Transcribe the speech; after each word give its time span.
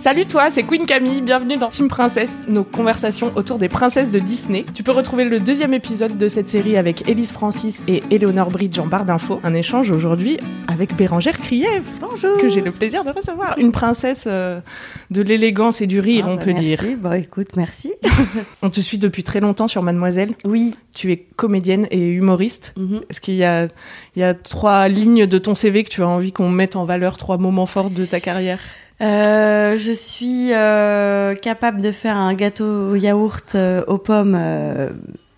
Salut 0.00 0.24
toi, 0.24 0.50
c'est 0.50 0.62
Queen 0.62 0.86
Camille, 0.86 1.20
bienvenue 1.20 1.58
dans 1.58 1.68
Team 1.68 1.88
Princesse, 1.88 2.44
nos 2.48 2.64
conversations 2.64 3.32
autour 3.36 3.58
des 3.58 3.68
princesses 3.68 4.10
de 4.10 4.18
Disney. 4.18 4.64
Tu 4.74 4.82
peux 4.82 4.92
retrouver 4.92 5.24
le 5.24 5.40
deuxième 5.40 5.74
épisode 5.74 6.16
de 6.16 6.26
cette 6.28 6.48
série 6.48 6.78
avec 6.78 7.06
Elise 7.06 7.32
Francis 7.32 7.82
et 7.86 8.02
Eleanor 8.10 8.48
Bridge 8.50 8.78
en 8.78 8.86
barre 8.86 9.04
d'infos. 9.04 9.40
Un 9.44 9.52
échange 9.52 9.90
aujourd'hui 9.90 10.38
avec 10.68 10.96
Bérangère 10.96 11.36
Krief. 11.36 11.82
Bonjour. 12.00 12.38
Que 12.40 12.48
j'ai 12.48 12.62
le 12.62 12.72
plaisir 12.72 13.04
de 13.04 13.10
recevoir. 13.10 13.58
Une 13.58 13.72
princesse 13.72 14.24
euh, 14.26 14.60
de 15.10 15.20
l'élégance 15.20 15.82
et 15.82 15.86
du 15.86 16.00
rire, 16.00 16.24
Ah 16.28 16.32
on 16.32 16.36
bah 16.36 16.44
peut 16.44 16.52
merci. 16.54 16.64
dire. 16.64 16.96
Bon, 16.98 17.12
écoute, 17.12 17.48
merci. 17.56 17.92
On 18.62 18.70
te 18.70 18.80
suit 18.80 18.98
depuis 18.98 19.22
très 19.22 19.40
longtemps 19.40 19.68
sur 19.68 19.82
Mademoiselle. 19.82 20.32
Oui. 20.46 20.74
Tu 20.94 21.12
es 21.12 21.18
comédienne 21.36 21.86
et 21.90 22.08
humoriste. 22.08 22.72
Mhm. 22.78 23.02
Est-ce 23.10 23.20
qu'il 23.20 23.34
y 23.34 23.44
a, 23.44 23.64
il 24.16 24.20
y 24.20 24.22
a 24.22 24.32
trois 24.32 24.88
lignes 24.88 25.26
de 25.26 25.38
ton 25.38 25.54
CV 25.54 25.84
que 25.84 25.90
tu 25.90 26.02
as 26.02 26.08
envie 26.08 26.32
qu'on 26.32 26.48
mette 26.48 26.74
en 26.74 26.86
valeur, 26.86 27.18
trois 27.18 27.36
moments 27.36 27.66
forts 27.66 27.90
de 27.90 28.06
ta 28.06 28.18
carrière? 28.20 28.60
Euh, 29.02 29.76
je 29.78 29.92
suis 29.92 30.52
euh, 30.52 31.34
capable 31.34 31.80
de 31.80 31.90
faire 31.92 32.16
un 32.16 32.34
gâteau 32.34 32.90
au 32.90 32.94
yaourt 32.96 33.52
euh, 33.54 33.82
aux 33.86 33.98
pommes, 33.98 34.36
euh, 34.38 34.90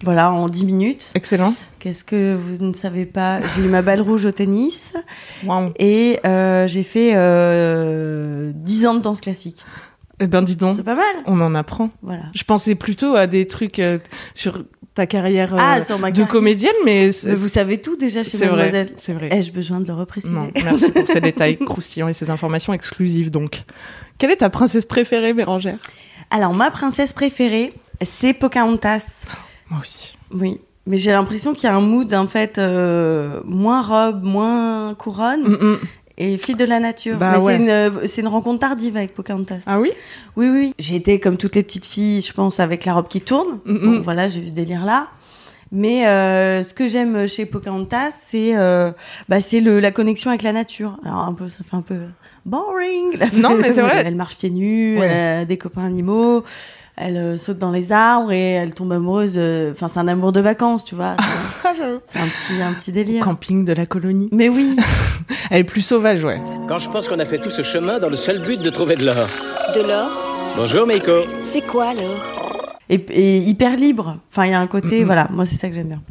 voilà, 0.02 0.32
en 0.32 0.48
10 0.48 0.64
minutes. 0.64 1.12
Excellent. 1.14 1.54
Qu'est-ce 1.78 2.04
que 2.04 2.34
vous 2.34 2.64
ne 2.64 2.72
savez 2.74 3.06
pas? 3.06 3.40
J'ai 3.54 3.62
eu 3.62 3.68
ma 3.68 3.82
balle 3.82 4.00
rouge 4.00 4.26
au 4.26 4.32
tennis 4.32 4.94
Waouh. 5.44 5.70
et 5.78 6.18
euh, 6.24 6.66
j'ai 6.66 6.82
fait 6.82 7.12
euh, 7.14 8.50
10 8.54 8.86
ans 8.86 8.94
de 8.94 9.00
danse 9.00 9.20
classique. 9.20 9.64
Eh 10.20 10.26
ben 10.26 10.42
dis 10.42 10.56
donc, 10.56 10.74
C'est 10.76 10.82
pas 10.82 10.94
mal. 10.94 11.04
on 11.26 11.40
en 11.40 11.54
apprend. 11.54 11.90
Voilà. 12.02 12.24
Je 12.34 12.44
pensais 12.44 12.74
plutôt 12.74 13.14
à 13.16 13.26
des 13.26 13.48
trucs 13.48 13.78
euh, 13.78 13.98
sur 14.34 14.64
ta 14.94 15.06
carrière 15.06 15.54
euh, 15.54 15.58
ah, 15.60 15.82
sur 15.82 15.98
ma 15.98 16.10
de 16.10 16.16
carrière. 16.16 16.30
comédienne, 16.32 16.74
mais 16.84 17.10
Mais 17.24 17.34
vous 17.34 17.48
savez 17.48 17.78
tout 17.80 17.96
déjà 17.96 18.22
chez 18.22 18.36
c'est 18.36 18.46
vrai. 18.46 18.64
Mademoiselle. 18.66 18.92
C'est 18.96 19.14
vrai. 19.14 19.28
Ai-je 19.32 19.50
besoin 19.52 19.80
de 19.80 19.86
le 19.86 19.94
repréciser 19.94 20.32
Non, 20.32 20.50
merci 20.62 20.90
pour 20.90 21.08
ces 21.08 21.20
détails 21.20 21.56
croustillants 21.64 22.08
et 22.08 22.12
ces 22.14 22.30
informations 22.30 22.72
exclusives. 22.72 23.30
Donc, 23.30 23.64
quelle 24.18 24.30
est 24.30 24.36
ta 24.36 24.50
princesse 24.50 24.86
préférée, 24.86 25.32
Bérangère? 25.32 25.78
Alors, 26.30 26.52
ma 26.52 26.70
princesse 26.70 27.12
préférée, 27.12 27.72
c'est 28.04 28.34
Pocahontas. 28.34 29.24
Moi 29.70 29.80
aussi. 29.80 30.16
Oui, 30.34 30.60
mais 30.86 30.98
j'ai 30.98 31.12
l'impression 31.12 31.52
qu'il 31.54 31.64
y 31.64 31.72
a 31.72 31.74
un 31.74 31.80
mood 31.80 32.12
en 32.14 32.26
fait 32.26 32.58
euh, 32.58 33.40
moins 33.44 33.82
robe, 33.82 34.22
moins 34.24 34.94
couronne 34.94 35.42
Mm, 35.42 35.64
mm. 35.72 35.78
Et 36.18 36.36
fille 36.38 36.54
de 36.54 36.64
la 36.64 36.80
nature. 36.80 37.18
Bah 37.18 37.32
mais 37.32 37.38
ouais. 37.38 37.56
c'est 37.56 37.62
une 37.62 37.68
euh, 37.70 38.06
c'est 38.06 38.20
une 38.20 38.28
rencontre 38.28 38.60
tardive 38.60 38.96
avec 38.96 39.14
Pocahontas. 39.14 39.60
Ah 39.66 39.80
oui 39.80 39.90
Oui 40.36 40.48
oui, 40.48 40.74
j'ai 40.78 40.96
été 40.96 41.18
comme 41.20 41.36
toutes 41.36 41.54
les 41.56 41.62
petites 41.62 41.86
filles, 41.86 42.22
je 42.22 42.32
pense 42.32 42.60
avec 42.60 42.84
la 42.84 42.94
robe 42.94 43.08
qui 43.08 43.20
tourne. 43.20 43.58
Mm, 43.64 43.78
Bon, 43.78 44.00
voilà, 44.02 44.28
j'ai 44.28 44.40
vu 44.40 44.48
ce 44.48 44.52
délire 44.52 44.84
là. 44.84 45.08
Mais 45.74 46.06
euh, 46.06 46.62
ce 46.62 46.74
que 46.74 46.86
j'aime 46.86 47.26
chez 47.26 47.46
Pocahontas, 47.46 48.10
c'est 48.24 48.50
euh, 48.56 48.92
bah, 49.30 49.40
c'est 49.40 49.60
le 49.60 49.80
la 49.80 49.90
connexion 49.90 50.28
avec 50.30 50.42
la 50.42 50.52
nature. 50.52 50.98
Alors 51.04 51.20
un 51.20 51.32
peu, 51.32 51.48
ça 51.48 51.60
fait 51.68 51.74
un 51.76 51.80
peu 51.82 51.96
boring. 52.44 53.18
Non, 53.34 53.54
mais 53.56 53.72
c'est 53.72 53.80
vrai. 53.82 54.02
Elle 54.04 54.14
marche 54.14 54.36
pieds 54.36 54.50
nus, 54.50 54.98
Ouais. 54.98 55.06
elle 55.06 55.40
a 55.40 55.44
des 55.46 55.56
copains 55.56 55.84
animaux, 55.86 56.44
elle 56.96 57.16
euh, 57.16 57.38
saute 57.38 57.56
dans 57.58 57.70
les 57.70 57.90
arbres 57.90 58.32
et 58.32 58.50
elle 58.52 58.74
tombe 58.74 58.92
amoureuse. 58.92 59.32
de- 59.32 59.70
Enfin, 59.72 59.88
c'est 59.88 59.98
un 59.98 60.08
amour 60.08 60.32
de 60.32 60.40
vacances, 60.40 60.84
tu 60.84 60.94
vois. 60.94 61.16
C'est- 61.62 61.68
Ah, 61.68 61.72
j'avoue. 61.76 62.00
C'est 62.06 62.18
un 62.18 62.26
petit 62.26 62.60
un 62.62 62.72
petit 62.74 62.92
délire. 62.92 63.24
Camping 63.24 63.64
de 63.64 63.72
la 63.72 63.86
colonie. 63.86 64.28
Mais 64.30 64.50
oui. 64.50 64.76
Elle 65.50 65.60
est 65.60 65.64
plus 65.64 65.80
sauvage, 65.82 66.22
ouais. 66.22 66.40
Quand 66.68 66.78
je 66.78 66.90
pense 66.90 67.08
qu'on 67.08 67.18
a 67.18 67.24
fait 67.24 67.38
tout 67.38 67.50
ce 67.50 67.62
chemin 67.62 67.98
dans 67.98 68.08
le 68.10 68.16
seul 68.16 68.40
but 68.40 68.60
de 68.60 68.68
trouver 68.68 68.96
de 68.96 69.06
l'or. 69.06 69.14
De 69.74 69.80
l'or? 69.88 70.10
Bonjour 70.56 70.86
Meiko. 70.86 71.22
C'est 71.42 71.66
quoi 71.66 71.94
l'or? 71.94 72.41
Et, 72.92 72.96
et 73.10 73.38
hyper 73.38 73.76
libre. 73.76 74.18
Enfin, 74.30 74.44
il 74.44 74.50
y 74.50 74.54
a 74.54 74.60
un 74.60 74.66
côté, 74.66 75.02
voilà, 75.04 75.28
moi 75.30 75.46
c'est 75.46 75.56
ça 75.56 75.68
que 75.68 75.74
j'aime 75.74 75.88
bien. 75.88 76.02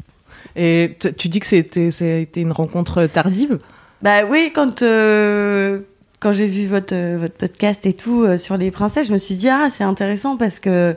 Et 0.56 0.97
tu 1.18 1.30
dis 1.30 1.40
que 1.40 1.46
c'était, 1.46 1.92
ça 1.92 2.06
a 2.06 2.18
été 2.18 2.42
une 2.42 2.52
rencontre 2.52 3.06
tardive? 3.06 3.59
Bah 4.02 4.25
oui, 4.25 4.52
quand 4.53 4.81
euh, 4.81 5.80
quand 6.20 6.31
j'ai 6.31 6.47
vu 6.47 6.66
votre 6.66 6.96
euh, 6.96 7.18
votre 7.20 7.36
podcast 7.36 7.86
et 7.86 7.94
tout 7.94 8.24
euh, 8.24 8.38
sur 8.38 8.58
les 8.58 8.72
princesses, 8.72 9.08
je 9.08 9.14
me 9.14 9.20
suis 9.20 9.36
dit 9.36 9.47
ah 9.47 9.70
c'est 9.70 9.84
intéressant 9.84 10.38
parce 10.38 10.59
que 10.59 10.96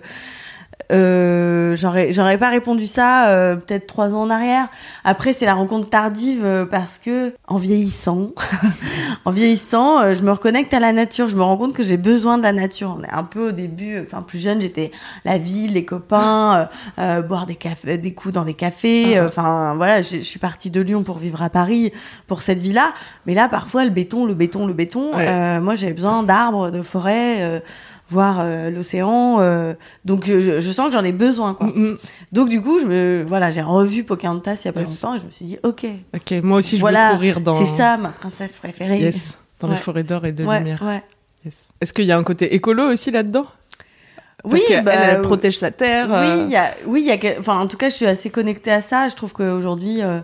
euh, 0.92 1.74
j'aurais 1.76 2.12
j'aurais 2.12 2.38
pas 2.38 2.48
répondu 2.50 2.86
ça 2.86 3.28
euh, 3.28 3.56
peut-être 3.56 3.86
trois 3.86 4.14
ans 4.14 4.22
en 4.22 4.30
arrière. 4.30 4.68
Après 5.04 5.32
c'est 5.32 5.46
la 5.46 5.54
rencontre 5.54 5.88
tardive 5.88 6.44
euh, 6.44 6.66
parce 6.66 6.98
que 6.98 7.34
en 7.48 7.56
vieillissant, 7.56 8.30
en 9.24 9.30
vieillissant, 9.30 10.00
euh, 10.00 10.14
je 10.14 10.22
me 10.22 10.30
reconnecte 10.30 10.72
à 10.74 10.80
la 10.80 10.92
nature. 10.92 11.28
Je 11.28 11.36
me 11.36 11.42
rends 11.42 11.56
compte 11.56 11.72
que 11.74 11.82
j'ai 11.82 11.96
besoin 11.96 12.38
de 12.38 12.42
la 12.42 12.52
nature. 12.52 12.96
On 12.98 13.02
est 13.02 13.10
un 13.12 13.24
peu 13.24 13.48
au 13.48 13.52
début, 13.52 14.00
enfin 14.00 14.22
plus 14.22 14.38
jeune, 14.38 14.60
j'étais 14.60 14.90
la 15.24 15.38
ville, 15.38 15.72
les 15.74 15.84
copains, 15.84 16.68
euh, 16.98 17.00
euh, 17.18 17.22
boire 17.22 17.46
des 17.46 17.56
cafés, 17.56 17.98
des 17.98 18.12
coups 18.14 18.34
dans 18.34 18.44
les 18.44 18.54
cafés. 18.54 19.16
euh, 19.18 19.28
Enfin 19.28 19.74
voilà, 19.76 20.02
je 20.02 20.18
suis 20.18 20.38
partie 20.38 20.70
de 20.70 20.80
Lyon 20.80 21.02
pour 21.02 21.18
vivre 21.18 21.42
à 21.42 21.50
Paris 21.50 21.92
pour 22.26 22.42
cette 22.42 22.58
vie-là. 22.60 22.92
Mais 23.26 23.34
là, 23.34 23.48
parfois 23.48 23.84
le 23.84 23.90
béton, 23.90 24.26
le 24.26 24.34
béton, 24.34 24.66
le 24.66 24.72
béton. 24.74 25.14
Ouais. 25.14 25.26
euh, 25.28 25.60
moi, 25.60 25.74
j'ai 25.74 25.92
besoin 25.92 26.22
d'arbres, 26.22 26.70
de 26.70 26.82
forêts. 26.82 27.62
Euh, 28.10 28.14
voir 28.14 28.36
euh, 28.40 28.70
l'océan 28.70 29.40
euh, 29.40 29.74
donc 30.04 30.26
je, 30.26 30.60
je 30.60 30.70
sens 30.72 30.86
que 30.88 30.92
j'en 30.92 31.04
ai 31.04 31.12
besoin 31.12 31.54
quoi. 31.54 31.66
Mm, 31.68 31.72
mm. 31.92 31.98
donc 32.32 32.48
du 32.48 32.60
coup 32.60 32.78
je 32.78 32.86
me 32.86 33.24
voilà 33.26 33.50
j'ai 33.50 33.62
revu 33.62 34.04
Pocahontas 34.04 34.60
il 34.62 34.66
y 34.66 34.68
a 34.68 34.72
pas 34.72 34.80
Yes. 34.80 35.02
longtemps 35.02 35.16
et 35.16 35.18
je 35.18 35.24
me 35.24 35.30
suis 35.30 35.44
dit 35.46 35.58
ok 35.62 35.86
Ok, 36.14 36.34
moi 36.42 36.58
aussi, 36.58 36.76
je 36.76 36.80
voilà 36.80 37.10
veux 37.10 37.14
courir 37.16 37.40
dans... 37.40 37.54
c'est 37.54 37.64
ça 37.64 37.96
ma 37.96 38.10
princesse 38.10 38.56
préférée 38.56 38.98
Yes, 38.98 39.34
dans 39.60 39.68
les 39.68 39.76
forêts 39.76 40.02
d'or 40.04 40.26
et 40.26 40.32
de 40.32 40.44
ouais, 40.44 40.58
lumière. 40.58 40.82
ouais. 40.82 41.02
Yes. 41.44 41.68
Est-ce 41.80 41.92
qu'il 41.92 42.04
y 42.06 42.12
a 42.12 42.16
un 42.18 42.22
côté 42.24 42.54
écolo 42.54 42.84
aussi 42.92 43.10
là-dedans? 43.10 43.46
Parce 44.42 44.54
oui 44.56 44.76
bah, 44.82 44.92
elle 44.94 45.20
protège 45.22 45.56
sa 45.56 45.70
terre. 45.70 46.06
Oui, 46.08 46.14
euh, 46.16 46.44
il 46.46 46.50
y 46.52 46.56
a, 46.56 46.70
oui, 46.86 47.02
y 47.02 47.10
a, 47.10 47.38
enfin, 47.38 47.58
en 47.58 47.66
tout 47.66 47.78
cas, 47.78 47.88
je 47.88 47.94
suis 47.94 48.06
assez 48.06 48.28
connectée 48.28 48.70
à 48.70 48.82
ça. 48.82 49.08
Je 49.08 49.14
trouve 49.14 49.32
qu'aujourd'hui, 49.32 50.02
euh, 50.02 50.20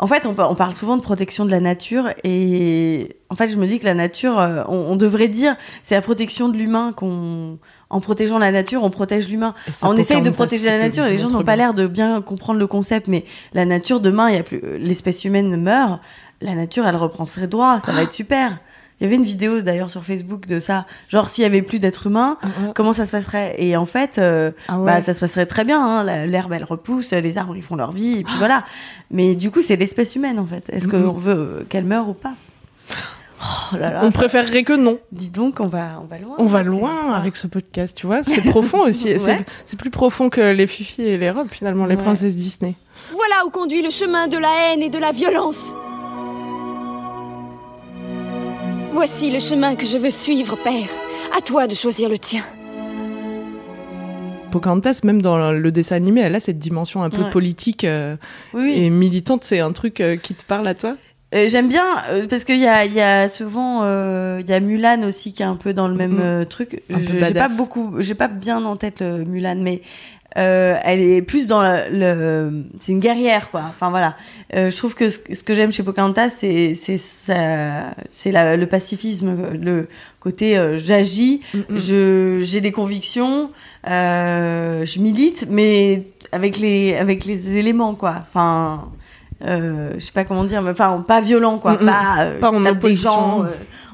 en 0.00 0.06
fait, 0.08 0.26
on, 0.26 0.34
on 0.36 0.54
parle 0.56 0.74
souvent 0.74 0.96
de 0.96 1.02
protection 1.02 1.44
de 1.44 1.50
la 1.52 1.60
nature 1.60 2.08
et 2.24 3.16
en 3.30 3.36
fait, 3.36 3.48
je 3.48 3.56
me 3.56 3.66
dis 3.66 3.78
que 3.78 3.84
la 3.84 3.94
nature, 3.94 4.38
euh, 4.38 4.62
on, 4.68 4.74
on 4.92 4.96
devrait 4.96 5.28
dire, 5.28 5.56
c'est 5.84 5.94
la 5.94 6.02
protection 6.02 6.48
de 6.48 6.56
l'humain 6.58 6.92
qu'on, 6.94 7.58
en 7.88 8.00
protégeant 8.00 8.38
la 8.38 8.50
nature, 8.50 8.82
on 8.82 8.90
protège 8.90 9.28
l'humain. 9.28 9.54
On 9.82 9.96
essaye 9.96 10.20
de 10.20 10.30
protéger 10.30 10.66
la 10.66 10.78
nature 10.78 11.04
et 11.06 11.10
les 11.10 11.18
gens 11.18 11.28
n'ont 11.30 11.44
pas 11.44 11.56
l'air 11.56 11.72
de 11.72 11.86
bien 11.86 12.20
comprendre 12.22 12.58
le 12.58 12.66
concept, 12.66 13.06
mais 13.08 13.24
la 13.54 13.64
nature, 13.64 14.00
demain, 14.00 14.28
il 14.30 14.36
y 14.36 14.38
a 14.38 14.42
plus, 14.42 14.60
l'espèce 14.78 15.24
humaine 15.24 15.56
meurt, 15.56 16.00
la 16.40 16.54
nature, 16.54 16.86
elle 16.86 16.96
reprend 16.96 17.24
ses 17.24 17.46
droits, 17.46 17.80
ça 17.80 17.92
va 17.92 18.02
être 18.02 18.12
super. 18.12 18.58
Il 19.00 19.04
y 19.04 19.06
avait 19.06 19.16
une 19.16 19.24
vidéo 19.24 19.62
d'ailleurs 19.62 19.88
sur 19.88 20.04
Facebook 20.04 20.46
de 20.46 20.60
ça, 20.60 20.84
genre 21.08 21.30
s'il 21.30 21.40
y 21.42 21.46
avait 21.46 21.62
plus 21.62 21.78
d'êtres 21.78 22.08
humains, 22.08 22.36
Ah, 22.42 22.46
ah. 22.48 22.72
comment 22.74 22.92
ça 22.92 23.06
se 23.06 23.12
passerait? 23.12 23.54
Et 23.58 23.74
en 23.76 23.86
fait, 23.86 24.18
euh, 24.18 24.50
Ah 24.68 24.78
ouais. 24.78 24.84
bah, 24.84 25.00
ça 25.00 25.14
se 25.14 25.20
passerait 25.20 25.46
très 25.46 25.64
bien. 25.64 25.82
Hein. 25.82 26.26
L'herbe, 26.26 26.52
elle 26.52 26.64
repousse, 26.64 27.12
les 27.12 27.38
arbres, 27.38 27.56
ils 27.56 27.62
font 27.62 27.76
leur 27.76 27.92
vie, 27.92 28.18
et 28.18 28.24
puis 28.24 28.34
voilà. 28.36 28.64
Mais 29.10 29.36
du 29.36 29.50
coup, 29.50 29.62
c'est 29.62 29.76
l'espèce 29.76 30.16
humaine, 30.16 30.38
en 30.38 30.44
fait. 30.44 30.64
Est-ce 30.68 30.86
qu'on 30.86 31.12
veut 31.12 31.32
euh, 31.34 31.64
qu'elle 31.68 31.84
meure 31.84 32.08
ou 32.10 32.12
pas? 32.12 32.34
Oh 33.42 33.76
là 33.78 33.90
là. 33.90 34.00
On 34.04 34.10
préférerait 34.10 34.64
que 34.64 34.74
non. 34.74 34.98
Dis 35.12 35.30
donc, 35.30 35.60
on 35.60 35.66
va, 35.66 36.00
on 36.02 36.06
va 36.06 36.18
loin. 36.18 36.34
On 36.38 36.44
va 36.44 36.62
loin 36.62 37.12
avec 37.14 37.36
ce 37.36 37.46
podcast, 37.46 37.96
tu 37.96 38.06
vois. 38.06 38.22
C'est 38.22 38.42
profond 38.42 38.80
aussi. 38.80 39.14
C'est- 39.18 39.30
Ouais. 39.32 39.44
C'est 39.64 39.78
plus 39.78 39.88
profond 39.90 40.28
que 40.28 40.40
les 40.52 40.66
Fifi 40.66 41.02
et 41.02 41.16
les 41.16 41.30
robes, 41.30 41.48
finalement, 41.50 41.86
les 41.86 41.96
Ouais. 41.96 42.02
princesses 42.02 42.36
Disney. 42.36 42.74
Voilà 43.12 43.46
où 43.46 43.50
conduit 43.50 43.80
le 43.82 43.88
chemin 43.90 44.28
de 44.28 44.36
la 44.36 44.48
haine 44.72 44.82
et 44.82 44.90
de 44.90 44.98
la 44.98 45.12
violence. 45.12 45.74
Voici 48.92 49.30
le 49.30 49.38
chemin 49.40 49.74
que 49.76 49.86
je 49.86 49.96
veux 49.96 50.10
suivre, 50.10 50.56
père. 50.56 50.88
À 51.36 51.40
toi 51.40 51.66
de 51.66 51.74
choisir 51.74 52.08
le 52.10 52.18
tien. 52.18 52.42
Pocahontas, 54.50 55.00
même 55.04 55.22
dans 55.22 55.52
le 55.52 55.70
dessin 55.70 55.94
animé, 55.96 56.22
elle 56.22 56.34
a 56.34 56.40
cette 56.40 56.58
dimension 56.58 57.02
un 57.04 57.10
peu 57.10 57.22
Ouais. 57.22 57.30
politique 57.30 57.84
euh, 57.84 58.16
Oui, 58.52 58.62
oui. 58.64 58.84
et 58.84 58.90
militante. 58.90 59.44
C'est 59.44 59.60
un 59.60 59.72
truc 59.72 60.00
euh, 60.00 60.16
qui 60.16 60.34
te 60.34 60.44
parle 60.44 60.66
à 60.66 60.74
toi? 60.74 60.96
Euh, 61.34 61.48
J'aime 61.48 61.68
bien 61.68 61.84
euh, 62.10 62.26
parce 62.28 62.44
qu'il 62.44 62.58
y 62.60 62.66
a, 62.66 62.84
y 62.84 63.00
a 63.00 63.28
souvent 63.28 63.82
euh, 63.84 64.38
il 64.40 64.50
y 64.50 64.52
a 64.52 64.58
Mulan 64.60 65.02
aussi 65.04 65.32
qui 65.32 65.42
est 65.42 65.46
un 65.46 65.54
peu 65.56 65.72
dans 65.72 65.86
le 65.86 65.94
même 65.94 66.14
Mhm. 66.14 66.20
euh, 66.20 66.44
truc. 66.44 66.82
J'ai 66.90 67.32
pas 67.34 67.48
beaucoup, 67.48 67.94
j'ai 68.00 68.14
pas 68.16 68.26
bien 68.28 68.64
en 68.64 68.76
tête 68.76 69.00
Mulan, 69.02 69.56
mais 69.60 69.80
euh, 70.38 70.76
elle 70.84 71.00
est 71.00 71.22
plus 71.22 71.46
dans 71.48 71.62
le, 71.62 71.88
le- 71.92 72.64
c'est 72.78 72.90
une 72.92 72.98
guerrière 73.00 73.50
quoi. 73.52 73.62
Enfin 73.68 73.90
voilà. 73.90 74.16
Euh, 74.56 74.70
je 74.70 74.76
trouve 74.76 74.94
que 74.96 75.08
ce, 75.10 75.18
ce 75.32 75.42
que 75.44 75.54
j'aime 75.54 75.70
chez 75.70 75.84
Pocahontas 75.84 76.30
c'est 76.30 76.74
c'est 76.74 76.98
c'est 76.98 78.32
le 78.32 78.64
pacifisme, 78.66 79.36
le 79.60 79.88
côté 80.18 80.56
j'agis, 80.76 81.42
Mm, 81.54 81.58
mm. 81.58 81.76
je 81.78 82.38
j'ai 82.42 82.60
des 82.60 82.72
convictions, 82.72 83.50
euh, 83.88 84.84
je 84.84 84.98
milite, 84.98 85.46
mais 85.48 86.08
avec 86.32 86.58
les 86.58 86.96
avec 86.96 87.24
les 87.24 87.56
éléments 87.56 87.94
quoi. 87.94 88.16
Enfin, 88.20 88.88
euh, 89.46 89.90
je 89.94 90.00
sais 90.00 90.12
pas 90.12 90.24
comment 90.24 90.44
dire, 90.44 90.62
mais 90.62 90.70
enfin 90.70 91.04
pas 91.06 91.20
violent 91.20 91.58
quoi, 91.58 91.72
Mm, 91.74 91.82
mm. 91.82 91.86
pas, 91.86 92.14
euh, 92.20 92.38
Pas 92.40 92.50
tape 92.62 92.78
des 92.78 92.92
gens, 92.92 93.44
euh, 93.44 93.48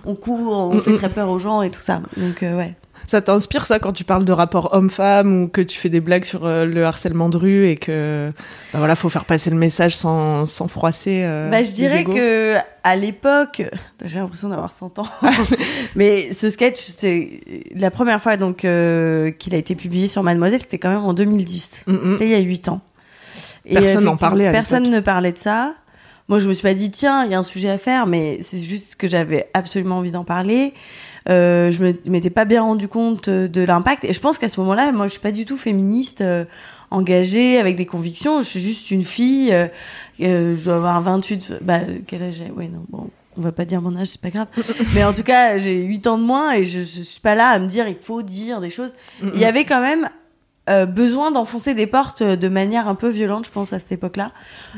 on 0.04 0.14
court, 0.14 0.52
on 0.70 0.74
Mm, 0.74 0.80
fait 0.80 0.94
très 0.94 1.08
peur 1.08 1.28
aux 1.28 1.38
gens 1.38 1.62
et 1.62 1.70
tout 1.70 1.82
ça. 1.82 2.00
Donc 2.16 2.42
euh, 2.42 2.56
ouais. 2.56 2.74
Ça 3.08 3.20
t'inspire 3.20 3.66
ça 3.66 3.78
quand 3.78 3.92
tu 3.92 4.02
parles 4.02 4.24
de 4.24 4.32
rapport 4.32 4.70
homme-femme 4.74 5.44
ou 5.44 5.48
que 5.48 5.60
tu 5.60 5.78
fais 5.78 5.88
des 5.88 6.00
blagues 6.00 6.24
sur 6.24 6.44
euh, 6.44 6.64
le 6.66 6.84
harcèlement 6.84 7.28
de 7.28 7.36
rue 7.36 7.68
et 7.68 7.76
que 7.76 8.32
bah 8.72 8.80
voilà 8.80 8.96
faut 8.96 9.08
faire 9.08 9.24
passer 9.24 9.48
le 9.50 9.54
message 9.54 9.94
sans, 9.96 10.44
sans 10.44 10.66
froisser. 10.66 11.22
Bah, 11.48 11.62
je 11.62 11.70
dirais 11.70 12.00
égos. 12.00 12.12
que 12.14 12.56
à 12.82 12.96
l'époque, 12.96 13.62
j'ai 14.04 14.18
l'impression 14.18 14.48
d'avoir 14.48 14.72
100 14.72 14.98
ans, 14.98 15.06
mais 15.94 16.32
ce 16.32 16.50
sketch, 16.50 16.78
c'est 16.78 17.40
la 17.76 17.92
première 17.92 18.20
fois 18.20 18.36
donc 18.36 18.56
qu'il 18.58 19.54
a 19.54 19.56
été 19.56 19.76
publié 19.76 20.08
sur 20.08 20.24
Mademoiselle, 20.24 20.60
c'était 20.60 20.78
quand 20.78 20.88
même 20.90 21.04
en 21.04 21.14
2010. 21.14 21.82
Mm, 21.86 21.92
mm. 21.92 22.12
C'était 22.12 22.24
il 22.24 22.30
y 22.32 22.34
a 22.34 22.38
8 22.40 22.68
ans. 22.70 22.80
Et 23.66 23.74
Personne 23.74 24.04
n'en 24.04 24.16
parlait 24.16 24.46
à 24.46 24.52
Personne 24.52 24.88
ne 24.90 25.00
parlait 25.00 25.32
de 25.32 25.38
ça. 25.38 25.74
Moi, 26.28 26.38
je 26.40 26.48
me 26.48 26.54
suis 26.54 26.62
pas 26.62 26.74
dit 26.74 26.90
tiens, 26.90 27.24
il 27.24 27.30
y 27.30 27.34
a 27.34 27.38
un 27.38 27.42
sujet 27.44 27.70
à 27.70 27.78
faire, 27.78 28.06
mais 28.06 28.38
c'est 28.42 28.58
juste 28.58 28.96
que 28.96 29.06
j'avais 29.06 29.48
absolument 29.54 29.98
envie 29.98 30.10
d'en 30.10 30.24
parler. 30.24 30.74
Euh, 31.28 31.70
je 31.72 31.82
me 31.82 31.94
m'étais 32.06 32.30
pas 32.30 32.44
bien 32.44 32.62
rendu 32.62 32.86
compte 32.88 33.28
euh, 33.28 33.48
de 33.48 33.62
l'impact 33.62 34.04
et 34.04 34.12
je 34.12 34.20
pense 34.20 34.38
qu'à 34.38 34.48
ce 34.48 34.60
moment-là, 34.60 34.92
moi, 34.92 35.06
je 35.06 35.12
suis 35.12 35.20
pas 35.20 35.32
du 35.32 35.44
tout 35.44 35.56
féministe, 35.56 36.20
euh, 36.20 36.44
engagée 36.90 37.58
avec 37.58 37.76
des 37.76 37.86
convictions. 37.86 38.40
Je 38.42 38.46
suis 38.48 38.60
juste 38.60 38.90
une 38.90 39.04
fille. 39.04 39.52
euh, 39.52 39.66
je 40.56 40.64
dois 40.64 40.76
avoir 40.76 41.00
28. 41.02 41.54
Bah, 41.62 41.80
quel 42.06 42.22
âge 42.22 42.34
j'ai? 42.38 42.50
Ouais, 42.50 42.68
non, 42.68 42.84
bon. 42.88 43.10
On 43.38 43.42
va 43.42 43.52
pas 43.52 43.66
dire 43.66 43.82
mon 43.82 43.94
âge, 43.96 44.06
c'est 44.06 44.20
pas 44.20 44.30
grave. 44.30 44.46
Mais 44.94 45.04
en 45.04 45.12
tout 45.12 45.22
cas, 45.24 45.58
j'ai 45.58 45.82
8 45.82 46.06
ans 46.06 46.16
de 46.18 46.22
moins 46.24 46.52
et 46.54 46.64
je, 46.64 46.80
je 46.80 47.02
suis 47.02 47.20
pas 47.20 47.34
là 47.34 47.48
à 47.48 47.58
me 47.58 47.66
dire 47.66 47.86
il 47.86 47.96
faut 47.96 48.22
dire 48.22 48.60
des 48.60 48.70
choses. 48.70 48.92
Mm, 49.20 49.30
Il 49.34 49.40
y 49.40 49.44
avait 49.44 49.64
quand 49.64 49.80
même 49.82 50.08
euh, 50.68 50.86
besoin 50.86 51.30
d'enfoncer 51.30 51.74
des 51.74 51.86
portes 51.86 52.22
euh, 52.22 52.36
de 52.36 52.48
manière 52.48 52.88
un 52.88 52.94
peu 52.94 53.08
violente, 53.08 53.46
je 53.46 53.50
pense, 53.50 53.72
à 53.72 53.78
cette 53.78 53.92
époque-là. 53.92 54.32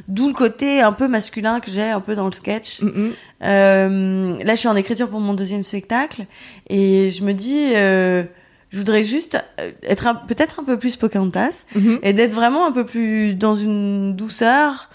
D'où 0.09 0.29
le 0.29 0.35
côté 0.35 0.81
un 0.83 0.93
peu 0.93 1.09
masculin 1.09 1.61
que 1.61 1.71
j'ai 1.71 1.89
un 1.91 2.01
peu 2.01 2.15
dans 2.15 2.27
le 2.27 2.33
sketch. 2.33 2.83
Mm, 2.83 2.87
mm. 2.87 3.13
Euh, 3.45 4.39
là, 4.45 4.55
je 4.55 4.59
suis 4.59 4.69
en 4.69 4.77
écriture 4.77 5.09
pour 5.09 5.21
mon 5.21 5.35
deuxième 5.35 5.65
spectacle 5.65 6.27
et 6.69 7.11
je 7.11 7.25
me 7.25 7.33
dis, 7.33 7.73
euh, 7.75 8.25
je 8.71 8.79
voudrais 8.79 9.05
juste 9.05 9.39
euh, 9.61 9.71
être 9.83 10.27
peut-être 10.27 10.61
un 10.61 10.65
peu 10.65 10.79
plus 10.79 10.97
Pocahontas 10.97 11.65
Mhm. 11.75 12.01
et 12.03 12.13
d'être 12.13 12.35
vraiment 12.35 12.67
un 12.67 12.73
peu 12.73 12.85
plus 12.85 13.35
dans 13.35 13.57
une 13.57 14.15
douceur 14.15 14.91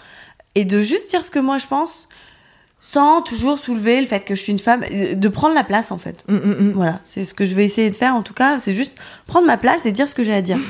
et 0.56 0.66
de 0.66 0.82
juste 0.82 1.10
dire 1.10 1.26
ce 1.26 1.32
que 1.32 1.40
moi 1.40 1.58
je 1.58 1.66
pense 1.68 2.08
sans 2.80 3.22
toujours 3.22 3.58
soulever 3.58 4.02
le 4.02 4.08
fait 4.08 4.20
que 4.20 4.36
je 4.36 4.42
suis 4.42 4.52
une 4.52 4.60
femme, 4.60 4.84
de 5.16 5.28
prendre 5.30 5.56
la 5.56 5.64
place 5.64 5.92
en 5.92 5.98
fait. 5.98 6.24
Mm, 6.28 6.36
mm, 6.36 6.56
mm. 6.60 6.72
Voilà, 6.74 7.00
c'est 7.06 7.24
ce 7.24 7.34
que 7.34 7.46
je 7.46 7.56
vais 7.56 7.64
essayer 7.64 7.90
de 7.90 7.96
faire 7.96 8.14
en 8.14 8.22
tout 8.22 8.34
cas, 8.34 8.60
c'est 8.60 8.74
juste 8.74 8.92
prendre 9.26 9.48
ma 9.48 9.58
place 9.58 9.86
et 9.86 9.94
dire 9.94 10.10
ce 10.10 10.14
que 10.14 10.24
j'ai 10.24 10.34
à 10.34 10.42
dire. 10.42 10.60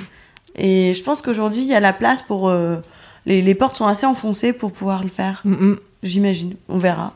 Et 0.55 0.93
je 0.93 1.03
pense 1.03 1.21
qu'aujourd'hui, 1.21 1.61
il 1.61 1.67
y 1.67 1.75
a 1.75 1.79
la 1.79 1.93
place 1.93 2.21
pour... 2.23 2.49
euh, 2.49 2.77
les, 3.25 3.41
les 3.41 3.55
portes 3.55 3.77
sont 3.77 3.87
assez 3.87 4.05
enfoncées 4.05 4.53
pour 4.53 4.71
pouvoir 4.71 5.01
le 5.03 5.09
faire, 5.09 5.41
Mm, 5.45 5.51
mm. 5.71 5.79
j'imagine. 6.03 6.55
On 6.69 6.77
verra. 6.77 7.13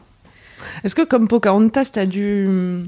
Est-ce 0.83 0.95
que 0.95 1.03
comme 1.03 1.27
Pocahontas, 1.27 1.89
t'as 1.93 2.05
dû 2.05 2.45
hum, 2.47 2.87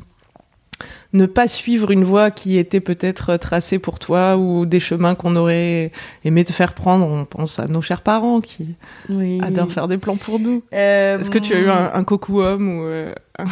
ne 1.13 1.25
pas 1.25 1.47
suivre 1.47 1.91
une 1.91 2.03
voie 2.03 2.31
qui 2.31 2.57
était 2.57 2.79
peut-être 2.79 3.35
tracée 3.37 3.77
pour 3.79 3.99
toi 3.99 4.37
ou 4.37 4.65
des 4.65 4.79
chemins 4.79 5.15
qu'on 5.15 5.35
aurait 5.35 5.91
aimé 6.23 6.43
te 6.45 6.53
faire 6.53 6.73
prendre? 6.73 7.05
On 7.05 7.25
pense 7.25 7.59
à 7.59 7.65
nos 7.65 7.81
chers 7.81 8.01
parents 8.01 8.39
qui 8.41 8.75
Oui. 9.09 9.39
adorent 9.43 9.71
faire 9.71 9.87
des 9.87 9.97
plans 9.97 10.15
pour 10.15 10.39
nous. 10.39 10.63
Euh, 10.73 11.19
Est-ce 11.19 11.29
que 11.29 11.39
tu 11.39 11.53
as 11.53 11.59
eu 11.59 11.69
un, 11.69 11.91
un 11.93 12.03
coco 12.03 12.41
homme 12.41 12.69
ou 12.79 12.83
euh, 12.85 13.13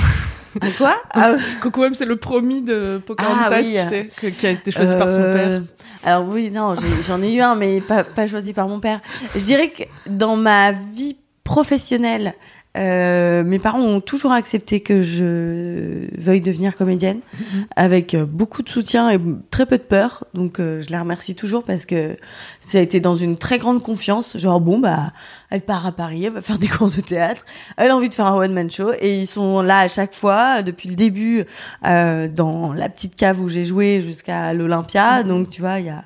un 0.62 0.72
quoi 0.72 0.96
Ah, 1.14 1.36
coco 1.62 1.84
c'est 1.94 2.06
le 2.06 2.16
promis 2.16 2.62
de 2.62 3.02
Pocahontas, 3.06 3.48
Ah 3.52 3.60
oui, 3.62 3.74
tu 3.74 3.80
euh, 3.80 3.84
sais, 3.84 4.10
que- 4.16 4.28
qui 4.28 4.48
a 4.48 4.52
été 4.52 4.72
choisi 4.72 4.96
par 4.96 5.12
son 5.12 5.22
Euh, 5.22 5.34
père. 5.34 5.62
Alors 6.04 6.28
oui, 6.28 6.50
non, 6.52 6.74
j'en 7.08 7.22
ai 7.22 7.34
eu 7.34 7.42
un, 7.42 7.56
mais 7.56 7.82
pas, 7.82 8.04
pas 8.04 8.28
choisi 8.28 8.54
par 8.54 8.68
mon 8.68 8.80
père. 8.80 9.02
Je 9.36 9.44
dirais 9.44 9.70
que 9.70 9.84
dans 10.08 10.36
ma 10.38 10.72
vie 10.72 11.18
professionnelle, 11.44 12.34
euh, 12.78 13.44
mes 13.44 13.60
parents 13.60 13.82
ont 13.82 14.02
toujours 14.02 14.32
accepté 14.32 14.80
que 14.82 15.02
je 15.02 16.08
veuille 16.20 16.42
devenir 16.42 16.76
comédienne, 16.78 17.20
Mhm. 17.40 17.66
avec 17.76 18.14
euh, 18.14 18.26
beaucoup 18.26 18.62
de 18.62 18.70
soutien 18.70 19.10
et 19.10 19.20
très 19.52 19.66
peu 19.66 19.78
de 19.78 19.84
peur. 19.84 20.26
Donc 20.34 20.60
euh, 20.60 20.82
je 20.84 20.90
les 20.90 20.98
remercie 20.98 21.36
toujours 21.36 21.64
parce 21.64 21.86
que 21.86 22.16
ça 22.62 22.78
a 22.78 22.82
été 22.82 23.00
dans 23.00 23.16
une 23.16 23.38
très 23.38 23.58
grande 23.58 23.82
confiance. 23.82 24.38
Genre 24.38 24.62
bon 24.62 24.80
bah, 24.80 25.12
elle 25.50 25.62
part 25.62 25.86
à 25.86 25.92
Paris, 25.92 26.26
elle 26.26 26.34
va 26.34 26.42
faire 26.42 26.60
des 26.60 26.68
cours 26.78 26.90
de 26.92 27.02
théâtre, 27.02 27.46
elle 27.78 27.92
a 27.92 27.96
envie 27.96 28.10
de 28.10 28.14
faire 28.14 28.28
un 28.28 28.36
one 28.38 28.54
man 28.54 28.70
show 28.70 28.92
et 29.00 29.16
ils 29.18 29.28
sont 29.28 29.62
là 29.62 29.80
à 29.80 29.88
chaque 29.88 30.14
fois 30.14 30.62
depuis 30.62 30.90
le 30.90 30.96
début 30.96 31.44
euh, 31.86 32.28
dans 32.28 32.74
la 32.74 32.90
petite 32.90 33.16
cave 33.16 33.42
où 33.42 33.48
j'ai 33.50 33.64
joué 33.64 34.02
jusqu'à 34.02 34.54
l'Olympia. 34.54 35.24
Donc 35.24 35.50
tu 35.50 35.62
vois 35.62 35.80
il 35.80 35.88
y 35.88 35.90
a 35.90 36.04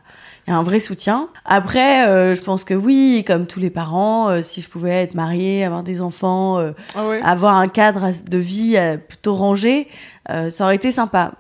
il 0.48 0.52
y 0.52 0.54
a 0.54 0.58
un 0.58 0.64
vrai 0.64 0.80
soutien. 0.80 1.30
Après, 1.46 2.08
euh, 2.08 2.34
je 2.36 2.42
pense 2.42 2.64
que 2.64 2.74
oui, 2.74 3.24
comme 3.26 3.46
tous 3.46 3.60
les 3.60 3.70
parents, 3.70 4.30
euh, 4.30 4.42
si 4.42 4.62
je 4.62 4.70
pouvais 4.70 5.04
être 5.04 5.14
mariée, 5.14 5.64
avoir 5.64 5.84
des 5.84 6.02
enfants, 6.02 6.58
euh, 6.60 6.72
Ah 6.96 7.04
avoir 7.24 7.56
un 7.56 7.68
cadre 7.68 8.10
de 8.28 8.38
vie 8.38 8.76
euh, 8.76 8.98
plutôt 8.98 9.36
rangé, 9.36 9.88
euh, 10.30 10.50
ça 10.50 10.64
aurait 10.66 10.76
été 10.76 10.92
sympa. 10.92 11.34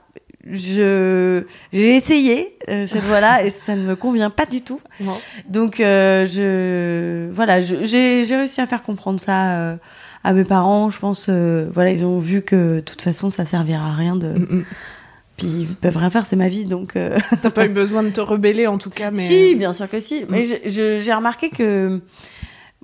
Je 0.49 1.43
j'ai 1.71 1.95
essayé 1.95 2.57
euh, 2.67 2.87
cette 2.87 3.03
voie-là 3.03 3.43
et 3.45 3.49
ça 3.49 3.75
ne 3.75 3.83
me 3.83 3.95
convient 3.95 4.31
pas 4.31 4.45
du 4.45 4.61
tout. 4.61 4.81
Non. 4.99 5.13
Donc 5.47 5.79
euh, 5.79 6.25
je 6.25 7.31
voilà, 7.31 7.59
j'ai 7.59 8.23
j'ai 8.25 8.35
réussi 8.35 8.59
à 8.61 8.65
faire 8.65 8.81
comprendre 8.81 9.19
ça 9.19 9.51
euh, 9.51 9.75
à 10.23 10.33
mes 10.33 10.43
parents. 10.43 10.89
Je 10.89 10.99
pense 10.99 11.27
euh, 11.29 11.69
voilà, 11.71 11.91
ils 11.91 12.03
ont 12.05 12.17
vu 12.17 12.41
que 12.41 12.77
de 12.77 12.81
toute 12.81 13.01
façon 13.01 13.29
ça 13.29 13.45
servira 13.45 13.89
à 13.89 13.93
rien 13.93 14.15
de 14.15 14.29
Mm, 14.29 14.47
mm. 14.49 14.65
Puis 15.37 15.47
ils 15.47 15.75
peuvent 15.75 15.97
rien 15.97 16.09
faire, 16.09 16.25
c'est 16.25 16.35
ma 16.35 16.49
vie 16.49 16.65
donc 16.65 16.95
euh, 16.95 17.17
T'as 17.41 17.49
pas 17.49 17.65
eu 17.65 17.69
besoin 17.69 18.03
de 18.03 18.09
te 18.09 18.21
rebeller 18.21 18.67
en 18.67 18.77
tout 18.77 18.89
cas, 18.89 19.11
mais 19.11 19.25
si, 19.25 19.55
bien 19.55 19.73
sûr 19.73 19.89
que 19.89 19.99
si. 19.99 20.25
Mais 20.29 20.43
j'ai 20.65 21.13
remarqué 21.13 21.49
que 21.49 22.01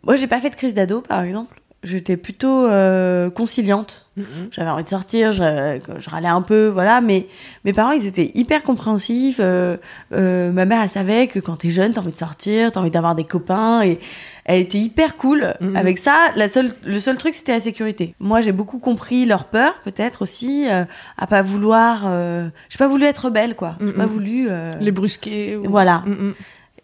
moi, 0.07 0.15
j'ai 0.15 0.27
pas 0.27 0.39
fait 0.39 0.49
de 0.49 0.55
crise 0.55 0.73
d'ado, 0.73 1.01
par 1.01 1.21
exemple. 1.21 1.61
J'étais 1.83 2.15
plutôt 2.17 2.65
euh, 2.65 3.29
conciliante. 3.29 4.07
Mm, 4.15 4.21
mm. 4.21 4.25
J'avais 4.51 4.69
envie 4.69 4.83
de 4.83 4.89
sortir, 4.89 5.31
je, 5.31 5.79
je 5.97 6.09
râlais 6.09 6.27
un 6.29 6.41
peu, 6.41 6.67
voilà. 6.67 7.01
Mais 7.01 7.27
mes 7.65 7.73
parents, 7.73 7.91
ils 7.91 8.05
étaient 8.05 8.31
hyper 8.33 8.63
compréhensifs. 8.63 9.39
Euh, 9.41 9.75
euh, 10.13 10.51
ma 10.51 10.63
mère, 10.65 10.81
elle 10.81 10.89
savait 10.89 11.27
que 11.27 11.39
quand 11.39 11.57
t'es 11.57 11.69
jeune, 11.69 11.93
t'as 11.93 12.01
envie 12.01 12.13
de 12.13 12.17
sortir, 12.17 12.71
t'as 12.71 12.79
envie 12.79 12.89
d'avoir 12.89 13.15
des 13.15 13.25
copains. 13.25 13.83
Et 13.83 13.99
elle 14.47 14.61
était 14.61 14.77
hyper 14.79 15.15
cool 15.17 15.53
Mhm. 15.61 15.75
avec 15.75 15.97
ça. 15.97 16.31
La 16.35 16.49
seule, 16.49 16.73
le 16.85 16.99
seul 16.99 17.17
truc, 17.17 17.35
c'était 17.35 17.51
la 17.51 17.59
sécurité. 17.59 18.15
Moi, 18.19 18.41
j'ai 18.41 18.51
beaucoup 18.53 18.79
compris 18.79 19.25
leur 19.25 19.45
peur, 19.45 19.75
peut-être 19.83 20.21
aussi, 20.23 20.65
euh, 20.69 20.85
à 21.17 21.27
pas 21.27 21.41
vouloir. 21.41 22.03
Euh, 22.05 22.47
j'ai 22.69 22.77
pas 22.77 22.87
voulu 22.87 23.03
être 23.05 23.25
rebelle, 23.25 23.55
quoi. 23.55 23.75
J'ai 23.79 23.87
Mhm. 23.87 23.93
pas 23.93 24.05
voulu. 24.05 24.47
euh, 24.49 24.71
les 24.79 24.91
brusquer. 24.91 25.57
ou- 25.57 25.69
Voilà. 25.69 26.03
Mm, 26.05 26.11
mm. 26.29 26.33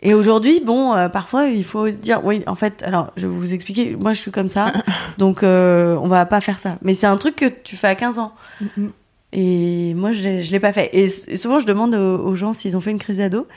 et 0.01 0.13
aujourd'hui, 0.13 0.61
bon, 0.65 0.93
euh, 0.93 1.07
parfois, 1.07 1.45
il 1.47 1.63
faut 1.63 1.89
dire, 1.89 2.19
oui, 2.25 2.43
en 2.47 2.55
fait, 2.55 2.83
alors, 2.83 3.11
je 3.15 3.25
vais 3.27 3.33
vous 3.33 3.53
expliquer, 3.53 3.95
moi, 3.97 4.11
je 4.13 4.19
suis 4.19 4.31
comme 4.31 4.49
ça, 4.49 4.73
donc 5.17 5.43
euh, 5.43 5.95
on 6.01 6.07
va 6.07 6.25
pas 6.25 6.41
faire 6.41 6.59
ça. 6.59 6.77
Mais 6.81 6.93
c'est 6.93 7.07
un 7.07 7.15
truc 7.17 7.35
que 7.37 7.45
tu 7.45 7.77
fais 7.77 7.87
à 7.87 7.95
15 7.95 8.19
ans. 8.19 8.33
Mm. 8.77 8.87
Et 9.35 9.93
moi, 9.95 10.11
je, 10.11 10.41
je 10.41 10.51
l'ai 10.51 10.59
pas 10.59 10.73
fait. 10.73 10.89
Et 10.93 11.07
souvent, 11.37 11.57
je 11.59 11.65
demande 11.65 11.95
aux, 11.95 12.17
aux 12.19 12.35
gens 12.35 12.53
s'ils 12.53 12.77
ont 12.77 12.81
fait 12.81 12.91
une 12.91 12.99
crise 12.99 13.17
d'ado. 13.17 13.47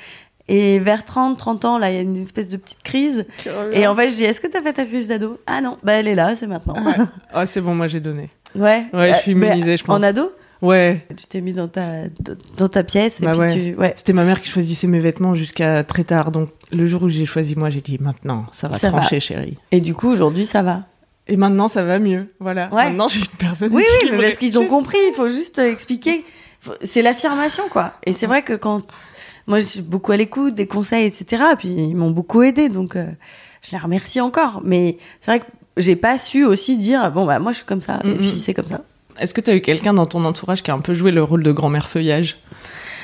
Et 0.49 0.79
vers 0.79 1.05
30, 1.05 1.37
30 1.37 1.65
ans, 1.65 1.79
là, 1.79 1.91
il 1.91 1.95
y 1.97 1.99
a 1.99 2.03
une 2.03 2.17
espèce 2.23 2.49
de 2.49 2.57
petite 2.57 2.83
crise. 2.85 3.27
Et 3.73 3.87
en 3.87 3.95
fait, 3.97 4.11
je 4.11 4.15
dis, 4.15 4.25
est-ce 4.25 4.41
que 4.41 4.47
t'as 4.47 4.63
fait 4.63 4.73
ta 4.75 4.85
crise 4.87 5.09
d'ado? 5.09 5.37
Ah 5.47 5.61
non, 5.61 5.77
bah 5.83 5.95
elle 5.95 6.07
est 6.09 6.15
là, 6.15 6.37
c'est 6.37 6.47
maintenant. 6.47 6.75
Ouais. 6.85 6.95
Ah, 7.33 7.47
c'est 7.47 7.61
bon, 7.61 7.75
moi 7.75 7.89
j'ai 7.89 8.01
donné. 8.01 8.31
Ouais. 8.55 8.87
Ouais, 8.93 9.13
je 9.15 9.19
suis 9.19 9.33
Euh, 9.33 9.35
immunisée, 9.35 9.77
je 9.77 9.85
pense. 9.85 9.99
En 9.99 10.03
ado? 10.03 10.33
Ouais, 10.63 11.05
Tu 11.19 11.27
t'es 11.27 11.41
mis 11.43 11.53
dans 11.53 11.69
ta, 11.69 12.05
dans 12.57 12.69
ta 12.69 12.83
pièce 12.83 13.21
et 13.21 13.25
Bah 13.25 13.33
puis 13.33 13.41
ouais. 13.41 13.55
tu... 13.75 13.75
Ouais. 13.79 13.93
C'était 13.95 14.15
ma 14.15 14.25
mère 14.25 14.41
qui 14.41 14.49
choisissait 14.49 14.87
mes 14.87 15.01
vêtements 15.01 15.35
jusqu'à 15.35 15.85
très 15.85 16.05
tard. 16.05 16.31
Donc 16.31 16.49
le 16.73 16.87
jour 16.87 17.03
où 17.03 17.09
j'ai 17.11 17.27
choisi 17.27 17.57
moi, 17.57 17.69
j'ai 17.69 17.83
dit 17.83 17.99
maintenant, 18.01 18.47
ça 18.53 18.69
va 18.69 18.79
Ça 18.79 18.89
va. 18.91 19.01
trancher, 19.01 19.21
chérie. 19.21 19.59
Et 19.73 19.81
du 19.83 19.95
coup, 19.95 20.09
aujourd'hui, 20.09 20.47
ça 20.47 20.63
va. 20.63 20.85
Et 21.29 21.37
maintenant, 21.37 21.69
ça 21.69 21.83
va 21.85 21.99
mieux. 21.99 22.33
Voilà. 22.41 22.73
Ouais. 22.73 22.85
Maintenant, 22.87 23.09
je 23.09 23.19
suis 23.19 23.29
une 23.29 23.37
personne 23.37 23.71
Oui, 23.75 23.83
oui, 24.05 24.11
mais 24.13 24.23
parce 24.23 24.39
qu'ils 24.39 24.59
ont 24.59 24.67
compris, 24.67 24.97
il 25.11 25.15
faut 25.15 25.29
juste 25.29 25.59
euh, 25.59 25.71
expliquer. 25.71 26.25
C'est 26.85 27.03
l'affirmation, 27.03 27.65
quoi. 27.71 27.95
Et 28.07 28.13
c'est 28.15 28.27
vrai 28.27 28.43
que 28.43 28.55
quand. 28.55 28.83
Moi, 29.47 29.61
je 29.61 29.65
suis 29.65 29.83
beaucoup 29.83 30.13
à 30.13 30.17
l'écoute, 30.17 30.55
des 30.55 30.67
conseils, 30.67 31.07
etc. 31.07 31.43
Puis 31.59 31.69
ils 31.69 31.95
m'ont 31.97 32.11
beaucoup 32.11 32.43
aidé, 32.43 32.69
donc 32.69 32.97
euh, 32.97 33.07
je 33.65 33.71
les 33.73 33.79
remercie 33.79 34.21
encore. 34.21 34.61
Mais 34.65 34.99
c'est 35.21 35.31
vrai 35.31 35.41
que 35.41 35.47
j'ai 35.77 35.97
pas 35.97 36.19
su 36.19 36.45
aussi 36.45 36.77
dire, 36.77 37.11
bon, 37.13 37.27
bah, 37.27 37.39
moi, 37.39 37.53
je 37.53 37.59
suis 37.59 37.67
comme 37.67 37.83
ça, 37.83 38.01
et 38.05 38.15
puis 38.15 38.41
c'est 38.41 38.55
comme 38.55 38.67
ça. 38.67 38.81
Est-ce 39.21 39.33
que 39.33 39.41
tu 39.41 39.51
as 39.51 39.55
eu 39.55 39.61
quelqu'un 39.61 39.95
dans 39.95 40.07
ton 40.07 40.25
entourage 40.25 40.63
qui 40.63 40.71
a 40.71 40.75
un 40.75 40.81
peu 40.81 40.95
joué 40.95 41.11
le 41.11 41.23
rôle 41.23 41.43
de 41.43 41.53
grand-mère 41.53 41.89
feuillage? 41.89 42.39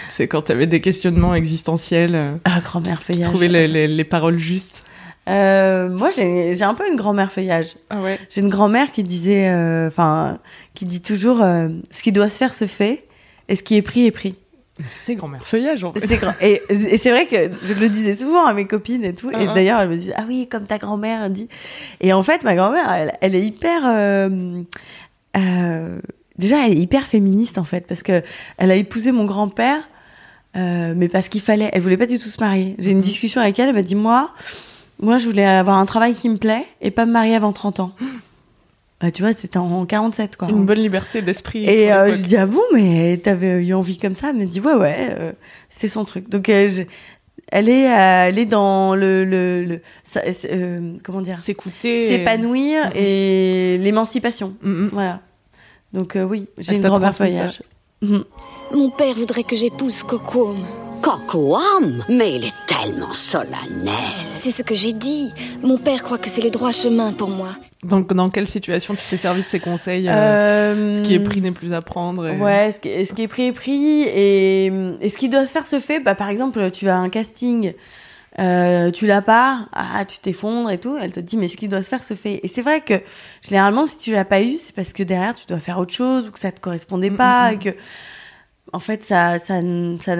C'est 0.08 0.26
quand 0.28 0.42
tu 0.42 0.52
avais 0.52 0.66
des 0.66 0.80
questionnements 0.82 1.34
existentiels, 1.34 2.14
euh, 2.14 2.32
Ah, 2.44 2.60
grand-mère 2.60 3.02
feuillage. 3.02 3.28
trouvait 3.28 3.48
les, 3.48 3.66
les- 3.68 3.88
les 3.88 4.04
paroles 4.04 4.38
justes? 4.38 4.84
Euh, 5.28 5.88
moi, 5.88 6.10
j'ai 6.10 6.62
un 6.62 6.74
peu 6.74 6.86
une 6.90 6.96
grand-mère 6.96 7.30
feuillage. 7.32 7.76
Ah 7.88 8.00
ouais? 8.02 8.18
J'ai 8.28 8.40
une 8.40 8.48
grand-mère 8.50 8.90
qui 8.92 9.04
disait, 9.04 9.48
euh, 9.48 9.86
enfin, 9.86 10.38
qui 10.74 10.84
dit 10.84 11.00
toujours, 11.00 11.40
euh, 11.42 11.68
ce 11.90 12.02
qui 12.02 12.10
doit 12.12 12.28
se 12.28 12.36
faire 12.38 12.54
se 12.54 12.66
fait, 12.66 13.06
et 13.48 13.54
ce 13.56 13.62
qui 13.62 13.76
est 13.76 13.82
pris 13.82 14.04
est 14.06 14.10
pris. 14.10 14.34
C'est 14.86 15.14
grand-mère 15.16 15.46
feuillage 15.46 15.84
en 15.84 15.92
fait. 15.92 16.06
C'est 16.06 16.16
grand. 16.16 16.32
Et, 16.40 16.62
et 16.70 16.96
c'est 16.98 17.10
vrai 17.10 17.26
que 17.26 17.50
je 17.62 17.74
le 17.74 17.88
disais 17.88 18.16
souvent 18.16 18.46
à 18.46 18.54
mes 18.54 18.66
copines 18.66 19.04
et 19.04 19.14
tout. 19.14 19.30
Et 19.30 19.34
Ah. 19.48 19.52
d'ailleurs, 19.54 19.80
elles 19.80 19.88
me 19.90 19.96
disaient, 19.96 20.14
ah 20.16 20.24
oui, 20.26 20.48
comme 20.50 20.64
ta 20.66 20.78
grand-mère 20.78 21.28
dit. 21.30 21.48
Et 22.00 22.12
en 22.12 22.22
fait, 22.22 22.42
ma 22.42 22.54
grand-mère, 22.54 22.90
elle, 22.90 23.12
elle 23.20 23.34
est 23.34 23.42
hyper. 23.46 23.82
euh, 23.84 24.62
euh, 25.36 25.98
déjà, 26.38 26.66
elle 26.66 26.72
est 26.72 26.76
hyper 26.80 27.06
féministe 27.06 27.58
en 27.58 27.64
fait, 27.64 27.86
parce 27.86 28.02
que 28.02 28.22
elle 28.56 28.70
a 28.70 28.74
épousé 28.76 29.12
mon 29.12 29.24
grand-père, 29.26 29.82
euh, 30.56 30.94
mais 30.96 31.08
parce 31.08 31.28
qu'il 31.28 31.40
fallait. 31.42 31.70
Elle 31.72 31.82
voulait 31.82 31.96
pas 31.98 32.06
du 32.06 32.18
tout 32.18 32.28
se 32.28 32.40
marier. 32.40 32.74
J'ai 32.78 32.90
une 32.92 32.98
Mhm. 32.98 33.02
discussion 33.04 33.40
avec 33.40 33.58
elle. 33.58 33.68
Elle 33.68 33.74
m'a 33.74 33.82
dit, 33.82 33.94
moi, 33.94 34.30
moi, 35.00 35.18
je 35.18 35.28
voulais 35.28 35.44
avoir 35.46 35.76
un 35.78 35.86
travail 35.86 36.14
qui 36.14 36.28
me 36.28 36.36
plaît 36.36 36.64
et 36.80 36.90
pas 36.90 37.04
me 37.06 37.12
marier 37.12 37.34
avant 37.34 37.52
30 37.52 37.80
ans. 37.80 37.92
Bah, 39.02 39.10
tu 39.10 39.22
vois, 39.22 39.34
c'était 39.34 39.58
en 39.58 39.84
47 39.84 40.36
quoi. 40.36 40.48
Une 40.48 40.64
bonne 40.64 40.78
liberté 40.78 41.20
d'esprit. 41.22 41.64
Et 41.68 41.92
euh, 41.92 42.12
je 42.12 42.22
dis 42.24 42.36
ah 42.36 42.46
bon 42.46 42.62
mais 42.72 43.18
t'avais 43.22 43.66
eu 43.66 43.74
envie 43.74 43.98
comme 43.98 44.14
ça? 44.14 44.30
Elle 44.30 44.36
me 44.36 44.44
dit 44.46 44.60
ouais 44.60 44.74
ouais 44.74 45.08
euh, 45.18 45.32
c'est 45.68 45.88
son 45.88 46.04
truc. 46.04 46.28
Donc 46.30 46.48
euh, 46.48 46.70
je- 46.70 46.82
elle 47.50 47.68
est 47.68 47.88
euh, 47.90 48.28
elle 48.28 48.38
est 48.38 48.46
dans 48.46 48.94
le 48.94 49.24
le, 49.24 49.64
le 49.64 49.80
ça- 50.04 50.22
euh, 50.50 50.92
comment 51.02 51.20
dire? 51.20 51.36
S'écouter. 51.36 52.06
s'épanouir 52.06 52.84
Mhm. 52.86 52.90
et 52.94 53.78
l'émancipation. 53.78 54.54
Mm, 54.62 54.70
mm. 54.70 54.90
Voilà. 54.92 55.20
Donc 55.92 56.14
euh, 56.14 56.22
oui 56.22 56.46
j'ai 56.58 56.76
une 56.76 56.82
grand-mère 56.82 57.10
voyage. 57.12 57.60
Mon 58.02 58.90
père 58.90 59.14
voudrait 59.14 59.42
que 59.42 59.56
j'épouse 59.56 60.02
Cocoam. 60.04 60.56
Mais 62.08 62.34
il 62.36 62.44
est 62.44 62.52
tellement 62.66 63.12
solennel. 63.12 63.94
C'est 64.34 64.50
ce 64.50 64.62
que 64.62 64.74
j'ai 64.74 64.92
dit. 64.92 65.32
Mon 65.62 65.78
père 65.78 66.02
croit 66.02 66.18
que 66.18 66.28
c'est 66.28 66.42
le 66.42 66.50
droit 66.50 66.72
chemin 66.72 67.12
pour 67.12 67.30
moi. 67.30 67.48
Donc, 67.82 68.12
dans 68.12 68.28
quelle 68.28 68.46
situation 68.46 68.94
tu 68.94 69.00
t'es 69.08 69.16
servi 69.16 69.42
de 69.42 69.48
ces 69.48 69.58
conseils 69.58 70.08
euh, 70.08 70.12
Euh, 70.12 70.94
Ce 70.94 71.00
qui 71.00 71.14
est 71.14 71.20
pris 71.20 71.40
n'est 71.40 71.50
plus 71.52 71.72
à 71.72 71.80
prendre. 71.80 72.28
et- 72.28 72.36
Ouais, 72.38 72.70
ce 72.72 72.78
qui, 72.80 72.88
est, 72.88 73.04
ce 73.06 73.14
qui 73.14 73.22
est 73.22 73.28
pris 73.28 73.46
est 73.46 73.52
pris 73.52 74.02
et, 74.02 74.66
et 75.00 75.10
ce 75.10 75.16
qui 75.16 75.28
doit 75.30 75.46
se 75.46 75.52
faire 75.52 75.66
se 75.66 75.80
fait. 75.80 76.00
Bah, 76.00 76.14
par 76.14 76.28
exemple, 76.28 76.70
tu 76.70 76.88
as 76.88 76.96
un 76.96 77.08
casting, 77.08 77.72
euh, 78.38 78.90
tu 78.90 79.06
l'as 79.06 79.22
pas, 79.22 79.68
ah, 79.72 80.04
tu 80.04 80.18
t'effondres 80.18 80.70
et 80.70 80.78
tout. 80.78 80.96
Elle 81.00 81.12
te 81.12 81.20
dit, 81.20 81.36
mais 81.38 81.48
ce 81.48 81.56
qui 81.56 81.66
doit 81.68 81.82
se 81.82 81.88
faire 81.88 82.04
se 82.04 82.14
fait. 82.14 82.40
Et 82.42 82.48
c'est 82.48 82.62
vrai 82.62 82.82
que 82.82 82.94
généralement, 83.46 83.86
si 83.86 83.96
tu 83.98 84.12
l'as 84.12 84.24
pas 84.26 84.42
eu, 84.42 84.58
c'est 84.62 84.74
parce 84.76 84.92
que 84.92 85.02
derrière, 85.02 85.34
tu 85.34 85.46
dois 85.46 85.58
faire 85.60 85.78
autre 85.78 85.94
chose 85.94 86.28
ou 86.28 86.30
que 86.30 86.38
ça 86.38 86.52
te 86.52 86.60
correspondait 86.60 87.10
Mm, 87.10 87.16
pas 87.16 87.50
mm, 87.50 87.54
et 87.54 87.58
que. 87.58 87.70
En 88.74 88.78
fait, 88.78 89.04
ça, 89.04 89.38
ça, 89.38 89.60
ça, 90.00 90.16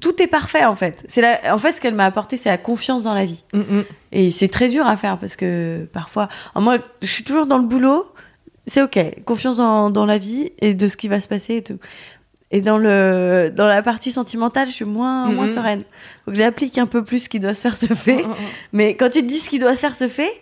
tout 0.00 0.20
est 0.20 0.26
parfait 0.26 0.64
en 0.64 0.74
fait. 0.74 1.04
C'est 1.08 1.20
la, 1.20 1.54
en 1.54 1.58
fait, 1.58 1.72
ce 1.74 1.80
qu'elle 1.80 1.94
m'a 1.94 2.06
apporté, 2.06 2.36
c'est 2.36 2.48
la 2.48 2.58
confiance 2.58 3.04
dans 3.04 3.14
la 3.14 3.24
vie. 3.24 3.44
Mm, 3.52 3.58
mm. 3.60 3.84
Et 4.12 4.30
c'est 4.32 4.48
très 4.48 4.68
dur 4.68 4.86
à 4.86 4.96
faire 4.96 5.18
parce 5.18 5.36
que 5.36 5.88
parfois, 5.92 6.28
moi, 6.56 6.78
je 7.00 7.06
suis 7.06 7.22
toujours 7.22 7.46
dans 7.46 7.58
le 7.58 7.64
boulot. 7.64 8.04
C'est 8.66 8.82
ok, 8.82 8.98
confiance 9.24 9.58
dans, 9.58 9.90
dans 9.90 10.04
la 10.06 10.18
vie 10.18 10.50
et 10.60 10.74
de 10.74 10.88
ce 10.88 10.96
qui 10.96 11.06
va 11.06 11.20
se 11.20 11.28
passer 11.28 11.56
et 11.56 11.62
tout. 11.62 11.78
Et 12.50 12.60
dans 12.60 12.78
le 12.78 13.52
dans 13.54 13.66
la 13.66 13.82
partie 13.82 14.10
sentimentale, 14.10 14.66
je 14.68 14.72
suis 14.72 14.84
moins 14.84 15.26
moins 15.28 15.46
Mhm. 15.46 15.54
sereine. 15.54 15.82
Donc 16.26 16.34
j'applique 16.36 16.78
un 16.78 16.86
peu 16.86 17.04
plus 17.04 17.20
ce 17.24 17.28
qui 17.28 17.38
doit 17.40 17.54
se 17.54 17.60
faire 17.60 17.76
se 17.76 17.86
fait. 17.86 18.24
Mm, 18.24 18.28
mm, 18.28 18.30
mm. 18.32 18.36
Mais 18.72 18.96
quand 18.96 19.14
ils 19.14 19.22
te 19.22 19.26
disent 19.28 19.44
ce 19.44 19.50
qui 19.50 19.58
doit 19.60 19.74
se 19.76 19.80
faire 19.80 19.94
se 19.94 20.08
fait, 20.08 20.32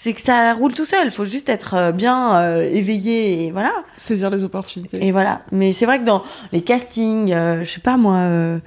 c'est 0.00 0.12
que 0.12 0.20
ça 0.20 0.52
roule 0.54 0.72
tout 0.74 0.84
seul. 0.84 1.06
Il 1.06 1.10
faut 1.10 1.24
juste 1.24 1.48
être 1.48 1.74
euh, 1.74 1.90
bien 1.90 2.36
euh, 2.36 2.62
éveillé 2.62 3.46
et 3.46 3.50
voilà. 3.50 3.72
Saisir 3.96 4.30
les 4.30 4.44
opportunités. 4.44 5.04
Et 5.04 5.10
voilà. 5.10 5.42
Mais 5.50 5.72
c'est 5.72 5.86
vrai 5.86 5.98
que 5.98 6.04
dans 6.04 6.22
les 6.52 6.62
castings, 6.62 7.32
euh, 7.32 7.64
je 7.64 7.68
sais 7.68 7.80
pas 7.80 7.96
moi, 7.96 8.14
euh, 8.18 8.58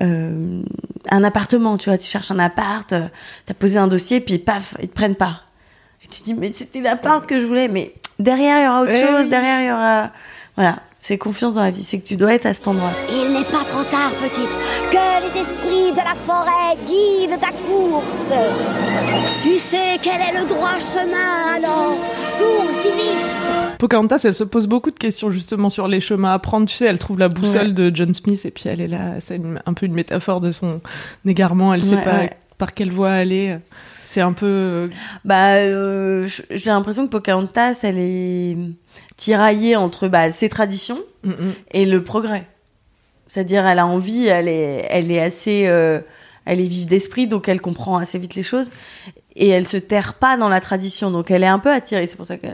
euh, 0.00 0.62
un 1.10 1.24
appartement, 1.24 1.76
tu 1.76 1.90
vois, 1.90 1.98
tu 1.98 2.06
cherches 2.06 2.30
un 2.30 2.38
appart, 2.38 2.90
euh, 2.94 3.02
t'as 3.44 3.52
posé 3.52 3.76
un 3.76 3.86
dossier, 3.86 4.22
puis 4.22 4.38
paf, 4.38 4.76
ils 4.80 4.88
te 4.88 4.94
prennent 4.94 5.14
pas. 5.14 5.42
Et 6.02 6.08
tu 6.08 6.20
te 6.20 6.24
dis, 6.24 6.32
mais 6.32 6.52
c'était 6.52 6.80
l'appart 6.80 7.26
que 7.26 7.38
je 7.38 7.44
voulais, 7.44 7.68
mais 7.68 7.92
derrière 8.18 8.56
il 8.58 8.64
y 8.64 8.68
aura 8.68 8.80
autre 8.80 8.92
Eh 8.94 9.06
chose, 9.06 9.28
derrière 9.28 9.60
il 9.60 9.66
y 9.66 9.70
aura. 9.70 10.10
Voilà. 10.56 10.78
C'est 11.08 11.16
confiance 11.16 11.54
dans 11.54 11.62
la 11.62 11.70
vie, 11.70 11.84
c'est 11.84 11.98
que 11.98 12.04
tu 12.04 12.16
dois 12.16 12.34
être 12.34 12.44
à 12.44 12.52
cet 12.52 12.68
endroit. 12.68 12.90
Il 13.10 13.32
n'est 13.32 13.42
pas 13.44 13.64
trop 13.66 13.82
tard, 13.84 14.10
petite. 14.20 14.50
Que 14.90 15.24
les 15.24 15.40
esprits 15.40 15.90
de 15.90 15.96
la 15.96 16.14
forêt 16.14 16.76
guident 16.86 17.40
ta 17.40 17.48
course. 17.66 18.30
Tu 19.42 19.56
sais 19.56 19.96
quel 20.02 20.20
est 20.20 20.38
le 20.38 20.46
droit 20.46 20.78
chemin, 20.78 21.54
alors 21.56 21.96
cours 22.38 22.70
si 22.70 22.88
vite. 22.88 23.78
Pocahontas, 23.78 24.20
elle 24.24 24.34
se 24.34 24.44
pose 24.44 24.66
beaucoup 24.66 24.90
de 24.90 24.98
questions 24.98 25.30
justement 25.30 25.70
sur 25.70 25.88
les 25.88 26.00
chemins 26.00 26.34
à 26.34 26.38
prendre. 26.38 26.66
Tu 26.66 26.76
sais, 26.76 26.84
elle 26.84 26.98
trouve 26.98 27.18
la 27.18 27.30
boussole 27.30 27.68
Ouais. 27.68 27.72
de 27.72 27.90
John 27.96 28.12
Smith 28.12 28.44
et 28.44 28.50
puis 28.50 28.64
elle 28.68 28.82
est 28.82 28.86
là. 28.88 29.14
C'est 29.20 29.36
un 29.64 29.72
peu 29.72 29.86
une 29.86 29.94
métaphore 29.94 30.42
de 30.42 30.52
son 30.52 30.82
égarement. 31.24 31.72
Elle 31.72 31.84
sait 31.84 31.94
Ouais, 31.96 32.04
pas 32.04 32.18
ouais. 32.18 32.36
par 32.58 32.74
quelle 32.74 32.90
voie 32.92 33.12
aller. 33.12 33.56
C'est 34.04 34.20
un 34.20 34.32
peu. 34.34 34.84
Bah, 35.24 35.54
euh, 35.54 36.28
j'ai 36.50 36.70
l'impression 36.70 37.06
que 37.06 37.12
Pocahontas, 37.12 37.78
elle 37.82 37.98
est 37.98 38.56
tiraillée 39.18 39.76
entre 39.76 40.08
bah, 40.08 40.30
ses 40.32 40.48
traditions 40.48 41.00
Mm, 41.24 41.30
mm. 41.30 41.52
et 41.72 41.84
le 41.84 42.02
progrès. 42.04 42.46
C'est-à-dire, 43.26 43.66
elle 43.66 43.80
a 43.80 43.86
envie, 43.86 44.26
elle 44.28 44.46
est, 44.48 44.86
elle 44.88 45.10
est 45.10 45.20
assez, 45.20 45.66
euh, 45.66 46.00
elle 46.46 46.60
est 46.60 46.66
vive 46.68 46.86
d'esprit, 46.86 47.26
donc 47.26 47.48
elle 47.48 47.60
comprend 47.60 47.98
assez 47.98 48.18
vite 48.18 48.36
les 48.36 48.44
choses 48.44 48.70
et 49.34 49.48
elle 49.48 49.66
se 49.68 49.76
terre 49.76 50.14
pas 50.14 50.36
dans 50.36 50.48
la 50.48 50.60
tradition, 50.60 51.10
donc 51.10 51.30
elle 51.32 51.42
est 51.42 51.48
un 51.48 51.58
peu 51.58 51.70
attirée. 51.72 52.06
C'est 52.06 52.16
pour 52.16 52.24
ça 52.26 52.36
que 52.38 52.46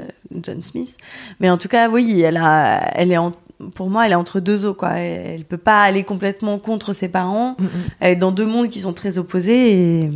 John 0.43 0.63
Smith. 0.63 0.97
Mais 1.41 1.51
en 1.51 1.59
tout 1.59 1.69
cas, 1.69 1.89
oui, 1.91 2.23
elle 2.23 2.39
a, 2.39 2.91
elle 2.97 3.13
est 3.13 3.19
en- 3.19 3.35
pour 3.75 3.89
moi, 3.91 4.07
elle 4.07 4.13
est 4.13 4.17
entre 4.17 4.41
deux 4.41 4.65
eaux, 4.65 4.75
quoi. 4.75 4.93
Elle, 4.95 5.31
elle 5.41 5.45
peut 5.45 5.59
pas 5.59 5.83
aller 5.83 6.03
complètement 6.05 6.59
contre 6.59 6.93
ses 6.95 7.09
parents. 7.09 7.55
Mm. 7.59 7.67
Elle 8.01 8.13
est 8.13 8.17
dans 8.17 8.33
deux 8.33 8.47
mondes 8.47 8.71
qui 8.71 8.81
sont 8.81 8.95
très 8.95 9.17
opposés 9.19 9.73
et 10.05 10.11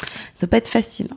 ça 0.00 0.40
doit 0.40 0.50
pas 0.50 0.56
être 0.58 0.68
facile. 0.68 1.08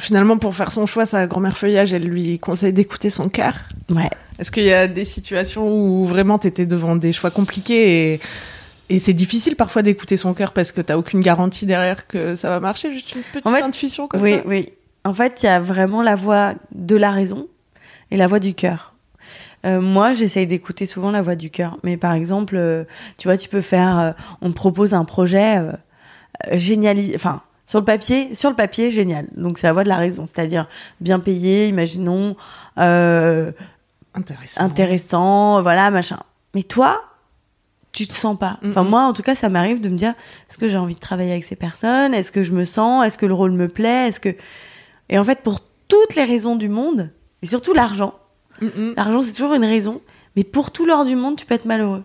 Finalement, 0.00 0.38
pour 0.38 0.54
faire 0.54 0.72
son 0.72 0.86
choix, 0.86 1.06
sa 1.06 1.26
grand-mère 1.26 1.56
feuillage, 1.56 1.92
elle 1.92 2.04
lui 2.04 2.38
conseille 2.38 2.72
d'écouter 2.72 3.10
son 3.10 3.28
cœur. 3.28 3.54
Ouais. 3.90 4.08
Est-ce 4.38 4.50
qu'il 4.50 4.64
y 4.64 4.72
a 4.72 4.88
des 4.88 5.04
situations 5.04 5.68
où 5.68 6.06
vraiment 6.06 6.38
t'étais 6.38 6.66
devant 6.66 6.96
des 6.96 7.12
choix 7.12 7.30
compliqués 7.30 8.14
et, 8.14 8.20
et 8.88 8.98
c'est 8.98 9.12
difficile 9.12 9.54
parfois 9.54 9.82
d'écouter 9.82 10.16
son 10.16 10.32
cœur 10.34 10.52
parce 10.52 10.72
que 10.72 10.80
t'as 10.80 10.96
aucune 10.96 11.20
garantie 11.20 11.66
derrière 11.66 12.06
que 12.06 12.34
ça 12.34 12.48
va 12.48 12.58
marcher? 12.58 12.90
Juste 12.92 13.14
une 13.14 13.22
petite 13.22 13.46
En 13.46 13.52
fait, 13.52 13.62
intuition 13.62 14.08
comme 14.08 14.20
Oui, 14.22 14.34
ça 14.36 14.42
oui. 14.46 14.68
En 15.04 15.14
fait, 15.14 15.42
il 15.42 15.46
y 15.46 15.48
a 15.50 15.60
vraiment 15.60 16.02
la 16.02 16.14
voix 16.14 16.54
de 16.74 16.96
la 16.96 17.10
raison 17.10 17.46
et 18.10 18.16
la 18.16 18.26
voix 18.26 18.40
du 18.40 18.54
cœur. 18.54 18.94
Euh, 19.66 19.80
moi, 19.80 20.14
j'essaye 20.14 20.46
d'écouter 20.46 20.86
souvent 20.86 21.10
la 21.10 21.20
voix 21.20 21.34
du 21.36 21.50
cœur. 21.50 21.76
Mais 21.84 21.98
par 21.98 22.14
exemple, 22.14 22.56
euh, 22.56 22.84
tu 23.18 23.28
vois, 23.28 23.36
tu 23.36 23.48
peux 23.50 23.60
faire, 23.60 23.98
euh, 23.98 24.10
on 24.40 24.48
te 24.50 24.54
propose 24.54 24.94
un 24.94 25.04
projet 25.04 25.60
géniali- 26.52 27.12
enfin, 27.14 27.42
sur 27.70 27.78
le 27.78 27.84
papier, 27.84 28.34
sur 28.34 28.50
le 28.50 28.56
papier, 28.56 28.90
génial. 28.90 29.28
Donc 29.36 29.58
c'est 29.58 29.68
la 29.68 29.72
voix 29.72 29.84
de 29.84 29.88
la 29.88 29.96
raison, 29.96 30.26
c'est-à-dire 30.26 30.66
bien 31.00 31.20
payé, 31.20 31.68
imaginons, 31.68 32.34
euh, 32.78 33.52
Intéressant. 34.12 34.60
intéressant, 34.60 35.62
voilà, 35.62 35.92
machin. 35.92 36.18
Mais 36.52 36.64
toi, 36.64 37.04
tu 37.92 38.08
te 38.08 38.12
sens 38.12 38.36
pas. 38.36 38.58
Enfin, 38.66 38.82
moi, 38.82 39.02
en 39.02 39.12
tout 39.12 39.22
cas, 39.22 39.36
ça 39.36 39.48
m'arrive 39.48 39.80
de 39.80 39.88
me 39.88 39.96
dire, 39.96 40.14
est-ce 40.48 40.58
que 40.58 40.66
j'ai 40.66 40.78
envie 40.78 40.96
de 40.96 41.00
travailler 41.00 41.30
avec 41.30 41.44
ces 41.44 41.54
personnes? 41.54 42.12
Est-ce 42.12 42.32
que 42.32 42.42
je 42.42 42.50
me 42.50 42.64
sens? 42.64 43.06
Est-ce 43.06 43.16
que 43.18 43.26
le 43.26 43.34
rôle 43.34 43.52
me 43.52 43.68
plaît? 43.68 44.08
Est-ce 44.08 44.18
que... 44.18 44.30
Et 45.08 45.16
en 45.16 45.22
fait, 45.22 45.42
pour 45.44 45.60
toutes 45.86 46.16
les 46.16 46.24
raisons 46.24 46.56
du 46.56 46.68
monde, 46.68 47.10
et 47.40 47.46
surtout 47.46 47.72
l'argent, 47.72 48.14
Mm, 48.60 48.94
l'argent, 48.96 49.22
c'est 49.22 49.32
toujours 49.32 49.54
une 49.54 49.64
raison, 49.64 50.00
mais 50.36 50.42
pour 50.44 50.70
tout 50.72 50.86
l'or 50.86 51.04
du 51.04 51.14
monde, 51.16 51.36
tu 51.36 51.46
peux 51.46 51.54
être 51.54 51.66
malheureux. 51.66 52.02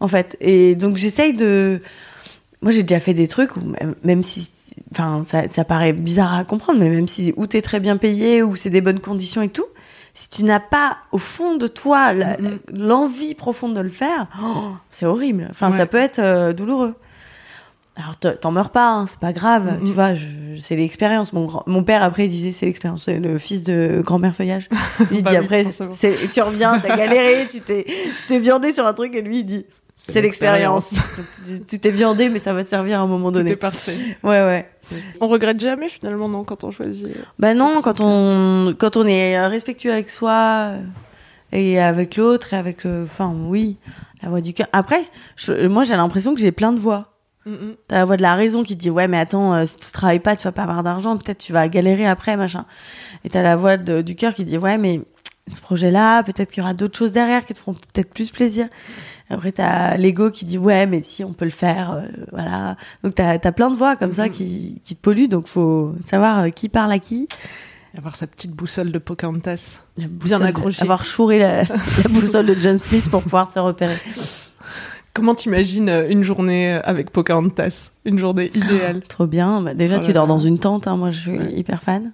En 0.00 0.08
fait. 0.08 0.36
Et 0.40 0.74
donc, 0.76 0.96
j'essaye 0.96 1.34
de... 1.34 1.82
Moi, 2.66 2.72
j'ai 2.72 2.82
déjà 2.82 2.98
fait 2.98 3.14
des 3.14 3.28
trucs 3.28 3.56
où, 3.56 3.60
même, 3.60 3.94
même 4.02 4.22
si... 4.24 4.50
Enfin, 4.90 5.22
ça, 5.22 5.48
ça 5.48 5.64
paraît 5.64 5.92
bizarre 5.92 6.34
à 6.34 6.44
comprendre, 6.44 6.80
mais 6.80 6.90
même 6.90 7.06
si 7.06 7.32
où 7.36 7.46
t'es 7.46 7.62
très 7.62 7.78
bien 7.78 7.96
payé, 7.96 8.42
ou 8.42 8.56
c'est 8.56 8.70
des 8.70 8.80
bonnes 8.80 8.98
conditions 8.98 9.40
et 9.40 9.48
tout, 9.48 9.64
si 10.14 10.28
tu 10.28 10.42
n'as 10.42 10.58
pas 10.58 10.96
au 11.12 11.18
fond 11.18 11.56
de 11.56 11.68
toi 11.68 12.12
Mhm. 12.12 12.58
l'envie 12.72 13.34
profonde 13.36 13.74
de 13.74 13.80
le 13.80 13.88
faire, 13.88 14.26
oh, 14.42 14.72
c'est 14.90 15.06
horrible. 15.06 15.46
Enfin, 15.50 15.70
Ouais. 15.70 15.78
ça 15.78 15.86
peut 15.86 15.96
être 15.98 16.18
euh, 16.18 16.52
douloureux. 16.52 16.94
Alors, 17.96 18.16
t'en 18.16 18.50
meurs 18.50 18.70
pas, 18.70 18.90
hein, 18.90 19.06
c'est 19.06 19.18
pas 19.20 19.32
grave, 19.32 19.78
tu 19.86 19.92
vois, 19.92 20.12
je- 20.14 20.26
c'est 20.58 20.76
l'expérience. 20.76 21.32
Mon, 21.32 21.46
grand- 21.46 21.62
mon 21.66 21.82
père, 21.84 22.02
après, 22.02 22.26
il 22.26 22.30
disait 22.30 22.52
c'est 22.52 22.66
l'expérience, 22.66 23.04
c'est 23.04 23.18
le 23.20 23.38
fils 23.38 23.62
de 23.64 24.02
grand-mère 24.04 24.34
feuillage. 24.34 24.68
Lui, 24.98 25.06
il 25.18 25.22
Bah 25.22 25.30
dit 25.30 25.36
après, 25.36 25.64
tu 25.64 26.40
reviens, 26.42 26.78
t'as 26.78 26.96
galéré, 26.96 27.46
tu 27.48 27.60
t'es 27.60 27.84
tu 27.86 28.26
t'es 28.28 28.38
viandé 28.38 28.74
sur 28.74 28.84
un 28.86 28.92
truc, 28.92 29.14
et 29.14 29.22
lui, 29.22 29.38
il 29.40 29.44
dit 29.46 29.64
c'est 29.98 30.20
l'expérience. 30.20 30.94
Tu 31.68 31.78
t'es 31.80 31.90
viandé, 31.90 32.28
mais 32.28 32.38
ça 32.38 32.52
va 32.52 32.62
te 32.62 32.68
servir 32.68 33.00
à 33.00 33.02
un 33.02 33.06
moment 33.06 33.30
Tout 33.32 33.38
donné. 33.38 33.52
est 33.52 33.56
parfait. 33.56 33.96
Ouais, 34.22 34.44
ouais. 34.44 34.70
On 35.20 35.26
regrette 35.28 35.58
jamais 35.58 35.88
finalement, 35.88 36.28
non, 36.28 36.44
quand 36.44 36.62
on 36.64 36.70
choisit. 36.70 37.08
Bah 37.38 37.54
non, 37.54 37.74
C'est 37.76 37.82
quand 37.82 38.00
on, 38.00 38.74
quand 38.78 38.96
on 38.96 39.06
est 39.06 39.44
respectueux 39.48 39.90
avec 39.92 40.10
soi 40.10 40.68
euh, 40.74 40.80
et 41.52 41.80
avec 41.80 42.16
l'autre 42.16 42.52
et 42.54 42.56
avec, 42.56 42.84
euh, 42.86 43.04
enfin, 43.04 43.34
oui, 43.48 43.78
la 44.22 44.28
voix 44.28 44.40
du 44.40 44.52
cœur. 44.54 44.68
Après, 44.72 45.00
je- 45.36 45.66
moi, 45.66 45.82
j'ai 45.84 45.96
l'impression 45.96 46.34
que 46.34 46.40
j'ai 46.40 46.52
plein 46.52 46.72
de 46.72 46.78
voix. 46.78 47.12
Mm. 47.46 47.72
T'as 47.88 47.96
la 47.96 48.04
voix 48.04 48.16
de 48.16 48.22
la 48.22 48.34
raison 48.34 48.62
qui 48.62 48.76
te 48.76 48.82
dit, 48.82 48.90
ouais, 48.90 49.08
mais 49.08 49.18
attends, 49.18 49.54
euh, 49.54 49.64
si 49.66 49.76
tu 49.76 49.90
travailles 49.92 50.20
pas, 50.20 50.36
tu 50.36 50.44
vas 50.44 50.52
pas 50.52 50.62
avoir 50.64 50.82
d'argent, 50.82 51.16
peut-être 51.16 51.38
tu 51.38 51.52
vas 51.52 51.66
galérer 51.68 52.06
après, 52.06 52.36
machin. 52.36 52.66
Et 53.24 53.30
t'as 53.30 53.42
la 53.42 53.56
voix 53.56 53.76
de- 53.78 54.02
du 54.02 54.14
cœur 54.14 54.34
qui 54.34 54.44
dit, 54.44 54.58
ouais, 54.58 54.78
mais 54.78 55.00
ce 55.48 55.60
projet-là, 55.60 56.22
peut-être 56.24 56.50
qu'il 56.50 56.60
y 56.60 56.64
aura 56.64 56.74
d'autres 56.74 56.98
choses 56.98 57.12
derrière 57.12 57.44
qui 57.44 57.54
te 57.54 57.58
feront 57.60 57.74
peut-être 57.74 58.12
plus 58.12 58.30
plaisir. 58.30 58.66
Après, 59.28 59.50
t'as 59.52 59.96
l'ego 59.96 60.30
qui 60.30 60.44
dit 60.44 60.56
ouais, 60.58 60.86
mais 60.86 61.02
si 61.02 61.24
on 61.24 61.32
peut 61.32 61.44
le 61.46 61.50
faire, 61.50 61.90
euh, 61.92 62.02
voilà. 62.32 62.76
Donc 63.02 63.14
t'as 63.14 63.38
as 63.42 63.52
plein 63.52 63.70
de 63.70 63.76
voix 63.76 63.96
comme 63.96 64.12
ça 64.12 64.26
Mhm. 64.26 64.30
qui, 64.30 64.80
qui 64.84 64.94
te 64.94 65.00
polluent, 65.00 65.28
donc 65.28 65.48
faut 65.48 65.94
savoir 66.04 66.40
euh, 66.44 66.48
qui 66.50 66.68
parle 66.68 66.92
à 66.92 66.98
qui. 66.98 67.26
Avoir 67.98 68.14
sa 68.14 68.26
petite 68.26 68.52
boussole 68.52 68.92
de 68.92 68.98
Pocahontas. 68.98 69.80
La 69.96 70.06
Bien 70.06 70.38
boussole- 70.38 70.46
accroché. 70.46 70.82
Avoir 70.82 71.04
chouré 71.04 71.38
la, 71.38 71.62
la 71.64 72.08
boussole 72.10 72.46
de 72.46 72.54
John 72.54 72.78
Smith 72.78 73.08
pour 73.10 73.22
pouvoir 73.22 73.50
se 73.50 73.58
repérer. 73.58 73.96
Comment 75.14 75.34
t'imagines 75.34 75.88
euh, 75.88 76.08
une 76.10 76.22
journée 76.22 76.72
avec 76.84 77.10
Pocahontas? 77.10 77.90
Une 78.04 78.18
journée 78.18 78.50
idéale 78.54 79.00
Trop 79.08 79.26
bien. 79.26 79.62
Bah, 79.62 79.72
déjà, 79.74 79.96
Oh 79.96 80.04
tu 80.04 80.12
dors 80.12 80.26
là. 80.26 80.28
dans 80.28 80.38
une 80.38 80.58
tente. 80.58 80.86
hein, 80.86 80.96
moi, 80.96 81.10
je 81.10 81.20
suis 81.20 81.38
Ouais. 81.38 81.52
hyper 81.54 81.82
fan. 81.82 82.12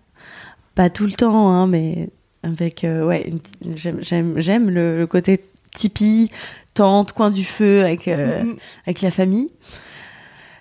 Pas 0.77 0.89
tout 0.89 1.05
le 1.05 1.13
temps, 1.13 1.51
hein, 1.51 1.67
mais 1.67 2.11
avec 2.45 2.85
euh, 2.85 3.05
ouais, 3.05 3.31
j'aime 3.75 4.71
le, 4.71 4.97
le 4.99 5.07
côté 5.07 5.39
tipi, 5.75 6.31
tente, 6.75 7.13
coin 7.13 7.31
du 7.31 7.45
feu 7.45 7.81
avec 7.85 8.09
euh, 8.09 8.43
Mhm. 8.45 8.57
avec 8.87 9.03
la 9.03 9.11
famille. 9.11 9.49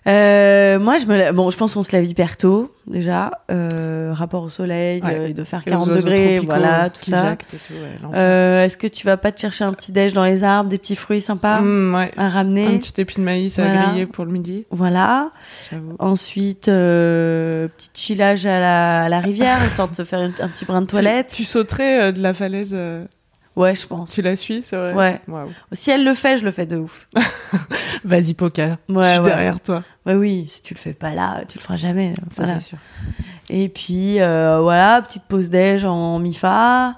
Euh, 0.07 0.79
moi, 0.79 0.97
je 0.97 1.05
me 1.05 1.31
bon, 1.31 1.51
je 1.51 1.57
pense 1.57 1.75
qu'on 1.75 1.83
se 1.83 1.91
lève 1.91 2.05
hyper 2.05 2.35
tôt 2.35 2.73
déjà. 2.87 3.29
Euh, 3.51 4.11
rapport 4.15 4.41
au 4.41 4.49
soleil, 4.49 4.99
Ouais. 5.03 5.27
il 5.29 5.35
doit 5.35 5.45
faire 5.45 5.61
Et 5.63 5.69
aux 5.69 5.73
40 5.73 5.89
oiseaux 5.89 6.01
degrés, 6.01 6.39
voilà, 6.39 6.89
tout 6.89 7.05
ça. 7.11 7.23
ouais. 7.23 7.37
Euh, 8.15 8.63
Est-ce 8.63 8.79
que 8.79 8.87
tu 8.87 9.05
vas 9.05 9.17
pas 9.17 9.31
te 9.31 9.39
chercher 9.39 9.63
un 9.63 9.73
petit 9.73 9.91
déj 9.91 10.13
dans 10.13 10.25
les 10.25 10.43
arbres, 10.43 10.71
des 10.71 10.79
petits 10.79 10.95
fruits 10.95 11.21
sympas 11.21 11.61
Mm, 11.61 11.93
ouais. 11.93 12.11
à 12.17 12.29
ramener 12.29 12.65
Un 12.65 12.77
petit 12.79 12.99
épi 12.99 13.17
de 13.17 13.21
maïs 13.21 13.59
à 13.59 13.67
griller 13.67 14.07
pour 14.07 14.25
le 14.25 14.31
midi, 14.31 14.65
Voilà. 14.71 15.29
Ensuite, 15.99 16.65
petit 16.65 17.89
chillage 17.93 18.47
à 18.47 18.59
la, 18.59 19.03
à 19.03 19.09
la 19.09 19.19
rivière, 19.19 19.59
histoire 19.67 19.87
de 19.87 19.93
se 19.93 20.03
faire 20.03 20.19
un 20.21 20.47
petit 20.47 20.65
brin 20.65 20.81
de 20.81 20.87
toilette. 20.87 21.27
Tu, 21.27 21.35
tu 21.35 21.43
sauterais 21.43 22.11
de 22.11 22.23
la 22.23 22.33
falaise, 22.33 22.75
Ouais, 23.55 23.75
je 23.75 23.85
pense. 23.85 24.11
tu 24.11 24.21
la 24.21 24.35
suis, 24.35 24.63
c'est 24.63 24.77
vrai 24.77 24.93
Ouais. 24.93 25.21
Si 25.73 25.91
elle 25.91 26.05
le 26.05 26.13
fait, 26.13 26.37
je 26.37 26.45
le 26.45 26.51
fais 26.51 26.65
de 26.65 26.77
ouf. 26.77 27.07
Vas-y. 28.05 28.35
Ouais, 28.89 29.09
je 29.09 29.11
suis 29.11 29.19
ouais. 29.19 29.29
derrière 29.29 29.59
toi. 29.59 29.83
Ouais, 30.05 30.15
oui, 30.15 30.47
si 30.49 30.61
tu 30.61 30.73
le 30.73 30.79
fais 30.79 30.93
pas 30.93 31.13
là, 31.13 31.41
tu 31.47 31.57
le 31.57 31.63
feras 31.63 31.75
jamais. 31.77 32.13
Ça, 32.31 32.43
Voilà. 32.43 32.59
c'est 32.59 32.69
sûr. 32.69 32.77
Et 33.49 33.67
puis, 33.69 34.21
euh, 34.21 34.59
voilà, 34.61 35.01
petite 35.01 35.23
pause 35.23 35.49
déj 35.49 35.83
en 35.85 36.19
mi-fa. 36.19 36.95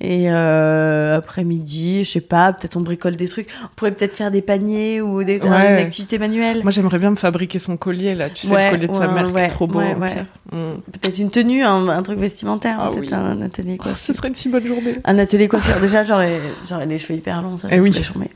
Et 0.00 0.30
euh, 0.30 1.16
après-midi, 1.16 2.04
je 2.04 2.10
sais 2.12 2.20
pas, 2.20 2.52
peut-être 2.52 2.76
on 2.76 2.80
bricole 2.82 3.16
des 3.16 3.26
trucs. 3.26 3.48
On 3.64 3.68
pourrait 3.74 3.90
peut-être 3.90 4.14
faire 4.14 4.30
des 4.30 4.42
paniers 4.42 5.00
ou 5.00 5.24
des, 5.24 5.40
Ouais. 5.40 5.46
une 5.72 5.78
activité 5.78 6.20
manuelle. 6.20 6.62
Moi, 6.62 6.70
j'aimerais 6.70 7.00
bien 7.00 7.10
me 7.10 7.16
fabriquer 7.16 7.58
son 7.58 7.76
collier, 7.76 8.14
là. 8.14 8.30
Tu 8.30 8.46
sais, 8.46 8.54
Ouais, 8.54 8.66
le 8.66 8.76
collier 8.76 8.88
de 8.88 8.94
sa 8.94 9.08
ouais, 9.08 9.14
mère 9.14 9.26
qui 9.26 9.32
ouais, 9.34 9.44
est 9.44 9.48
trop 9.48 9.66
beau. 9.66 9.80
ouais, 9.80 9.96
ouais. 9.96 10.12
pierre. 10.12 10.26
Mm. 10.52 10.80
Peut-être 10.92 11.18
une 11.18 11.30
tenue, 11.30 11.64
un, 11.64 11.88
un 11.88 12.02
truc 12.04 12.20
vestimentaire, 12.20 12.78
Ah 12.80 12.90
peut-être 12.90 13.00
oui. 13.00 13.08
un 13.12 13.42
atelier 13.42 13.74
Oh, 13.80 13.82
coiffure. 13.82 13.98
ce 13.98 14.12
serait 14.12 14.28
une 14.28 14.36
si 14.36 14.48
bonne 14.48 14.64
journée. 14.66 14.98
Un 15.04 15.18
atelier 15.18 15.48
coiffure. 15.48 15.80
Déjà, 15.80 16.04
j'aurais, 16.04 16.40
les 16.86 16.98
cheveux 16.98 17.18
hyper 17.18 17.42
longs, 17.42 17.56
ça, 17.58 17.66
Eh 17.70 17.74
ça 17.74 17.80
oui. 17.82 17.92
serait. 17.92 18.30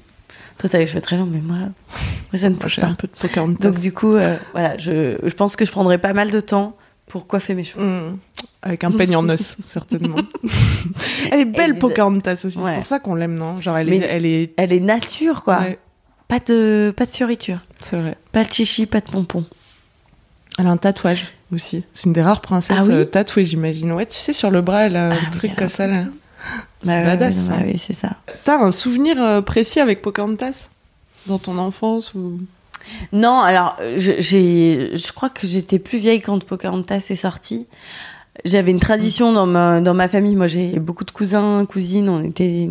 Toi, 0.58 0.68
t'as 0.68 0.78
les 0.78 0.86
cheveux 0.86 1.00
très 1.00 1.16
longs, 1.16 1.28
mais 1.30 1.40
moi, 1.40 1.56
moi 1.58 1.70
ça 2.40 2.50
ne 2.50 2.56
j'ai 2.66 2.80
pas. 2.82 2.88
un 2.88 2.94
peu 2.94 3.06
de 3.06 3.12
Pocahontas. 3.20 3.70
Donc, 3.70 3.80
du 3.80 3.92
coup, 3.92 4.14
euh, 4.14 4.36
voilà, 4.52 4.76
je, 4.78 5.16
je 5.22 5.34
pense 5.34 5.54
que 5.54 5.64
je 5.64 5.70
prendrais 5.70 5.98
pas 5.98 6.12
mal 6.12 6.30
de 6.30 6.40
temps 6.40 6.76
pour 7.06 7.26
coiffer 7.26 7.54
mes 7.54 7.64
cheveux. 7.64 7.84
Mm. 7.84 8.18
Avec 8.62 8.84
un 8.84 8.90
peigne 8.90 9.16
en 9.16 9.28
os, 9.28 9.56
certainement. 9.64 10.16
elle 11.30 11.40
est 11.40 11.44
belle, 11.44 11.72
Elle 11.72 11.78
Pocahontas 11.78 12.42
aussi. 12.44 12.58
Ouais. 12.58 12.64
C'est 12.68 12.74
pour 12.74 12.86
ça 12.86 12.98
qu'on 13.00 13.14
l'aime, 13.14 13.34
non 13.34 13.60
Genre, 13.60 13.76
elle, 13.76 13.88
Mais- 13.88 13.96
est, 13.98 14.06
elle 14.08 14.26
est. 14.26 14.52
Elle 14.56 14.72
est 14.72 14.80
nature, 14.80 15.42
quoi. 15.44 15.60
Ouais, 15.60 15.78
Pas, 16.28 16.38
de, 16.38 16.92
pas 16.96 17.04
de 17.06 17.10
fioriture. 17.10 17.58
c'est 17.80 17.96
vrai. 18.00 18.16
Pas 18.32 18.44
de 18.44 18.52
chichi, 18.52 18.86
pas 18.86 19.00
de 19.00 19.10
pompons. 19.10 19.44
Elle 20.58 20.66
a 20.66 20.70
un 20.70 20.76
tatouage 20.76 21.28
aussi. 21.52 21.82
C'est 21.92 22.04
une 22.06 22.12
des 22.12 22.22
rares 22.22 22.40
princesses 22.42 22.76
Ah 22.80 22.84
oui 22.86 22.94
euh, 22.94 23.04
tatouées, 23.04 23.44
j'imagine. 23.44 23.92
Ouais, 23.92 24.06
tu 24.06 24.16
sais, 24.16 24.32
sur 24.32 24.50
le 24.50 24.60
bras, 24.62 24.86
elle 24.86 24.96
a 24.96 25.06
un 25.08 25.10
Ah 25.12 25.18
oui, 25.22 25.30
truc 25.38 25.56
comme 25.56 25.68
ça, 25.68 25.86
là. 25.86 26.04
C'est 26.82 26.88
Bah, 27.02 27.02
badass, 27.16 27.34
ça. 27.36 27.54
ouais, 27.56 27.72
oui, 27.72 27.78
c'est 27.78 27.92
ça. 27.94 28.16
T'as 28.44 28.58
un 28.58 28.70
souvenir 28.70 29.20
euh, 29.22 29.40
précis 29.40 29.80
avec 29.80 30.02
Pocahontas? 30.02 30.68
Dans 31.26 31.38
ton 31.38 31.56
enfance 31.58 32.14
ou... 32.14 32.40
Non, 33.12 33.38
alors, 33.40 33.76
je, 33.96 34.12
j'ai, 34.18 34.90
je 34.94 35.12
crois 35.12 35.28
que 35.28 35.46
j'étais 35.46 35.78
plus 35.78 35.98
vieille 35.98 36.20
quand 36.20 36.42
Pocahontas 36.44 37.06
est 37.10 37.14
sorti. 37.16 37.66
J'avais 38.46 38.70
une 38.70 38.80
tradition 38.80 39.34
dans 39.34 39.44
ma, 39.44 39.82
dans 39.82 39.92
ma 39.92 40.08
famille. 40.08 40.36
Moi, 40.36 40.46
j'ai 40.46 40.78
beaucoup 40.80 41.04
de 41.04 41.10
cousins, 41.10 41.66
cousines. 41.66 42.08
On 42.08 42.24
était 42.24 42.70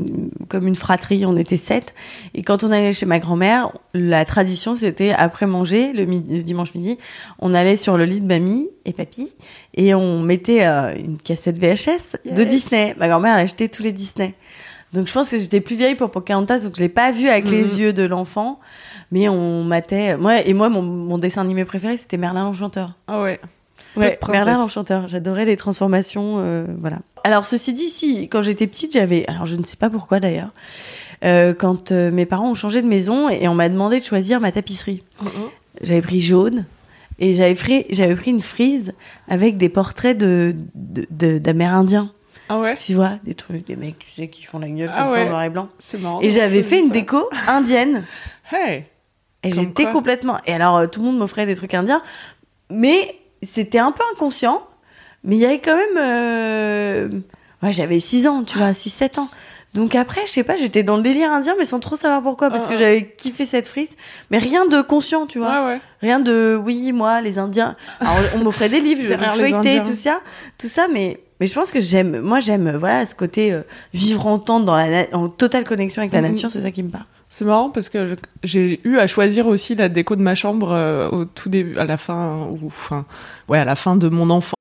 comme 0.49 0.65
une 0.65 0.75
fratrie. 0.75 1.23
On 1.23 1.37
était 1.37 1.57
sept. 1.57 1.93
Et 2.33 2.41
quand 2.41 2.63
on 2.63 2.71
allait 2.71 2.93
chez 2.93 3.05
ma 3.05 3.19
grand-mère, 3.19 3.71
la 3.93 4.25
tradition, 4.25 4.75
c'était 4.75 5.11
après 5.11 5.45
manger, 5.45 5.93
le, 5.93 6.05
dimanche 6.41 6.73
midi, 6.73 6.97
on 7.37 7.53
allait 7.53 7.75
sur 7.75 7.95
le 7.95 8.05
lit 8.05 8.21
de 8.21 8.25
mamie 8.25 8.69
et 8.85 8.91
papy 8.93 9.29
et 9.75 9.93
on 9.93 10.19
mettait 10.23 10.65
euh, 10.65 10.95
une 10.97 11.17
cassette 11.17 11.59
VHS 11.59 12.17
de. 12.25 12.43
Disney. 12.43 12.95
Ma 12.97 13.07
grand-mère, 13.07 13.35
achetait 13.35 13.69
tous 13.69 13.83
les 13.83 13.91
Disney. 13.91 14.33
Donc, 14.93 15.07
je 15.07 15.13
pense 15.13 15.29
que 15.29 15.37
j'étais 15.37 15.61
plus 15.61 15.75
vieille 15.75 15.95
pour 15.95 16.09
Pocahontas, 16.09 16.61
donc 16.61 16.75
je 16.75 16.81
l'ai 16.81 16.89
pas 16.89 17.11
vu 17.11 17.29
avec 17.29 17.45
Mhm. 17.45 17.51
les 17.53 17.79
yeux 17.79 17.93
de 17.93 18.03
l'enfant. 18.03 18.59
Mais 19.11 19.27
on 19.29 19.63
matait. 19.63 20.15
Moi, 20.17 20.41
et 20.45 20.53
moi, 20.53 20.69
mon, 20.69 20.81
mon 20.81 21.17
dessin 21.17 21.41
animé 21.41 21.65
préféré, 21.65 21.97
c'était 21.97 22.17
Merlin 22.17 22.43
l'Enchanteur. 22.45 22.93
Ah 23.07 23.21
ouais. 23.21 23.39
Ouais. 23.97 24.17
Merlin 24.29 24.53
l'Enchanteur. 24.53 25.07
J'adorais 25.07 25.43
les 25.45 25.57
transformations. 25.57 26.37
euh, 26.39 26.65
voilà. 26.79 26.99
Alors, 27.23 27.45
ceci 27.45 27.73
dit, 27.73 27.89
si, 27.89 28.29
quand 28.29 28.41
j'étais 28.41 28.67
petite, 28.67 28.93
j'avais. 28.93 29.25
Alors, 29.27 29.45
je 29.45 29.55
ne 29.57 29.63
sais 29.65 29.75
pas 29.75 29.89
pourquoi 29.89 30.19
d'ailleurs. 30.19 30.51
euh, 31.25 31.53
quand 31.53 31.91
euh, 31.91 32.09
mes 32.09 32.25
parents 32.25 32.49
ont 32.51 32.55
changé 32.55 32.81
de 32.81 32.87
maison 32.87 33.27
et 33.29 33.47
on 33.47 33.53
m'a 33.53 33.67
demandé 33.69 33.99
de 33.99 34.05
choisir 34.05 34.39
ma 34.39 34.51
tapisserie. 34.51 35.03
J'avais 35.81 36.01
pris 36.01 36.19
jaune 36.19 36.65
et 37.19 37.33
j'avais 37.33 37.53
pris, 37.53 37.85
j'avais 37.91 38.15
pris 38.15 38.31
une 38.31 38.39
frise 38.39 38.93
avec 39.27 39.57
des 39.57 39.69
portraits 39.69 40.17
de, 40.17 40.55
d'Amérindiens. 41.39 42.11
Ah 42.49 42.59
ouais 42.59 42.75
Tu 42.75 42.93
vois, 42.93 43.13
des 43.23 43.33
trucs, 43.33 43.67
des 43.67 43.75
mecs, 43.75 43.99
tu 43.99 44.21
sais, 44.21 44.27
qui 44.27 44.43
font 44.43 44.59
la 44.59 44.67
gueule 44.69 44.89
Ah 44.93 45.03
comme 45.05 45.13
ça 45.15 45.21
en 45.21 45.29
noir 45.29 45.43
et 45.43 45.49
blanc. 45.49 45.69
C'est 45.79 46.01
marrant. 46.01 46.21
Et 46.21 46.31
j'avais 46.31 46.63
fait 46.63 46.79
une 46.79 46.87
ça. 46.87 46.93
déco 46.93 47.29
indienne. 47.47 48.03
Hey 48.51 48.85
Et 49.43 49.51
j'étais 49.51 49.89
complètement. 49.89 50.37
Et 50.45 50.53
alors, 50.53 50.77
euh, 50.77 50.87
tout 50.87 50.99
le 51.01 51.07
monde 51.07 51.17
m'offrait 51.17 51.45
des 51.45 51.55
trucs 51.55 51.73
indiens. 51.73 52.01
Mais 52.69 53.15
c'était 53.41 53.79
un 53.79 53.91
peu 53.91 54.03
inconscient. 54.13 54.63
Mais 55.23 55.35
il 55.35 55.39
y 55.41 55.45
avait 55.45 55.59
quand 55.59 55.75
même. 55.75 55.97
euh, 55.97 57.09
Ouais, 57.63 57.71
j'avais 57.71 57.99
6 57.99 58.27
ans, 58.27 58.43
tu 58.43 58.57
vois, 58.57 58.71
6-7 58.71 59.19
ans. 59.19 59.29
Donc 59.73 59.95
après, 59.95 60.21
je 60.25 60.31
sais 60.31 60.43
pas, 60.43 60.55
j'étais 60.57 60.83
dans 60.83 60.97
le 60.97 61.03
délire 61.03 61.31
indien, 61.31 61.53
mais 61.57 61.65
sans 61.65 61.79
trop 61.79 61.95
savoir 61.95 62.21
pourquoi. 62.23 62.49
Parce 62.49 62.65
Ah, 62.65 62.69
que 62.69 62.73
ah. 62.73 62.77
j'avais 62.77 63.05
kiffé 63.17 63.45
cette 63.45 63.67
frise. 63.67 63.95
Mais 64.31 64.37
rien 64.39 64.65
de 64.65 64.81
conscient, 64.81 65.27
tu 65.27 65.37
vois. 65.39 65.61
Ouais, 65.61 65.73
ouais. 65.75 65.81
Rien 66.01 66.19
de. 66.19 66.59
Oui, 66.61 66.91
moi, 66.91 67.21
les 67.21 67.37
Indiens. 67.37 67.75
Alors, 67.99 68.15
on 68.35 68.39
m'offrait 68.39 68.67
des 68.67 68.79
livres, 68.81 69.01
je 69.03 69.31
feuilletais, 69.37 69.81
tout 69.83 69.95
ça. 69.95 70.21
Tout 70.57 70.67
ça, 70.67 70.87
mais. 70.91 71.19
Mais 71.39 71.47
je 71.47 71.53
pense 71.55 71.71
que 71.71 71.79
j'aime, 71.79 72.19
moi 72.19 72.39
j'aime, 72.39 72.75
voilà, 72.77 73.03
ce 73.07 73.15
côté 73.15 73.51
euh, 73.51 73.61
vivre 73.95 74.27
en 74.27 74.37
tente, 74.37 74.63
dans 74.65 74.75
la 74.75 75.05
en 75.13 75.27
totale 75.27 75.63
connexion 75.63 76.01
avec 76.03 76.13
la 76.13 76.21
nature, 76.21 76.51
c'est 76.51 76.61
ça 76.61 76.69
qui 76.69 76.83
me 76.83 76.89
parle. 76.89 77.05
C'est 77.33 77.45
marrant 77.45 77.69
parce 77.69 77.87
que 77.87 78.17
j'ai 78.43 78.81
eu 78.83 78.97
à 78.97 79.07
choisir 79.07 79.47
aussi 79.47 79.73
la 79.73 79.87
déco 79.87 80.17
de 80.17 80.21
ma 80.21 80.35
chambre 80.35 80.73
euh, 80.73 81.07
au 81.09 81.23
tout 81.23 81.47
début, 81.47 81.77
à 81.77 81.85
la 81.85 81.95
fin, 81.95 82.45
ou 82.51 82.67
enfin, 82.67 83.05
ouais, 83.47 83.57
à 83.57 83.63
la 83.63 83.77
fin 83.77 83.95
de 83.95 84.09
mon 84.09 84.29
enfance. 84.29 84.60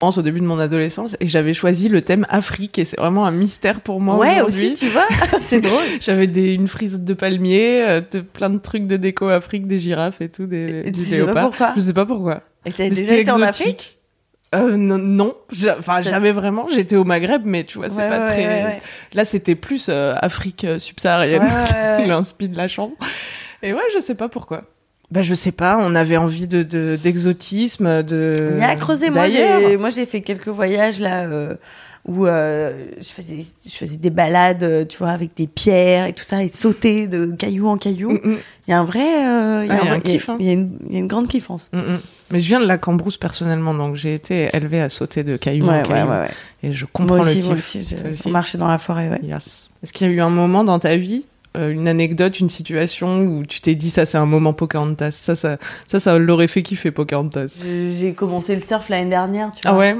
Au 0.00 0.22
début 0.22 0.40
de 0.40 0.46
mon 0.46 0.60
adolescence 0.60 1.16
et 1.18 1.26
j'avais 1.26 1.52
choisi 1.52 1.88
le 1.88 2.00
thème 2.02 2.24
Afrique 2.28 2.78
et 2.78 2.84
c'est 2.84 2.98
vraiment 2.98 3.26
un 3.26 3.32
mystère 3.32 3.80
pour 3.80 4.00
moi 4.00 4.16
ouais, 4.16 4.40
aussi, 4.42 4.74
tu 4.74 4.86
vois, 4.88 5.06
c'est 5.48 5.60
drôle. 5.60 5.82
J'avais 6.00 6.28
des, 6.28 6.54
une 6.54 6.68
frise 6.68 7.00
de 7.00 7.14
palmier, 7.14 7.82
euh, 7.82 8.00
de, 8.12 8.20
plein 8.20 8.48
de 8.48 8.58
trucs 8.58 8.86
de 8.86 8.96
déco 8.96 9.26
Afrique, 9.28 9.66
des 9.66 9.80
girafes 9.80 10.20
et 10.20 10.28
tout, 10.28 10.46
des, 10.46 10.82
Et 10.84 10.90
du 10.92 11.00
tu 11.00 11.06
sais 11.06 11.18
pas 11.18 11.24
léopard. 11.24 11.48
pourquoi 11.50 11.72
Je 11.74 11.80
sais 11.80 11.92
pas 11.92 12.06
pourquoi. 12.06 12.42
Et 12.64 12.70
t'as 12.72 12.88
déjà 12.88 13.16
été 13.16 13.30
en 13.32 13.38
exotique. 13.38 13.66
Afrique 13.66 13.98
Euh, 14.54 14.76
non, 14.76 15.34
enfin 15.78 16.00
jamais 16.00 16.30
vraiment. 16.30 16.68
J'étais 16.68 16.94
au 16.96 17.04
Maghreb, 17.04 17.42
mais 17.44 17.64
tu 17.64 17.78
vois, 17.78 17.88
c'est 17.90 17.96
Ouais, 17.96 18.08
pas 18.08 18.26
ouais, 18.26 18.32
très. 18.32 18.46
ouais. 18.46 18.78
Là, 19.14 19.24
c'était 19.24 19.56
plus 19.56 19.88
euh, 19.88 20.14
Afrique 20.22 20.64
subsaharienne. 20.78 21.42
L'inspi 22.06 22.48
de 22.48 22.56
la 22.56 22.68
chambre. 22.68 22.94
Et 23.64 23.72
ouais, 23.74 23.82
je 23.92 23.98
sais 23.98 24.14
pas 24.14 24.28
pourquoi. 24.28 24.62
Bah, 25.10 25.22
je 25.22 25.34
sais 25.34 25.52
pas. 25.52 25.78
On 25.80 25.94
avait 25.94 26.16
envie 26.18 26.46
de 26.46 26.62
de- 26.62 26.96
d'exotisme, 27.02 28.02
de. 28.02 28.34
Il 28.52 28.58
y 28.58 28.62
a 28.62 28.68
à 28.70 28.76
creuser. 28.76 29.10
Moi, 29.10 29.28
j'ai, 29.28 29.76
moi, 29.76 29.90
j'ai 29.90 30.06
fait 30.06 30.20
quelques 30.20 30.48
voyages 30.48 31.00
là 31.00 31.22
euh, 31.22 31.54
où 32.06 32.26
euh, 32.26 32.86
je, 32.98 33.08
faisais, 33.08 33.40
je 33.66 33.74
faisais 33.74 33.96
des 33.96 34.10
balades, 34.10 34.62
euh, 34.62 34.84
tu 34.84 34.98
vois, 34.98 35.08
avec 35.10 35.30
des 35.36 35.46
pierres 35.46 36.06
et 36.06 36.12
tout 36.12 36.24
ça, 36.24 36.42
et 36.42 36.48
sauter 36.48 37.06
de 37.06 37.26
caillou 37.26 37.68
en 37.68 37.76
caillou. 37.78 38.10
Mm, 38.12 38.20
mm, 38.22 38.36
Il 38.66 38.70
y 38.70 38.74
a 38.74 38.78
un 38.80 38.84
vrai, 38.84 39.00
euh, 39.26 39.64
il 39.64 39.68
y 39.68 39.70
a 39.70 39.74
Ah, 39.76 39.80
il 39.82 39.86
y 39.86 39.88
a 39.88 39.92
un, 39.94 40.00
kiff, 40.00 40.28
hein. 40.28 40.36
il 40.40 40.46
y 40.46 40.50
a 40.50 40.52
une, 40.52 40.78
il 40.88 40.92
y 40.92 40.96
a 40.96 40.98
une 41.00 41.06
grande 41.08 41.28
kiffance. 41.28 41.70
mm. 41.72 41.80
Mais 42.30 42.40
je 42.40 42.46
viens 42.48 42.60
de 42.60 42.66
la 42.66 42.76
Cambrousse 42.76 43.16
personnellement, 43.16 43.72
donc 43.72 43.94
j'ai 43.96 44.12
été 44.12 44.48
élevée 44.52 44.82
à 44.82 44.90
sauter 44.90 45.24
de 45.24 45.38
caillou 45.38 45.66
en 45.66 45.76
Ouais, 45.78 45.82
caillou. 45.82 46.10
ouais. 46.10 46.28
Et 46.62 46.72
je 46.72 46.84
comprends 46.84 47.16
Moi 47.16 47.24
aussi, 47.26 47.34
le 47.36 47.40
kiff. 47.40 47.46
moi 47.46 47.56
aussi, 47.56 47.82
j'ai 47.82 47.96
Toi 47.96 48.10
aussi. 48.10 48.22
on 48.26 48.30
marchait 48.30 48.58
dans 48.58 48.68
la 48.68 48.76
forêt. 48.78 49.08
Ouais. 49.08 49.20
Yes. 49.22 49.70
Est-ce 49.82 49.92
qu'il 49.94 50.06
y 50.06 50.10
a 50.10 50.12
eu 50.12 50.20
un 50.20 50.28
moment 50.30 50.64
dans 50.64 50.78
ta 50.78 50.96
vie, 50.96 51.24
une 51.58 51.88
anecdote, 51.88 52.40
une 52.40 52.48
situation 52.48 53.20
où 53.22 53.44
tu 53.44 53.60
t'es 53.60 53.74
dit 53.74 53.90
ça 53.90 54.06
c'est 54.06 54.18
un 54.18 54.26
moment 54.26 54.52
Pocahontas, 54.52 55.10
ça 55.12 55.34
ça 55.36 55.58
ça, 55.88 55.98
ça 56.00 56.18
l'aurait 56.18 56.48
fait 56.48 56.62
kiffer 56.62 56.90
Pocahontas. 56.90 57.58
Je- 57.62 57.90
J'ai 57.98 58.12
commencé 58.12 58.54
le 58.54 58.60
surf 58.62 58.88
l'année 58.88 59.10
dernière, 59.10 59.50
tu 59.52 59.62
vois. 59.62 59.70
Ah 59.72 59.78
ouais, 59.78 59.96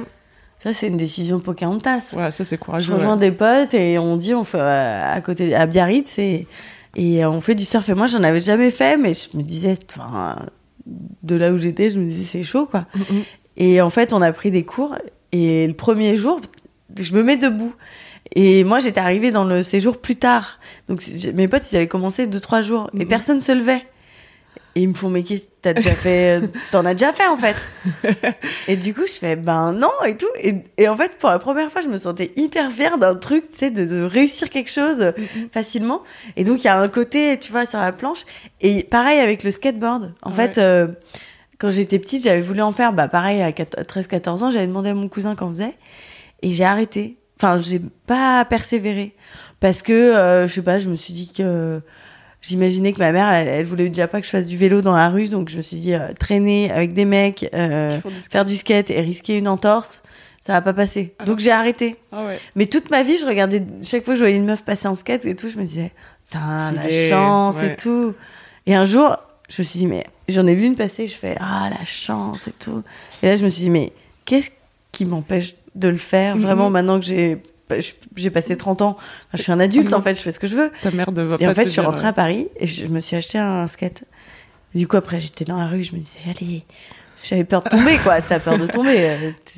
Ça, 0.63 0.73
c'est 0.73 0.89
une 0.89 0.97
décision 0.97 1.41
Pocahontas. 1.41 2.15
ouais 2.17 2.31
ça 2.31 2.45
c'est 2.45 2.57
Je 2.57 2.61
courageux. 2.61 2.93
rejoins 2.95 3.15
ouais. 3.15 3.31
des 3.31 3.33
potes 3.33 3.75
et 3.75 3.99
on 3.99 4.17
dit 4.17 4.35
on 4.35 4.45
fait 4.45 4.59
euh, 4.61 5.13
à 5.15 5.21
côté 5.21 5.55
à 5.55 5.67
Biarritz 5.67 6.19
et 6.19 6.47
et 6.97 7.25
on 7.27 7.41
fait 7.41 7.55
du 7.55 7.65
surf 7.65 7.89
et 7.89 7.95
moi 7.95 8.07
j'en 8.07 8.23
avais 8.23 8.41
jamais 8.41 8.71
fait 8.71 8.97
mais 8.97 9.13
je 9.13 9.37
me 9.37 9.43
disais 9.43 9.77
de 11.23 11.37
là 11.37 11.53
où 11.53 11.59
j'étais 11.59 11.91
je 11.91 11.99
me 11.99 12.05
disais 12.05 12.25
c'est 12.25 12.43
chaud 12.43 12.67
quoi 12.67 12.87
Mm, 12.95 13.03
et 13.57 13.81
en 13.81 13.91
fait 13.91 14.13
on 14.13 14.23
a 14.23 14.33
pris 14.33 14.51
des 14.51 14.63
cours 14.63 14.97
et 15.33 15.67
le 15.67 15.75
premier 15.75 16.17
jour 16.17 16.41
je 16.99 17.13
me 17.15 17.23
mets 17.23 17.37
debout 17.37 17.75
et 18.35 18.65
moi 18.65 18.79
j'étais 18.79 19.01
arrivée 19.01 19.31
dans 19.31 19.45
le 19.45 19.63
séjour 19.63 19.99
plus 19.99 20.17
tard 20.17 20.59
donc 20.89 21.03
mes 21.35 21.49
potes 21.49 21.71
ils 21.73 21.77
avaient 21.77 21.87
commencé 21.89 22.27
deux 22.27 22.41
trois 22.41 22.63
jours 22.63 22.91
et 22.95 23.03
Mhm. 23.05 23.09
personne 23.09 23.41
se 23.41 23.53
levait 23.53 23.85
et 24.75 24.83
ils 24.83 24.89
me 24.89 24.95
font 24.95 25.09
mais 25.09 25.23
qu'est-ce 25.23 25.45
que 25.45 25.51
t'as 25.63 25.73
déjà 25.75 25.95
fait 25.95 26.41
euh, 26.43 26.47
t'en 26.73 26.85
as 26.85 26.95
déjà 26.95 27.13
fait 27.13 27.27
en 27.27 27.37
fait? 27.37 27.57
Et 28.69 28.77
du 28.77 28.95
coup, 28.95 29.07
je 29.07 29.13
fais 29.13 29.35
ben 29.35 29.73
non 29.73 29.91
et 30.07 30.17
tout. 30.17 30.27
Et, 30.41 30.55
et 30.77 30.89
en 30.89 30.97
fait, 30.97 31.17
pour 31.19 31.31
la 31.31 31.39
première 31.39 31.73
fois, 31.73 31.81
je 31.81 31.89
me 31.89 31.97
sentais 31.97 32.33
hyper 32.37 32.71
fière 32.71 32.99
d'un 32.99 33.15
truc, 33.17 33.49
tu 33.49 33.57
sais, 33.57 33.71
de, 33.71 33.85
de 33.87 34.03
réussir 34.03 34.51
quelque 34.51 34.71
chose 34.71 35.01
euh, 35.01 35.13
facilement. 35.53 36.03
Et 36.37 36.45
donc, 36.45 36.59
il 36.63 36.65
y 36.67 36.69
a 36.69 36.79
un 36.79 36.89
côté, 36.89 37.39
tu 37.41 37.51
vois, 37.51 37.67
sur 37.67 37.81
la 37.81 37.93
planche. 37.93 38.21
Et 38.61 38.85
pareil 38.85 39.19
avec 39.21 39.43
le 39.43 39.51
skateboard. 39.51 40.13
En 40.23 40.31
Ouais. 40.31 40.37
fait, 40.37 40.59
euh, 40.59 40.87
quand 41.59 41.71
j'étais 41.71 41.99
petite, 41.99 42.23
j'avais 42.25 42.43
voulu 42.43 42.61
en 42.63 42.73
faire, 42.73 42.93
bah 42.93 43.09
pareil, 43.09 43.43
à 43.43 43.51
13-14 43.51 44.45
ans, 44.45 44.51
j'avais 44.51 44.67
demandé 44.67 44.91
à 44.91 44.95
mon 44.95 45.09
cousin 45.09 45.35
qu'en 45.35 45.49
faisait. 45.49 45.75
Et 46.43 46.53
j'ai 46.53 46.65
arrêté. 46.65 47.17
Enfin, 47.39 47.59
j'ai 47.59 47.81
pas 48.07 48.45
persévéré. 48.45 49.15
Parce 49.61 49.83
que, 49.83 49.93
euh, 49.93 50.47
je 50.47 50.53
sais 50.55 50.63
pas, 50.63 50.79
je 50.79 50.89
me 50.89 50.97
suis 50.97 51.15
dit 51.15 51.31
que. 51.31 51.81
J'imaginais 52.41 52.93
que 52.93 53.01
ma 53.01 53.11
mère, 53.11 53.29
elle, 53.29 53.49
elle 53.49 53.65
voulait 53.65 53.89
déjà 53.89 54.07
pas 54.07 54.21
que 54.21 54.27
je 54.27 54.31
fasse 54.31 54.47
du 54.47 54.57
vélo 54.57 54.81
dans 54.81 54.95
la 54.95 55.09
rue, 55.11 55.29
donc 55.29 55.49
je 55.49 55.57
me 55.57 55.61
suis 55.61 55.77
dit 55.79 55.95
euh, 55.95 56.13
traîner 56.17 56.71
avec 56.71 56.93
des 56.93 57.05
mecs, 57.05 57.51
euh, 57.53 57.99
du 57.99 58.13
faire 58.31 58.45
du 58.45 58.57
skate 58.57 58.91
et 58.91 59.01
risquer 59.01 59.39
une 59.39 59.49
entorse, 59.49 60.03
ça 60.41 60.53
va 60.53 60.63
pas 60.63 60.73
passer. 60.73 61.15
Ah 61.19 61.25
Donc 61.25 61.41
j'ai 61.41 61.51
arrêté. 61.51 61.97
Ah 62.13 62.27
ouais. 62.27 62.39
Mais 62.55 62.67
toute 62.67 62.91
ma 62.91 63.03
vie, 63.03 63.19
je 63.19 63.27
regardais 63.27 63.65
chaque 63.83 64.05
fois 64.05 64.15
que 64.15 64.19
je 64.19 64.25
voyais 64.25 64.37
une 64.37 64.45
meuf 64.45 64.63
passer 64.65 64.87
en 64.87 64.95
skate 64.95 65.25
et 65.25 65.35
tout, 65.35 65.49
je 65.49 65.59
me 65.59 65.65
disais, 65.65 65.91
putain, 66.27 66.73
la 66.73 66.89
chance 66.89 67.59
ouais. 67.59 67.73
et 67.73 67.77
tout. 67.77 68.15
Et 68.67 68.77
un 68.77 68.85
jour, 68.85 69.17
je 69.49 69.61
me 69.61 69.65
suis 69.65 69.81
dit, 69.81 69.87
mais 69.89 70.07
j'en 70.29 70.47
ai 70.47 70.55
vu 70.55 70.65
une 70.65 70.77
passer, 70.77 71.09
je 71.09 71.17
fais, 71.17 71.37
ah, 71.41 71.69
la 71.77 71.85
chance 71.85 72.47
et 72.47 72.53
tout. 72.53 72.85
Et 73.23 73.27
là, 73.27 73.35
je 73.35 73.45
me 73.45 73.49
suis 73.49 73.65
dit, 73.65 73.71
mais 73.71 73.93
qu'est-ce 74.27 74.51
qui 74.93 75.07
m'empêche 75.07 75.57
de 75.75 75.89
le 75.89 75.97
faire 75.99 76.37
Mhm. 76.37 76.43
vraiment 76.43 76.71
maintenant 76.71 76.99
que 77.01 77.07
j'ai 77.07 77.43
j'ai 78.17 78.31
passé 78.31 78.57
30 78.57 78.81
ans, 78.81 78.97
je 79.35 79.43
suis 79.43 79.53
un 79.53 79.61
adulte 79.61 79.93
en 79.93 80.01
fait, 80.01 80.15
je 80.15 80.23
fais 80.23 80.33
ce 80.33 80.39
que 80.39 80.47
je 80.47 80.57
veux. 80.57 80.71
Ta 80.83 80.91
mère 80.91 81.13
ne 81.13 81.23
va 81.23 81.37
Et 81.39 81.45
pas 81.45 81.51
en 81.51 81.55
fait, 81.55 81.65
te 81.65 81.69
je 81.69 81.73
suis 81.73 81.81
dire, 81.83 81.91
rentrée 81.91 82.07
à 82.07 82.15
Paris 82.15 82.49
et 82.57 82.67
je 82.67 82.87
me 82.87 82.99
suis 83.01 83.15
acheté 83.15 83.37
un 83.37 83.67
skate. 83.67 84.05
Et 84.75 84.79
du 84.79 84.89
coup, 84.89 84.97
après, 84.97 85.21
j'étais 85.21 85.45
dans 85.45 85.59
la 85.59 85.67
rue, 85.67 85.83
je 85.85 85.93
me 85.95 85.99
disais, 85.99 86.19
allez, 86.31 86.65
j'avais 87.23 87.45
peur 87.45 87.63
de 87.63 87.69
tomber, 87.69 87.99
quoi. 88.05 88.23
T'as 88.23 88.39
peur 88.39 88.59
de 88.59 88.67
tomber. 88.67 88.97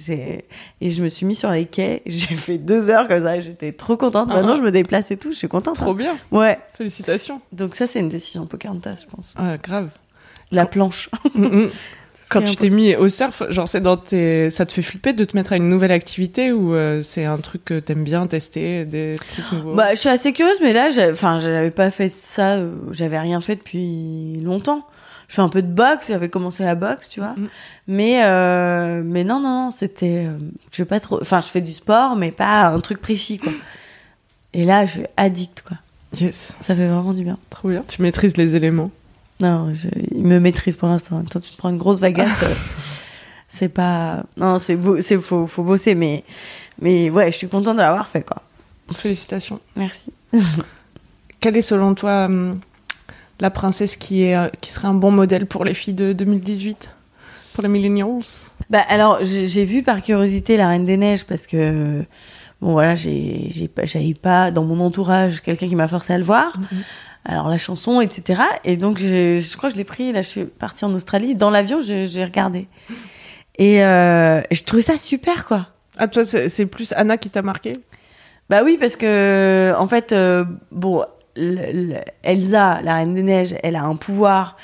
euh, 0.08 0.38
Et 0.80 0.90
je 0.90 1.02
me 1.04 1.08
suis 1.08 1.24
mis 1.24 1.36
sur 1.36 1.50
les 1.52 1.66
quais. 1.66 2.02
J'ai 2.06 2.34
fait 2.34 2.58
deux 2.58 2.90
heures 2.90 3.06
comme 3.06 3.22
ça. 3.22 3.38
J'étais 3.38 3.72
trop 3.72 3.96
contente. 3.96 4.28
Ah. 4.32 4.34
Maintenant, 4.36 4.56
je 4.56 4.62
me 4.62 4.72
déplace 4.72 5.10
et 5.12 5.16
tout. 5.16 5.30
Je 5.30 5.36
suis 5.36 5.48
contente. 5.48 5.76
Trop 5.76 5.90
hein. 5.90 5.94
bien. 5.94 6.16
Ouais. 6.32 6.58
Félicitations. 6.74 7.40
Donc 7.52 7.76
ça, 7.76 7.86
c'est 7.86 8.00
une 8.00 8.08
décision 8.08 8.44
Pocahontas, 8.46 9.02
je 9.08 9.14
pense. 9.14 9.34
Ah, 9.36 9.56
grave. 9.56 9.90
La 10.50 10.66
planche. 10.66 11.10
Quand 12.28 12.42
tu 12.42 12.56
t'es 12.56 12.70
mis 12.70 12.94
au 12.94 13.08
surf, 13.08 13.42
genre 13.50 13.68
c'est 13.68 13.80
dans 13.80 13.96
tes, 13.96 14.50
ça 14.50 14.66
te 14.66 14.72
fait 14.72 14.82
flipper 14.82 15.12
de 15.12 15.24
te 15.24 15.36
mettre 15.36 15.52
à 15.52 15.56
une 15.56 15.68
nouvelle 15.68 15.92
activité 15.92 16.52
ou 16.52 16.74
euh, 16.74 17.02
c'est 17.02 17.24
un 17.24 17.38
truc 17.38 17.64
que 17.64 17.80
t'aimes 17.80 18.04
bien 18.04 18.26
tester, 18.26 18.84
des 18.84 19.14
trucs 19.28 19.52
nouveaux? 19.52 19.74
Bah, 19.74 19.94
je 19.94 20.00
suis 20.00 20.08
assez 20.08 20.32
curieuse, 20.32 20.58
mais 20.60 20.72
là, 20.72 20.90
enfin, 21.10 21.38
j'avais 21.38 21.70
pas 21.70 21.90
fait 21.90 22.08
ça, 22.08 22.56
euh, 22.56 22.72
j'avais 22.92 23.18
rien 23.18 23.40
fait 23.40 23.56
depuis 23.56 24.38
longtemps. 24.42 24.86
Je 25.28 25.36
fais 25.36 25.42
un 25.42 25.48
peu 25.48 25.62
de 25.62 25.72
boxe, 25.72 26.08
j'avais 26.08 26.28
commencé 26.28 26.64
la 26.64 26.74
boxe, 26.74 27.08
tu 27.08 27.20
vois. 27.20 27.34
Mm. 27.36 27.48
Mais, 27.88 28.24
euh, 28.24 29.02
mais 29.04 29.24
non, 29.24 29.40
non, 29.40 29.66
non, 29.66 29.70
c'était, 29.70 30.26
je 30.70 30.76
sais 30.76 30.84
pas 30.84 31.00
trop, 31.00 31.20
enfin, 31.22 31.40
je 31.40 31.46
fais 31.48 31.60
du 31.60 31.72
sport, 31.72 32.16
mais 32.16 32.32
pas 32.32 32.66
un 32.66 32.80
truc 32.80 33.00
précis, 33.00 33.38
quoi. 33.38 33.52
Et 34.52 34.64
là, 34.64 34.84
je 34.84 34.90
suis 34.92 35.04
addict, 35.16 35.62
quoi. 35.66 35.76
Yes, 36.20 36.56
Ça 36.60 36.74
fait 36.74 36.88
vraiment 36.88 37.12
du 37.12 37.22
bien. 37.22 37.38
trop 37.50 37.68
bien. 37.68 37.84
Tu 37.86 38.02
maîtrises 38.02 38.36
les 38.36 38.56
éléments. 38.56 38.90
Non, 39.40 39.72
je, 39.74 39.88
il 40.12 40.24
me 40.24 40.38
maîtrise 40.38 40.76
pour 40.76 40.88
l'instant. 40.88 41.22
Temps, 41.24 41.40
tu 41.40 41.50
te 41.52 41.56
prends 41.56 41.70
une 41.70 41.78
grosse 41.78 42.00
vagasse. 42.00 42.28
euh, 42.42 42.54
c'est 43.48 43.68
pas, 43.68 44.24
non, 44.36 44.58
c'est 44.58 44.76
beau, 44.76 45.00
c'est, 45.00 45.20
faut, 45.20 45.46
faut 45.46 45.62
bosser, 45.62 45.94
mais, 45.94 46.24
mais 46.80 47.10
ouais, 47.10 47.32
je 47.32 47.36
suis 47.36 47.48
contente 47.48 47.76
de 47.76 47.82
l'avoir 47.82 48.08
fait, 48.08 48.22
quoi. 48.22 48.42
Félicitations. 48.92 49.60
Merci. 49.76 50.12
Quelle 51.40 51.56
est 51.56 51.62
selon 51.62 51.94
toi 51.94 52.24
hum, 52.24 52.60
la 53.40 53.50
princesse 53.50 53.96
qui 53.96 54.24
est, 54.24 54.36
euh, 54.36 54.48
qui 54.60 54.72
serait 54.72 54.88
un 54.88 54.94
bon 54.94 55.10
modèle 55.10 55.46
pour 55.46 55.64
les 55.64 55.74
filles 55.74 55.94
de 55.94 56.12
2018, 56.12 56.88
pour 57.54 57.62
les 57.62 57.68
millennials? 57.68 58.50
Bah 58.68 58.84
alors 58.88 59.18
j'ai 59.22 59.64
vu 59.64 59.82
par 59.82 60.00
curiosité 60.00 60.56
la 60.56 60.68
Reine 60.68 60.84
des 60.84 60.96
Neiges 60.96 61.24
parce 61.24 61.48
que 61.48 62.04
bon 62.60 62.72
voilà 62.72 62.94
j'ai 62.94 63.48
j'ai 63.50 63.66
pas 63.66 63.84
j'avais 63.84 64.14
pas 64.14 64.52
dans 64.52 64.62
mon 64.62 64.78
entourage 64.78 65.40
quelqu'un 65.40 65.66
qui 65.68 65.74
m'a 65.74 65.88
forcé 65.88 66.12
à 66.12 66.18
le 66.18 66.22
voir. 66.22 66.56
Alors 67.24 67.48
la 67.48 67.58
chanson 67.58 68.00
etc 68.00 68.42
et 68.64 68.76
donc 68.76 68.98
je 68.98 69.56
crois 69.56 69.68
que 69.68 69.74
je 69.74 69.78
l'ai 69.78 69.84
pris 69.84 70.10
là 70.12 70.22
je 70.22 70.28
suis 70.28 70.44
partie 70.44 70.84
en 70.84 70.94
Australie. 70.94 71.34
Dans 71.34 71.50
l'avion 71.50 71.78
j'ai 71.80 72.24
regardé. 72.24 72.66
Et, 73.58 73.84
euh, 73.84 74.40
je 74.50 74.62
trouvais 74.62 74.82
ça 74.82 74.96
super 74.96 75.46
quoi. 75.46 75.68
Ah 75.98 76.08
toi 76.08 76.24
c'est 76.24 76.48
c'est 76.48 76.66
plus 76.66 76.92
Anna 76.96 77.18
qui 77.18 77.28
t'a 77.28 77.42
marqué? 77.42 77.74
Bah 78.48 78.62
oui 78.64 78.78
parce 78.80 78.96
que 78.96 79.74
en 79.78 79.86
fait 79.86 80.12
euh, 80.12 80.44
bon 80.72 81.04
le- 81.36 81.72
le- 81.92 82.00
Elsa 82.22 82.80
la 82.82 82.94
Reine 82.96 83.14
des 83.14 83.22
Neiges 83.22 83.54
elle 83.62 83.76
a 83.76 83.82
un 83.84 83.96
pouvoir. 83.96 84.56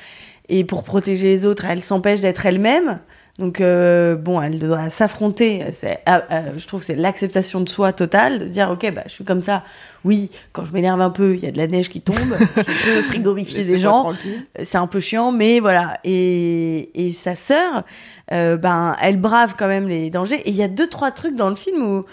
Et 0.49 0.65
pour 0.65 0.83
protéger 0.85 1.29
les 1.29 1.45
autres 1.45 1.65
elle 1.67 1.83
s'empêche 1.83 2.21
d'être 2.21 2.47
elle-même. 2.47 3.01
Donc 3.39 3.61
euh, 3.61 4.17
bon, 4.17 4.41
elle 4.41 4.59
doit 4.59 4.89
s'affronter. 4.89 5.63
Ah, 6.07 6.25
euh, 6.31 6.43
je 6.57 6.67
trouve 6.67 6.81
que 6.81 6.87
c'est 6.87 6.95
l'acceptation 6.97 7.61
de 7.61 7.69
soi 7.69 7.93
totale, 7.93 8.39
de 8.39 8.45
se 8.49 8.53
dire 8.53 8.71
ok, 8.71 8.91
bah 8.95 9.03
je 9.07 9.13
suis 9.13 9.25
comme 9.25 9.43
ça. 9.43 9.63
Oui, 10.05 10.31
quand 10.53 10.65
je 10.65 10.73
m'énerve 10.73 11.03
un 11.03 11.11
peu, 11.11 11.35
il 11.35 11.41
y 11.45 11.47
a 11.47 11.51
de 11.51 11.59
la 11.59 11.67
neige 11.67 11.91
qui 11.91 12.01
tombe. 12.01 12.17
je 12.57 12.63
peux 12.63 13.03
frigorifier 13.03 13.65
des 13.65 13.77
gens. 13.77 14.05
tranquille. 14.05 14.47
C'est 14.63 14.79
un 14.79 14.87
peu 14.87 15.01
chiant, 15.01 15.33
mais 15.33 15.61
voilà. 15.61 15.99
Et, 16.05 17.09
et 17.09 17.13
sa 17.13 17.37
sœur, 17.37 17.85
euh, 18.33 18.57
ben 18.57 18.97
elle 19.03 19.21
brave 19.21 19.55
quand 19.59 19.69
même 19.69 19.87
les 19.89 20.09
dangers. 20.09 20.41
Et 20.47 20.51
il 20.51 20.57
y 20.57 20.63
a 20.63 20.69
deux 20.69 20.89
trois 20.89 21.11
trucs 21.11 21.37
dans 21.37 21.51
le 21.51 21.57
film 21.57 21.83
où 21.83 22.05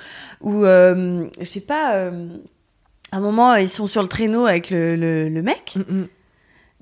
où 0.41 0.65
euh, 0.65 1.25
je 1.39 1.45
sais 1.45 1.61
pas. 1.61 1.93
euh, 1.95 2.27
à 3.13 3.17
un 3.17 3.19
moment, 3.21 3.53
ils 3.55 3.69
sont 3.69 3.85
sur 3.85 4.01
le 4.01 4.07
traîneau 4.07 4.45
avec 4.47 4.71
le, 4.71 4.95
le, 4.95 5.29
le 5.29 5.41
mec. 5.43 5.75
Mm, 5.75 5.99
mm. 5.99 6.07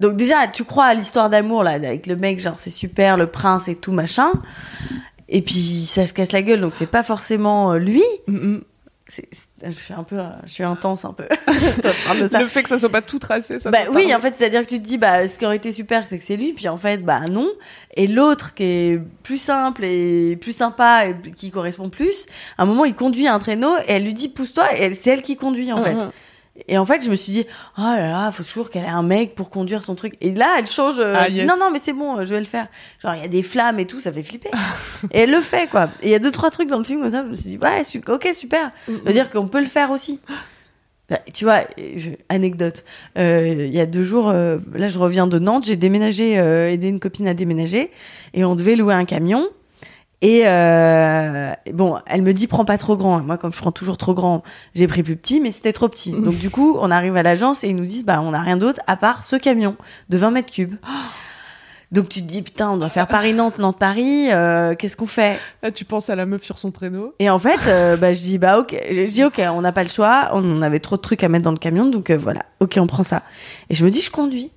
Donc 0.01 0.17
déjà, 0.17 0.47
tu 0.47 0.63
crois 0.63 0.85
à 0.85 0.93
l'histoire 0.95 1.29
d'amour 1.29 1.63
là 1.63 1.71
avec 1.71 2.07
le 2.07 2.15
mec, 2.15 2.39
genre 2.39 2.59
c'est 2.59 2.71
super, 2.71 3.17
le 3.17 3.27
prince 3.27 3.67
et 3.67 3.75
tout 3.75 3.91
machin. 3.91 4.31
Et 5.29 5.43
puis 5.43 5.85
ça 5.85 6.07
se 6.07 6.13
casse 6.13 6.31
la 6.31 6.41
gueule, 6.41 6.59
donc 6.59 6.73
c'est 6.73 6.87
pas 6.89 7.03
forcément 7.03 7.73
euh, 7.73 7.77
lui. 7.77 8.03
Mm, 8.27 8.57
je 9.63 9.71
suis 9.71 9.93
un 9.93 10.03
peu, 10.03 10.17
euh, 10.17 10.29
je 10.45 10.53
suis 10.53 10.63
intense 10.63 11.05
un 11.05 11.13
peu. 11.13 11.25
De 12.17 12.27
ça. 12.27 12.39
Le 12.39 12.47
fait 12.47 12.63
que 12.63 12.69
ça 12.69 12.79
soit 12.79 12.89
pas 12.89 13.03
tout 13.03 13.19
tracé, 13.19 13.59
ça 13.59 13.69
Bah 13.69 13.79
oui, 13.93 14.13
en 14.15 14.19
fait, 14.19 14.35
c'est-à-dire 14.35 14.61
que 14.61 14.69
tu 14.69 14.81
te 14.81 14.87
dis, 14.87 14.97
bah, 14.97 15.27
ce 15.27 15.37
qui 15.37 15.45
aurait 15.45 15.57
été 15.57 15.71
super, 15.71 16.07
c'est 16.07 16.17
que 16.17 16.23
c'est 16.23 16.35
lui, 16.35 16.53
puis 16.53 16.67
en 16.67 16.77
fait, 16.77 16.97
bah 16.97 17.21
non. 17.29 17.49
Et 17.95 18.07
l'autre, 18.07 18.55
qui 18.55 18.63
est 18.63 19.01
plus 19.21 19.37
simple 19.37 19.85
et 19.85 20.35
plus 20.35 20.53
sympa, 20.53 21.05
et 21.05 21.31
qui 21.31 21.51
correspond 21.51 21.89
plus, 21.89 22.25
à 22.57 22.63
un 22.63 22.65
moment, 22.65 22.85
il 22.85 22.95
conduit 22.95 23.27
un 23.27 23.37
traîneau, 23.37 23.77
et 23.87 23.93
elle 23.93 24.03
lui 24.03 24.15
dit, 24.15 24.29
pousse-toi, 24.29 24.75
et 24.77 24.95
c'est 24.95 25.11
elle 25.11 25.21
qui 25.21 25.35
conduit, 25.35 25.71
en 25.71 25.81
fait. 25.81 25.95
Et 26.67 26.77
en 26.77 26.85
fait, 26.85 27.03
je 27.03 27.09
me 27.09 27.15
suis 27.15 27.31
dit, 27.31 27.45
oh 27.77 27.81
là 27.81 28.09
là, 28.09 28.31
faut 28.31 28.43
toujours 28.43 28.69
qu'elle 28.69 28.83
ait 28.83 28.87
un 28.87 29.03
mec 29.03 29.35
pour 29.35 29.49
conduire 29.49 29.83
son 29.83 29.95
truc. 29.95 30.15
Et 30.21 30.31
là, 30.33 30.55
elle 30.59 30.67
change, 30.67 30.99
euh, 30.99 31.13
Ah, 31.17 31.27
elle 31.27 31.33
dit, 31.33 31.43
non, 31.45 31.55
non, 31.57 31.71
mais 31.71 31.79
c'est 31.79 31.93
bon, 31.93 32.17
euh, 32.19 32.25
je 32.25 32.33
vais 32.33 32.39
le 32.41 32.45
faire. 32.45 32.67
Genre, 33.01 33.15
il 33.15 33.21
y 33.21 33.25
a 33.25 33.29
des 33.29 33.41
flammes 33.41 33.79
et 33.79 33.87
tout, 33.87 33.99
ça 34.01 34.11
fait 34.11 34.21
flipper. 34.21 34.49
et 35.11 35.21
elle 35.21 35.31
le 35.31 35.39
fait, 35.39 35.69
quoi. 35.69 35.89
Et 36.01 36.07
il 36.07 36.11
y 36.11 36.15
a 36.15 36.19
deux, 36.19 36.29
trois 36.31 36.49
trucs 36.51 36.67
dans 36.67 36.77
le 36.77 36.83
film 36.83 37.01
comme 37.01 37.11
ça, 37.11 37.23
je 37.23 37.29
me 37.29 37.35
suis 37.35 37.49
dit, 37.51 37.57
ouais, 37.57 37.83
su- 37.85 38.01
ok, 38.05 38.29
super. 38.33 38.71
Ça 38.85 38.91
veut 39.05 39.13
dire 39.13 39.29
qu'on 39.31 39.47
peut 39.47 39.61
le 39.61 39.65
faire 39.67 39.91
aussi. 39.91 40.19
Bah, 41.09 41.19
Tu 41.33 41.45
vois, 41.45 41.61
je- 41.95 42.11
anecdote. 42.29 42.83
Euh, 43.17 43.65
Il 43.65 43.73
y 43.73 43.79
a 43.79 43.85
deux 43.85 44.03
jours, 44.03 44.29
euh, 44.29 44.57
là, 44.73 44.89
je 44.89 44.99
reviens 44.99 45.27
de 45.27 45.39
Nantes, 45.39 45.65
j'ai 45.65 45.77
déménagé, 45.77 46.33
aidé 46.33 46.87
une 46.87 46.99
copine 46.99 47.27
à 47.29 47.33
déménager, 47.33 47.91
et 48.33 48.43
on 48.43 48.55
devait 48.55 48.75
louer 48.75 48.93
un 48.93 49.05
camion. 49.05 49.47
Et 50.23 50.43
euh, 50.45 51.51
bon, 51.73 51.97
elle 52.05 52.21
me 52.21 52.31
dit 52.33 52.45
prends 52.47 52.63
pas 52.65 52.77
trop 52.77 52.95
grand. 52.95 53.21
Moi, 53.21 53.37
comme 53.37 53.53
je 53.53 53.59
prends 53.59 53.71
toujours 53.71 53.97
trop 53.97 54.13
grand, 54.13 54.43
j'ai 54.75 54.85
pris 54.87 55.01
plus 55.01 55.15
petit, 55.15 55.41
mais 55.41 55.51
c'était 55.51 55.73
trop 55.73 55.87
petit. 55.87 56.11
Donc 56.11 56.35
du 56.37 56.49
coup, 56.51 56.77
on 56.79 56.91
arrive 56.91 57.15
à 57.17 57.23
l'agence 57.23 57.63
et 57.63 57.69
ils 57.69 57.75
nous 57.75 57.85
disent 57.85 58.05
bah 58.05 58.21
on 58.23 58.31
n'a 58.31 58.39
rien 58.41 58.55
d'autre 58.57 58.79
à 58.85 58.97
part 58.97 59.25
ce 59.25 59.35
camion 59.35 59.75
de 60.09 60.17
20 60.19 60.31
mètres 60.31 60.51
cubes. 60.53 60.75
Donc 61.91 62.07
tu 62.07 62.21
te 62.21 62.25
dis 62.27 62.41
putain, 62.41 62.69
on 62.71 62.77
doit 62.77 62.87
faire 62.89 63.07
Paris-Nantes, 63.07 63.57
Nantes-Paris. 63.57 64.27
euh, 64.31 64.75
Qu'est-ce 64.75 64.95
qu'on 64.95 65.07
fait? 65.07 65.37
Là, 65.61 65.71
tu 65.71 65.83
penses 65.85 66.09
à 66.09 66.15
la 66.15 66.25
meuf 66.25 66.43
sur 66.43 66.57
son 66.57 66.71
traîneau? 66.71 67.13
Et 67.19 67.29
en 67.29 67.39
fait, 67.39 67.59
euh, 67.67 67.97
bah, 67.97 68.13
je 68.13 68.21
dis 68.21 68.37
bah 68.37 68.59
ok, 68.59 68.75
je 68.91 69.11
dis 69.11 69.23
ok, 69.23 69.41
on 69.53 69.61
n'a 69.61 69.71
pas 69.73 69.83
le 69.83 69.89
choix, 69.89 70.29
on 70.33 70.61
avait 70.61 70.79
trop 70.79 70.95
de 70.97 71.01
trucs 71.01 71.23
à 71.23 71.29
mettre 71.29 71.43
dans 71.43 71.51
le 71.51 71.57
camion, 71.57 71.87
donc 71.89 72.09
euh, 72.11 72.15
voilà, 72.17 72.43
ok, 72.61 72.77
on 72.79 72.87
prend 72.87 73.03
ça. 73.03 73.23
Et 73.69 73.75
je 73.75 73.83
me 73.83 73.89
dis 73.89 74.01
je 74.01 74.11
conduis. 74.11 74.51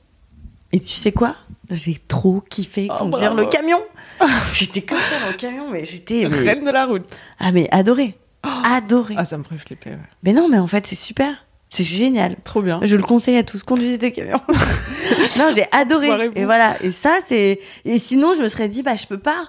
Et 0.72 0.80
tu 0.80 0.94
sais 0.94 1.10
quoi? 1.12 1.34
J'ai 1.70 1.96
trop 2.08 2.42
kiffé 2.48 2.88
Oh, 2.90 2.96
conduire 2.98 3.32
bravo. 3.34 3.36
le 3.36 3.46
camion. 3.46 3.78
j'étais 4.52 4.82
comme 4.82 4.98
ça 4.98 5.20
dans 5.24 5.28
le 5.30 5.36
camion, 5.36 5.70
mais 5.70 5.84
j'étais 5.84 6.28
mais- 6.28 6.36
Reine 6.38 6.64
de 6.64 6.70
la 6.70 6.86
route. 6.86 7.04
ah 7.38 7.52
mais 7.52 7.68
adoré, 7.72 8.16
adoré. 8.42 9.14
Ah, 9.16 9.24
ça 9.24 9.38
me 9.38 9.44
ferait 9.44 9.58
flipper. 9.58 9.90
ouais. 9.90 9.98
Mais 10.22 10.32
non, 10.32 10.48
mais 10.48 10.58
en 10.58 10.66
fait 10.66 10.86
c'est 10.86 10.94
super, 10.96 11.44
c'est 11.70 11.84
génial. 11.84 12.36
Trop 12.44 12.60
bien. 12.62 12.80
Je 12.82 12.96
le 12.96 13.02
conseille 13.02 13.36
à 13.38 13.42
tous, 13.42 13.62
conduisez 13.62 13.98
des 13.98 14.12
camions. 14.12 14.40
non, 15.38 15.50
j'ai 15.54 15.64
adoré. 15.72 16.08
Et 16.36 16.44
voilà. 16.44 16.76
Et 16.82 16.90
ça, 16.92 17.18
c'est. 17.26 17.60
Et 17.84 17.98
sinon, 17.98 18.32
je 18.34 18.42
me 18.42 18.48
serais 18.48 18.68
dit, 18.68 18.82
bah, 18.82 18.94
je 18.94 19.06
peux 19.06 19.18
pas. 19.18 19.48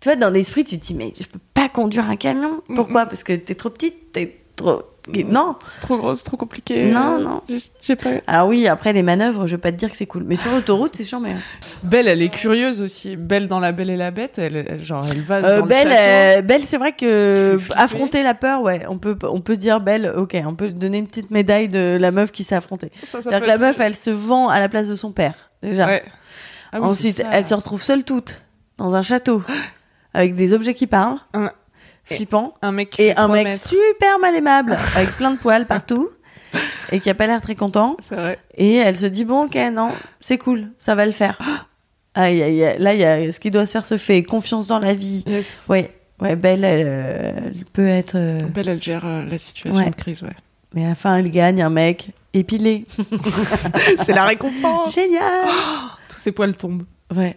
Tu 0.00 0.08
vois, 0.08 0.16
dans 0.16 0.30
l'esprit, 0.30 0.62
tu 0.64 0.78
te 0.78 0.84
dis, 0.86 0.94
mais 0.94 1.12
je 1.18 1.26
peux 1.26 1.40
pas 1.54 1.68
conduire 1.68 2.08
un 2.08 2.16
camion. 2.16 2.62
Pourquoi? 2.74 3.06
Parce 3.06 3.24
que 3.24 3.32
t'es 3.32 3.54
trop 3.54 3.70
petite, 3.70 4.12
t'es 4.12 4.40
trop. 4.54 4.82
Et 5.14 5.24
Non. 5.24 5.56
C'est 5.64 5.80
trop 5.80 5.96
gros, 5.96 6.14
c'est 6.14 6.24
trop 6.24 6.36
compliqué. 6.36 6.86
Non, 6.86 7.16
Euh, 7.16 7.22
non. 7.22 7.42
juste, 7.48 7.74
J'ai 7.82 7.94
pas. 7.96 8.10
Alors 8.26 8.48
oui, 8.48 8.66
après 8.66 8.92
les 8.92 9.02
manœuvres, 9.02 9.46
je 9.46 9.56
vais 9.56 9.60
pas 9.60 9.70
te 9.72 9.76
dire 9.76 9.90
que 9.90 9.96
c'est 9.96 10.06
cool. 10.06 10.24
Mais 10.26 10.36
sur 10.36 10.50
l'autoroute, 10.50 10.96
c'est 10.96 11.04
chiant, 11.04 11.20
mais. 11.20 11.34
Belle, 11.82 12.08
elle 12.08 12.22
est 12.22 12.28
curieuse 12.28 12.82
aussi. 12.82 13.16
Belle 13.16 13.46
dans 13.48 13.60
La 13.60 13.72
Belle 13.72 13.90
et 13.90 13.96
la 13.96 14.10
Bête. 14.10 14.38
Elle, 14.38 14.56
elle- 14.56 14.82
genre, 14.84 15.04
elle 15.10 15.20
va 15.22 15.36
Euh, 15.36 15.60
dans 15.60 15.66
Belle, 15.66 15.86
le 15.86 15.90
château. 15.92 16.02
euh, 16.38 16.42
Belle, 16.42 16.62
c'est 16.64 16.76
vrai 16.78 16.92
que 16.92 17.58
affronter 17.76 18.22
la 18.22 18.34
peur, 18.34 18.62
ouais, 18.62 18.82
on 18.88 18.98
peut, 18.98 19.16
on 19.22 19.40
peut 19.40 19.56
dire 19.56 19.80
Belle, 19.80 20.12
ok, 20.16 20.36
on 20.46 20.54
peut 20.54 20.70
donner 20.70 20.98
une 20.98 21.06
petite 21.08 21.30
médaille 21.30 21.68
de 21.68 21.96
la 22.00 22.10
meuf 22.10 22.32
qui 22.32 22.42
s'est 22.44 22.54
affrontée. 22.56 22.90
Ça, 23.04 23.22
ça 23.22 23.40
que 23.40 23.46
la 23.46 23.58
meuf, 23.58 23.78
elle 23.80 23.94
se 23.94 24.10
vend 24.10 24.48
à 24.48 24.58
la 24.58 24.68
place 24.68 24.88
de 24.88 24.96
son 24.96 25.12
père, 25.12 25.34
déjà. 25.62 25.86
Ouais. 25.86 26.02
Ah 26.72 26.80
oui, 26.80 26.88
Ensuite, 26.88 27.22
elle 27.30 27.46
se 27.46 27.54
retrouve 27.54 27.80
seule 27.80 28.02
toute 28.02 28.42
dans 28.76 28.94
un 28.94 29.02
château 29.02 29.42
avec 30.14 30.34
des 30.34 30.52
objets 30.52 30.74
qui 30.74 30.86
parlent, 30.88 31.18
Un- 31.32 31.52
flippant, 32.14 32.54
Un 32.62 32.72
mec 32.72 32.90
qui 32.90 33.02
et 33.02 33.16
un 33.18 33.28
mec 33.28 33.44
mètres. 33.44 33.68
super 33.68 34.18
mal 34.20 34.34
aimable 34.34 34.76
avec 34.96 35.10
plein 35.16 35.32
de 35.32 35.38
poils 35.38 35.66
partout 35.66 36.08
et 36.92 37.00
qui 37.00 37.10
a 37.10 37.14
pas 37.14 37.26
l'air 37.26 37.40
très 37.40 37.54
content. 37.54 37.96
C'est 38.00 38.14
vrai. 38.14 38.38
Et 38.56 38.76
elle 38.76 38.96
se 38.96 39.06
dit 39.06 39.24
bon, 39.24 39.44
ok, 39.46 39.56
non, 39.72 39.90
c'est 40.20 40.38
cool, 40.38 40.70
ça 40.78 40.94
va 40.94 41.04
le 41.06 41.12
faire. 41.12 41.38
Aïe, 42.18 42.42
aïe, 42.42 42.64
aïe. 42.64 42.76
Là, 42.78 42.94
il 42.94 43.00
y 43.00 43.04
a 43.04 43.30
ce 43.30 43.38
qui 43.38 43.50
doit 43.50 43.66
se 43.66 43.72
faire 43.72 43.84
se 43.84 43.98
fait, 43.98 44.22
confiance 44.22 44.68
dans 44.68 44.78
la 44.78 44.94
vie. 44.94 45.22
Yes. 45.26 45.66
Ouais, 45.68 45.92
ouais, 46.22 46.34
Belle, 46.34 46.64
elle, 46.64 46.86
euh, 46.88 47.32
elle 47.44 47.64
peut 47.70 47.86
être. 47.86 48.14
euh, 48.14 48.40
Belle, 48.40 48.70
elle 48.70 48.82
gère 48.82 49.04
euh, 49.04 49.22
la 49.24 49.36
situation 49.36 49.78
Ouais. 49.84 49.90
de 49.90 49.94
crise, 49.96 50.22
ouais. 50.22 50.30
Mais 50.74 50.86
à 50.86 50.88
la 50.88 50.94
fin, 50.94 51.18
elle 51.18 51.28
gagne 51.28 51.60
un 51.62 51.68
mec 51.68 52.12
épilé. 52.32 52.86
c'est 54.02 54.14
la 54.14 54.24
récompense. 54.28 54.94
Génial. 54.94 55.22
Tous 56.08 56.18
ses 56.18 56.32
poils 56.32 56.56
tombent. 56.56 56.84
Ouais. 57.14 57.36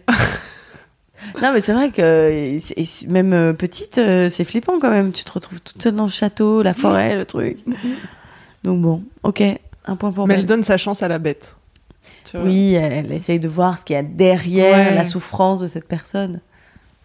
Non, 1.42 1.52
mais 1.52 1.60
c'est 1.60 1.72
vrai 1.72 1.90
que 1.90 2.30
et 2.30 2.62
et 2.76 2.86
même 3.08 3.32
euh, 3.32 3.52
petite, 3.52 3.98
euh, 3.98 4.28
c'est 4.30 4.44
flippant 4.44 4.78
quand 4.80 4.90
même. 4.90 5.12
Tu 5.12 5.24
te 5.24 5.32
retrouves 5.32 5.60
toute 5.60 5.82
seule 5.82 5.94
dans 5.94 6.04
le 6.04 6.10
château, 6.10 6.62
la 6.62 6.74
forêt, 6.74 7.16
le 7.16 7.24
truc. 7.24 7.58
Donc 8.64 8.80
bon, 8.80 9.02
ok, 9.22 9.42
un 9.86 9.96
point 9.96 10.12
pour 10.12 10.26
Mais 10.26 10.34
elle 10.34 10.46
donne 10.46 10.62
sa 10.62 10.76
chance 10.76 11.02
à 11.02 11.08
la 11.08 11.18
bête. 11.18 11.56
Tu 12.24 12.36
vois. 12.36 12.46
Oui, 12.46 12.74
elle, 12.74 12.92
elle 12.92 13.12
essaye 13.12 13.40
de 13.40 13.48
voir 13.48 13.78
ce 13.78 13.84
qu'il 13.84 13.94
y 13.94 13.98
a 13.98 14.02
derrière 14.02 14.88
Ouais. 14.90 14.94
la 14.94 15.04
souffrance 15.04 15.60
de 15.60 15.66
cette 15.66 15.88
personne. 15.88 16.40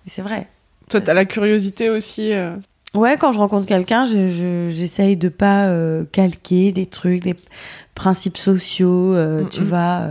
C'est 0.08 0.22
vrai. 0.22 0.48
Toi, 0.90 1.02
t'as 1.02 1.14
la 1.14 1.26
curiosité 1.26 1.90
aussi. 1.90 2.32
euh. 2.34 2.56
Ouais, 2.94 3.18
quand 3.18 3.32
je 3.32 3.40
rencontre 3.40 3.66
quelqu'un, 3.68 4.06
je- 4.06 4.30
je- 4.30 4.70
j'essaye 4.70 5.18
de 5.18 5.30
pas 5.30 5.68
euh, 5.68 6.04
calquer 6.12 6.72
des 6.72 6.86
trucs, 6.86 7.24
des 7.24 7.36
principes 7.96 8.38
sociaux, 8.38 9.14
euh, 9.16 9.44
Mm, 9.44 9.50
tu 9.50 9.62
mm. 9.62 9.64
vois. 9.66 10.02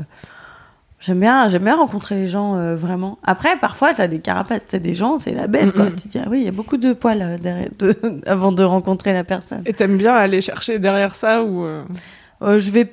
J'aime 1.04 1.20
bien, 1.20 1.48
j'aime 1.48 1.64
bien 1.64 1.76
rencontrer 1.76 2.14
les 2.14 2.26
gens 2.26 2.56
euh, 2.56 2.76
vraiment. 2.76 3.18
Après, 3.24 3.58
parfois, 3.58 3.92
t'as 3.94 4.06
des 4.06 4.20
carapaces, 4.20 4.62
t'as 4.66 4.78
des 4.78 4.94
gens, 4.94 5.18
c'est 5.18 5.34
la 5.34 5.46
bête, 5.48 5.66
Mm, 5.66 5.72
quoi. 5.72 5.86
Tu 5.90 6.02
te 6.04 6.08
dis, 6.08 6.18
ah 6.18 6.28
oui, 6.30 6.40
il 6.40 6.44
y 6.44 6.48
a 6.48 6.52
beaucoup 6.52 6.76
de 6.78 6.92
poils 6.94 7.20
euh, 7.20 7.36
derrière, 7.38 7.68
de- 7.78 7.94
avant 8.26 8.52
de 8.52 8.62
rencontrer 8.62 9.12
la 9.12 9.24
personne. 9.24 9.62
Et 9.66 9.72
t'aimes 9.74 9.98
bien 9.98 10.14
aller 10.14 10.40
chercher 10.40 10.78
derrière 10.78 11.14
ça 11.14 11.42
ou 11.42 11.64
euh, 11.64 11.82
Euh, 12.42 12.58
je 12.58 12.70
vais, 12.70 12.92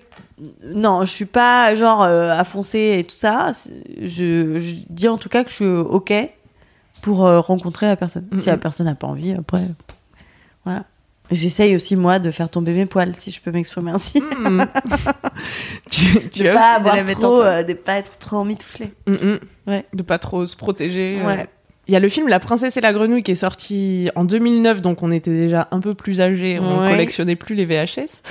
non, 0.73 1.05
je 1.05 1.11
suis 1.11 1.25
pas 1.25 1.73
genre 1.75 2.01
à 2.03 2.43
foncer 2.43 2.95
et 2.99 3.03
tout 3.03 3.15
ça. 3.15 3.51
Je, 4.01 4.57
je 4.57 4.75
dis 4.89 5.07
en 5.07 5.17
tout 5.17 5.29
cas 5.29 5.43
que 5.43 5.49
je 5.49 5.55
suis 5.55 5.65
ok 5.65 6.13
pour 7.01 7.17
rencontrer 7.19 7.87
la 7.87 7.95
personne. 7.95 8.27
Mm, 8.31 8.37
Si 8.37 8.47
la 8.47 8.57
personne 8.57 8.85
n'a 8.87 8.95
pas 8.95 9.07
envie, 9.07 9.33
après, 9.33 9.63
voilà. 10.65 10.83
J'essaye 11.31 11.75
aussi 11.75 11.95
moi 11.95 12.19
de 12.19 12.29
faire 12.31 12.49
tomber 12.49 12.73
mes 12.73 12.85
poils, 12.85 13.15
si 13.15 13.31
je 13.31 13.39
peux 13.41 13.51
m'exprimer 13.51 13.91
ainsi. 13.91 14.19
hmm. 14.21 14.63
tu, 15.89 16.29
tu 16.29 16.43
de 16.43 16.49
as 16.49 16.53
pas 16.53 16.79
aussi 16.79 16.89
avoir 16.99 17.05
trop, 17.19 17.41
euh, 17.41 17.63
de 17.63 17.73
pas 17.73 17.93
être 17.97 18.17
trop 18.17 18.37
emmitouflé. 18.37 18.91
Mm, 19.07 19.13
mm. 19.13 19.39
Ouais. 19.67 19.85
De 19.93 20.01
pas 20.03 20.17
trop 20.19 20.45
se 20.45 20.55
protéger. 20.55 21.19
euh. 21.21 21.25
Ouais. 21.27 21.47
Il 21.87 21.93
y 21.93 21.97
a 21.97 21.99
le 21.99 22.09
film 22.09 22.27
La 22.27 22.39
princesse 22.39 22.77
et 22.77 22.81
la 22.81 22.93
grenouille 22.93 23.23
qui 23.23 23.31
est 23.31 23.35
sorti 23.35 24.09
en 24.15 24.23
2009, 24.23 24.81
donc 24.81 25.01
on 25.03 25.11
était 25.11 25.31
déjà 25.31 25.67
un 25.71 25.79
peu 25.79 25.93
plus 25.93 26.21
âgés, 26.21 26.59
on 26.59 26.81
Ouais. 26.83 26.89
collectionnait 26.89 27.35
plus 27.35 27.55
les 27.55 27.65
VHS. 27.65 28.21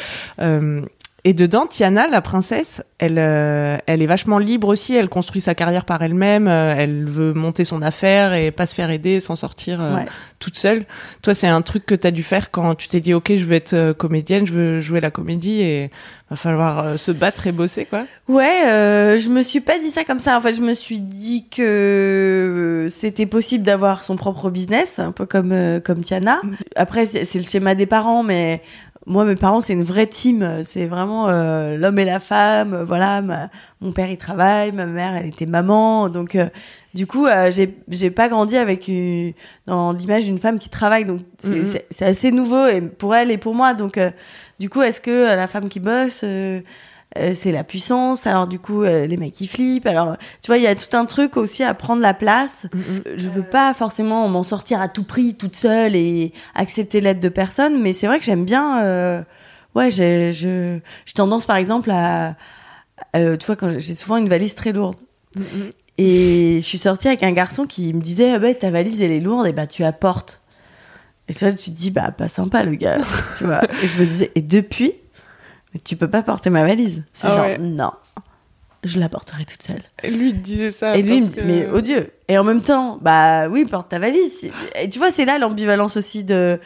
Euh, 0.40 0.82
et 1.24 1.35
dedans, 1.35 1.66
Tiana, 1.66 2.06
la 2.09 2.20
princesse, 2.20 2.83
elle, 2.98 3.18
euh, 3.18 3.76
elle 3.87 4.00
est 4.02 4.06
vachement 4.06 4.38
libre 4.38 4.68
aussi. 4.68 4.94
Elle 4.94 5.09
construit 5.09 5.40
sa 5.40 5.54
carrière 5.54 5.85
par 5.85 6.02
elle-même. 6.02 6.48
euh, 6.48 6.74
elle 6.76 7.04
veut 7.09 7.33
monter 7.35 7.64
son 7.64 7.83
affaire 7.83 8.33
et 8.33 8.50
pas 8.50 8.66
se 8.66 8.74
faire 8.74 8.90
aider, 8.90 9.20
s'en 9.20 9.37
sortir 9.37 9.80
euh, 9.80 9.96
Ouais. 9.96 10.06
toute 10.38 10.56
seule. 10.56 10.83
Toi, 11.22 11.35
c'est 11.35 11.46
un 11.48 11.62
truc 11.62 11.85
que 11.87 11.94
tu 11.94 12.06
as 12.06 12.11
dû 12.11 12.22
faire 12.22 12.50
quand 12.50 12.74
tu 12.74 12.88
t'es 12.88 13.00
dit, 13.00 13.12
OK, 13.14 13.33
je 13.37 13.44
veux 13.44 13.54
être 13.54 13.92
comédienne, 13.92 14.46
je 14.46 14.52
veux 14.52 14.80
jouer 14.80 15.00
la 15.00 15.11
comédie 15.11 15.61
et 15.61 15.90
va 16.30 16.37
falloir 16.37 16.98
se 16.98 17.11
battre 17.11 17.46
et 17.46 17.52
bosser, 17.52 17.85
quoi. 17.87 18.04
Ouais, 18.28 19.18
je 19.18 19.28
me 19.28 19.42
suis 19.42 19.61
pas 19.61 19.78
dit 19.78 19.90
ça 19.90 20.04
comme 20.04 20.20
ça. 20.20 20.37
En 20.37 20.40
fait, 20.40 20.54
je 20.54 20.62
me 20.62 20.74
suis 20.74 21.00
dit 21.00 21.46
que 21.50 22.87
c'était 22.90 23.26
possible 23.26 23.64
d'avoir 23.64 24.04
son 24.04 24.16
propre 24.16 24.50
business, 24.50 24.98
un 24.98 25.12
peu 25.12 25.26
comme 25.26 25.54
comme 25.85 26.00
Tiana. 26.02 26.40
Après, 26.76 27.04
c'est 27.04 27.35
le 27.38 27.44
schéma 27.44 27.74
des 27.74 27.87
parents, 27.87 28.22
mais 28.22 28.62
moi, 29.11 29.25
mes 29.25 29.37
parents, 29.37 29.61
c'est 29.61 29.73
une 29.75 29.83
vraie 29.83 30.07
team. 30.07 30.62
C'est 30.64 30.87
vraiment 30.87 31.29
euh, 31.29 31.77
l'homme 31.77 31.99
et 31.99 32.05
la 32.05 32.20
femme. 32.20 32.83
Voilà, 32.87 33.20
ma- 33.23 33.51
mon 33.81 33.92
père 33.92 34.11
il 34.11 34.16
travaille, 34.16 34.73
ma 34.73 34.87
mère 34.87 35.14
elle 35.16 35.27
était 35.27 35.46
maman, 35.46 36.09
donc 36.09 36.35
euh, 36.37 36.46
du 36.94 37.07
coup, 37.07 37.27
euh, 37.27 37.51
j'ai 37.51 37.77
j'ai 37.88 38.11
pas 38.11 38.29
grandi 38.29 38.57
avec 38.57 38.88
une, 38.88 39.33
dans 39.66 39.92
l'image 39.92 40.25
d'une 40.25 40.38
femme 40.38 40.59
qui 40.59 40.68
travaille, 40.68 41.05
donc 41.05 41.20
c'est 41.42 41.61
c'est- 41.66 41.87
c'est 41.90 42.05
assez 42.05 42.31
nouveau 42.33 42.66
et 42.66 42.81
pour 42.83 43.14
elle 43.14 43.31
et 43.31 43.38
pour 43.38 43.55
moi. 43.55 43.75
Donc, 43.75 43.96
euh, 43.99 44.11
du 44.59 44.68
coup, 44.68 44.83
est-ce 44.83 45.01
que 45.01 45.11
euh, 45.11 45.37
la 45.37 45.46
femme 45.49 45.68
qui 45.68 45.81
bosse 45.81 46.20
euh, 47.18 47.33
c'est 47.35 47.53
la 47.53 47.64
puissance. 47.64 48.27
Alors 48.27 48.46
du 48.46 48.59
coup, 48.59 48.83
euh, 48.83 49.07
les 49.07 49.16
mecs 49.16 49.33
qui 49.33 49.46
flippent. 49.49 49.87
Alors, 49.87 50.16
tu 50.42 50.46
vois, 50.49 50.59
il 50.59 50.62
y 50.64 50.66
a 50.66 50.75
tout 50.75 50.96
un 50.96 51.05
truc 51.07 51.37
aussi 51.37 51.62
à 51.64 51.75
prendre 51.75 52.01
la 52.03 52.14
place. 52.14 52.66
Euh, 52.75 53.01
Je 53.16 53.29
veux 53.29 53.42
pas 53.42 53.75
forcément 53.75 54.29
m'en 54.29 54.42
sortir 54.42 54.81
à 54.81 54.88
tout 54.88 55.05
prix 55.05 55.35
toute 55.35 55.57
seule 55.57 55.96
et 55.96 56.33
accepter 56.55 57.01
l'aide 57.01 57.20
de 57.20 57.29
personne, 57.29 57.81
mais 57.81 57.92
c'est 57.92 58.07
vrai 58.07 58.18
que 58.18 58.25
j'aime 58.25 58.44
bien. 58.44 58.83
euh, 58.85 59.23
ouais, 59.75 59.90
j'ai 59.90 60.33
je 60.33 60.79
j'ai 61.05 61.14
tendance 61.14 61.46
par 61.46 61.57
exemple 61.57 61.90
à, 61.90 62.35
tu 63.14 63.46
vois, 63.46 63.57
quand 63.57 63.68
j'ai 63.79 63.94
souvent 63.94 64.16
une 64.16 64.29
valise 64.29 64.55
très 64.55 64.73
lourde. 64.73 64.96
Et 65.99 66.61
je 66.62 66.66
suis 66.66 66.79
sortie 66.79 67.09
avec 67.09 67.23
un 67.23 67.33
garçon 67.33 67.66
qui 67.66 67.92
me 67.92 68.01
disait, 68.01 68.33
ah 68.33 68.38
bah, 68.38 68.55
ta 68.55 68.70
valise 68.70 69.03
elle 69.03 69.12
est 69.12 69.20
lourde, 69.20 69.46
et 69.46 69.53
bah 69.53 69.66
tu 69.66 69.83
la 69.83 69.92
portes. 69.92 70.40
Et 71.29 71.33
là, 71.44 71.53
tu 71.53 71.70
te 71.70 71.77
dis, 71.77 71.90
bah 71.90 72.11
pas 72.11 72.29
sympa 72.29 72.64
le 72.64 72.75
gars, 72.75 72.99
tu 73.38 73.44
vois. 73.44 73.61
Et 73.83 73.87
je 73.87 74.01
me 74.01 74.07
disais, 74.07 74.33
et 74.35 74.40
depuis, 74.40 74.94
mais 75.74 75.80
tu 75.80 75.96
peux 75.96 76.09
pas 76.09 76.22
porter 76.22 76.50
ma 76.50 76.64
valise. 76.64 77.02
C'est 77.12 77.26
Ah 77.28 77.30
genre, 77.37 77.44
ouais. 77.44 77.59
non, 77.59 77.92
je 78.85 78.98
la 78.98 79.09
porterai 79.09 79.44
toute 79.44 79.62
seule. 79.62 79.83
Et 80.02 80.11
lui, 80.11 80.33
disait 80.35 80.70
ça. 80.70 80.96
et 80.96 81.02
lui, 81.02 81.20
parce 81.20 81.35
que- 81.35 81.40
mais 81.42 81.68
odieux. 81.68 82.11
Et 82.28 82.38
en 82.38 82.44
même 82.44 82.62
temps, 82.62 82.98
bah 83.00 83.48
oui, 83.48 83.64
porte 83.66 83.90
ta 83.90 83.98
valise. 83.98 84.50
Et 84.80 84.88
tu 84.88 84.98
vois, 84.98 85.11
c'est 85.12 85.24
là 85.24 85.38
l'ambivalence 85.38 85.96
aussi 85.96 86.24
de 86.24 86.59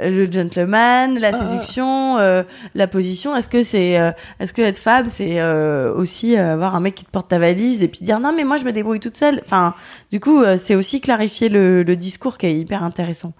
euh, 0.00 0.10
le 0.10 0.30
gentleman, 0.30 1.18
la 1.18 1.32
Ah. 1.34 1.38
séduction, 1.50 2.18
euh, 2.18 2.44
la 2.76 2.86
position. 2.86 3.34
Est-ce 3.34 3.48
que 3.48 3.64
c'est, 3.64 3.98
euh, 3.98 4.12
est-ce 4.38 4.52
que 4.52 4.62
être 4.62 4.78
femme, 4.78 5.08
c'est 5.08 5.40
euh, 5.40 5.92
aussi 5.92 6.36
avoir 6.36 6.76
un 6.76 6.80
mec 6.80 6.94
qui 6.94 7.04
te 7.04 7.10
porte 7.10 7.28
ta 7.28 7.40
valise 7.40 7.82
et 7.82 7.88
puis 7.88 8.00
dire 8.04 8.20
non 8.20 8.32
mais 8.32 8.44
moi 8.44 8.58
je 8.58 8.64
me 8.64 8.70
débrouille 8.72 9.00
toute 9.00 9.16
seule. 9.16 9.42
Enfin, 9.44 9.74
du 10.12 10.20
coup, 10.20 10.40
c'est 10.58 10.76
aussi 10.76 11.00
clarifier 11.00 11.48
le, 11.48 11.82
le 11.82 11.96
discours 11.96 12.38
qui 12.38 12.46
est 12.46 12.54
hyper 12.56 12.84
intéressant. 12.84 13.32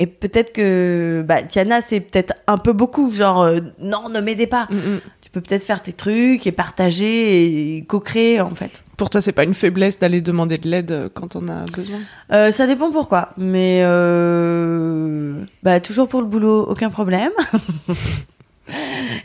Et 0.00 0.06
peut-être 0.06 0.52
que 0.52 1.24
bah, 1.26 1.42
Tiana, 1.42 1.82
c'est 1.82 1.98
peut-être 1.98 2.32
un 2.46 2.56
peu 2.56 2.72
beaucoup, 2.72 3.10
genre 3.10 3.42
euh, 3.42 3.58
non, 3.80 4.08
ne 4.08 4.20
m'aidez 4.20 4.46
pas. 4.46 4.68
Mm, 4.70 4.76
mm. 4.76 5.00
Tu 5.20 5.30
peux 5.30 5.40
peut-être 5.40 5.64
faire 5.64 5.82
tes 5.82 5.92
trucs 5.92 6.46
et 6.46 6.52
partager 6.52 7.76
et 7.76 7.82
co-créer 7.82 8.40
en 8.40 8.54
fait. 8.54 8.82
Pour 8.96 9.10
toi, 9.10 9.20
c'est 9.20 9.32
pas 9.32 9.42
une 9.42 9.54
faiblesse 9.54 9.98
d'aller 9.98 10.22
demander 10.22 10.56
de 10.56 10.68
l'aide 10.68 10.92
euh, 10.92 11.08
quand 11.12 11.34
on 11.34 11.48
a 11.48 11.64
besoin? 11.76 11.98
Euh, 12.32 12.52
ça 12.52 12.68
dépend 12.68 12.92
pourquoi, 12.92 13.30
mais 13.36 13.80
euh, 13.82 15.34
bah 15.64 15.80
toujours 15.80 16.08
pour 16.08 16.20
le 16.20 16.28
boulot, 16.28 16.64
aucun 16.68 16.90
problème. 16.90 17.32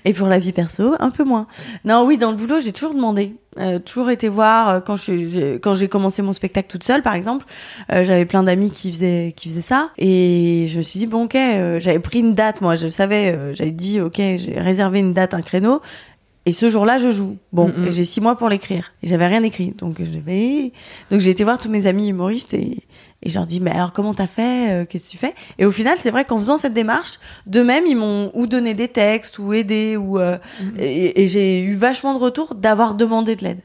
Et 0.05 0.13
pour 0.13 0.27
la 0.27 0.39
vie 0.39 0.51
perso, 0.51 0.95
un 0.99 1.09
peu 1.09 1.23
moins. 1.23 1.47
Non, 1.85 2.05
oui, 2.05 2.17
dans 2.17 2.31
le 2.31 2.37
boulot, 2.37 2.59
j'ai 2.59 2.71
toujours 2.71 2.93
demandé. 2.93 3.35
Euh, 3.59 3.77
toujours 3.77 4.09
été 4.09 4.29
voir 4.29 4.69
euh, 4.69 4.79
quand 4.79 4.95
je 4.95 5.29
j'ai- 5.29 5.59
quand 5.59 5.75
j'ai 5.75 5.87
commencé 5.87 6.23
mon 6.23 6.33
spectacle 6.33 6.67
toute 6.67 6.83
seule 6.83 7.03
par 7.03 7.13
exemple 7.13 7.45
euh, 7.91 8.03
j'avais 8.03 8.25
plein 8.25 8.41
d'amis 8.41 8.71
qui 8.71 8.91
faisaient 8.91 9.31
qui 9.37 9.47
faisaient 9.49 9.61
ça. 9.61 9.91
Et 9.99 10.67
je 10.71 10.77
me 10.79 10.81
suis 10.81 10.97
dit 10.97 11.05
bon 11.05 11.25
ok 11.25 11.37
j'avais 11.77 11.99
pris 11.99 12.19
une 12.21 12.33
date 12.33 12.61
moi 12.61 12.73
je 12.73 12.87
savais 12.87 13.53
j'avais 13.53 13.69
dit 13.69 14.01
ok 14.01 14.15
j'ai 14.17 14.55
réservé 14.57 14.97
une 14.99 15.13
date 15.13 15.35
un 15.35 15.43
créneau. 15.43 15.81
Et 16.47 16.51
ce 16.51 16.67
jour-là 16.67 16.97
je 16.97 17.11
joue. 17.11 17.37
Bon 17.51 17.71
j'ai 17.89 18.05
six 18.05 18.21
mois 18.21 18.35
pour 18.35 18.49
l'écrire. 18.49 18.91
Et 19.03 19.07
j'avais 19.07 19.27
rien 19.27 19.43
écrit. 19.43 19.69
Donc 19.77 19.97
je 19.99 20.19
vais 20.19 20.71
donc 21.11 21.19
j'ai 21.19 21.29
été 21.29 21.43
voir 21.43 21.59
tous 21.59 21.69
mes 21.69 21.85
amis 21.85 22.07
humoristes 22.07 22.55
et 22.55 22.79
et 23.23 23.29
je 23.29 23.35
leur 23.35 23.47
dis 23.47 23.59
mais 23.59 23.71
alors 23.71 23.91
comment 23.93 24.13
t'as 24.13 24.27
fait 24.27 24.71
Euh, 24.71 24.85
qu'est-ce 24.85 25.05
que 25.07 25.11
tu 25.11 25.17
fais? 25.17 25.33
Et 25.57 25.65
au 25.65 25.71
final 25.71 25.97
c'est 25.99 26.11
vrai 26.11 26.25
qu'en 26.25 26.37
faisant 26.37 26.57
cette 26.57 26.73
démarche 26.73 27.19
d'eux-mêmes 27.47 27.85
ils 27.87 27.95
m'ont 27.97 28.29
ou 28.35 28.45
donné 28.47 28.73
des 28.73 28.87
textes 28.89 29.39
ou 29.39 29.53
aidé 29.53 29.97
ou 29.97 30.19
euh, 30.19 30.37
et, 30.77 31.23
et 31.23 31.27
j'ai 31.27 31.61
eu 31.61 31.73
vachement 31.73 32.13
de 32.13 32.19
retours 32.19 32.53
d'avoir 32.55 32.95
demandé 32.95 33.35
de 33.35 33.43
l'aide. 33.43 33.61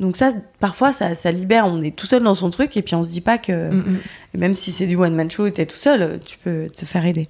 Donc 0.00 0.16
ça 0.16 0.32
parfois 0.60 0.92
ça, 0.92 1.14
ça 1.14 1.30
libère 1.32 1.66
on 1.66 1.80
est 1.82 1.94
tout 1.96 2.06
seul 2.06 2.22
dans 2.22 2.34
son 2.34 2.50
truc 2.50 2.76
et 2.76 2.82
puis 2.82 2.94
on 2.94 3.02
se 3.02 3.08
dit 3.10 3.20
pas 3.20 3.38
que 3.38 3.70
Mm, 3.70 3.98
et 4.34 4.38
même 4.38 4.56
si 4.56 4.70
c'est 4.72 4.86
du 4.86 4.96
one 4.96 5.14
man 5.14 5.30
show 5.30 5.46
et 5.46 5.52
t'es 5.52 5.66
tout 5.66 5.76
seul 5.78 6.20
tu 6.24 6.36
peux 6.38 6.66
te 6.74 6.84
faire 6.84 7.04
aider. 7.06 7.26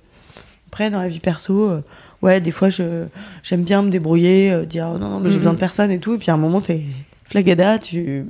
Après 0.68 0.90
dans 0.90 1.00
la 1.00 1.08
vie 1.08 1.20
perso 1.20 1.70
euh, 1.70 1.82
ouais 2.20 2.40
des 2.42 2.50
fois 2.50 2.68
je 2.68 3.06
j'aime 3.42 3.62
bien 3.62 3.80
me 3.82 3.90
débrouiller 3.90 4.52
euh, 4.52 4.64
dire 4.66 4.90
oh, 4.94 4.98
non 4.98 5.08
non 5.08 5.18
mais 5.20 5.30
j'ai 5.30 5.36
Mhm. 5.36 5.40
besoin 5.42 5.54
de 5.54 5.58
personne 5.58 5.90
et 5.90 5.98
tout 5.98 6.14
et 6.14 6.18
puis 6.18 6.30
à 6.30 6.34
un 6.34 6.38
moment 6.38 6.60
t'es 6.60 6.82
flagada 7.24 7.78
tu 7.78 8.26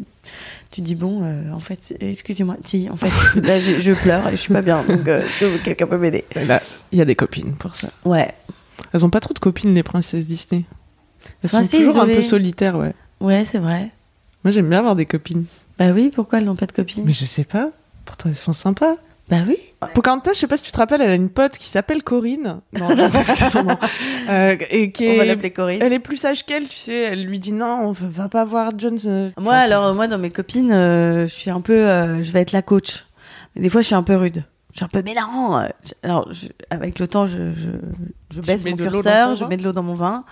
tu 0.71 0.81
dis 0.83 0.95
bon 0.95 1.21
euh, 1.23 1.51
en 1.53 1.61
fait 1.61 1.95
excusez-moi 2.01 2.57
si 2.65 2.89
en 2.91 2.97
fait 2.97 3.11
là 3.41 3.59
j'ai- 3.59 3.81
je 3.81 3.93
pleure 3.93 4.27
et 4.29 4.33
je 4.33 4.37
suis 4.37 4.53
pas 4.53 4.61
bien 4.63 4.83
donc 4.85 5.07
euh, 5.09 5.23
est-ce 5.25 5.41
que 5.41 5.57
quelqu'un 5.65 5.87
peut 5.87 5.99
m'aider? 5.99 6.25
Là, 6.35 6.61
il 6.93 6.99
y 6.99 7.03
a 7.03 7.05
des 7.07 7.15
copines 7.17 7.55
pour 7.55 7.75
ça. 7.75 7.89
ouais 8.05 8.35
Elles 8.93 9.05
ont 9.05 9.11
pas 9.11 9.21
trop 9.21 9.33
de 9.35 9.39
copines, 9.39 9.75
les 9.75 9.83
princesses 9.83 10.27
Disney. 10.27 10.65
Elles 11.43 11.51
sont 11.51 11.63
toujours 11.63 11.99
un 12.01 12.07
peu 12.07 12.23
solitaires, 12.23 12.77
ouais. 12.77 12.95
ouais 13.21 13.45
c'est 13.45 13.59
vrai 13.59 13.91
Moi, 14.45 14.51
j'aime 14.53 14.69
bien 14.69 14.79
avoir 14.79 14.95
des 14.97 15.07
copines. 15.07 15.45
bah 15.79 15.91
oui 15.93 16.11
pourquoi 16.15 16.39
elles 16.39 16.45
n'ont 16.45 16.57
pas 16.57 16.67
de 16.67 16.73
copine 16.73 17.03
Mais 17.07 17.13
je 17.13 17.25
sais 17.25 17.45
pas. 17.45 17.71
Pourtant, 18.05 18.29
elles 18.31 18.37
sont 18.37 18.53
sympas. 18.55 18.97
Bah 19.31 19.39
oui 19.47 19.57
Pocahontas, 19.95 20.33
je 20.33 20.39
sais 20.41 20.47
pas 20.47 20.57
si 20.57 20.65
tu 20.65 20.73
te 20.73 20.79
rappelles, 20.79 21.01
elle 21.03 21.11
a 21.11 21.15
une 21.15 21.29
pote 21.29 21.57
qui 21.59 21.67
s'appelle 21.69 22.03
Corinne. 22.03 22.61
Non, 22.79 22.89
je 22.97 23.07
sais 23.09 23.23
plus 23.25 23.51
son 23.51 23.63
nom. 23.65 23.77
Euh, 24.29 24.57
et 24.71 24.91
qui 24.91 25.07
on 25.09 25.17
va 25.19 25.25
l'appeler 25.25 25.51
Corinne 25.51 25.79
Elle 25.83 25.93
est 25.93 25.99
plus 26.01 26.17
sage 26.17 26.45
qu'elle, 26.45 26.69
tu 26.69 26.77
sais. 26.77 26.95
Elle 26.95 27.25
lui 27.25 27.39
dit 27.39 27.53
non, 27.53 27.89
on 27.89 27.93
va 27.93 28.29
pas 28.29 28.45
voir 28.45 28.73
Jones. 28.77 28.99
euh. 29.07 29.31
Moi, 29.39 29.55
alors, 29.55 29.95
moi, 29.95 30.07
dans 30.09 30.19
mes 30.19 30.31
copines, 30.31 30.73
euh, 30.73 31.29
je 31.29 31.33
suis 31.35 31.51
un 31.51 31.61
peu, 31.61 31.75
euh, 31.89 32.23
je 32.23 32.33
vais 32.33 32.41
être 32.41 32.53
la 32.53 32.63
coach. 32.63 33.05
Mais 33.55 33.63
des 33.63 33.69
fois, 33.69 33.81
je 33.83 33.87
suis 33.87 33.95
un 33.95 34.03
peu 34.03 34.17
rude. 34.17 34.45
Je 34.73 34.77
suis 34.79 34.85
un 34.85 34.89
peu 34.89 34.99
je- 35.85 35.93
Alors, 36.03 36.31
je- 36.33 36.49
avec 36.71 36.99
le 36.99 37.09
temps, 37.09 37.25
je, 37.27 37.53
je, 37.55 37.71
je 38.35 38.41
Tu 38.41 38.47
baisse 38.47 38.65
mon 38.65 38.77
curseur, 39.03 39.29
je 39.35 39.45
mets 39.49 39.57
de 39.57 39.65
l'eau 39.65 39.73
dans 39.73 39.83
mon 39.83 39.95
vin. 39.95 40.25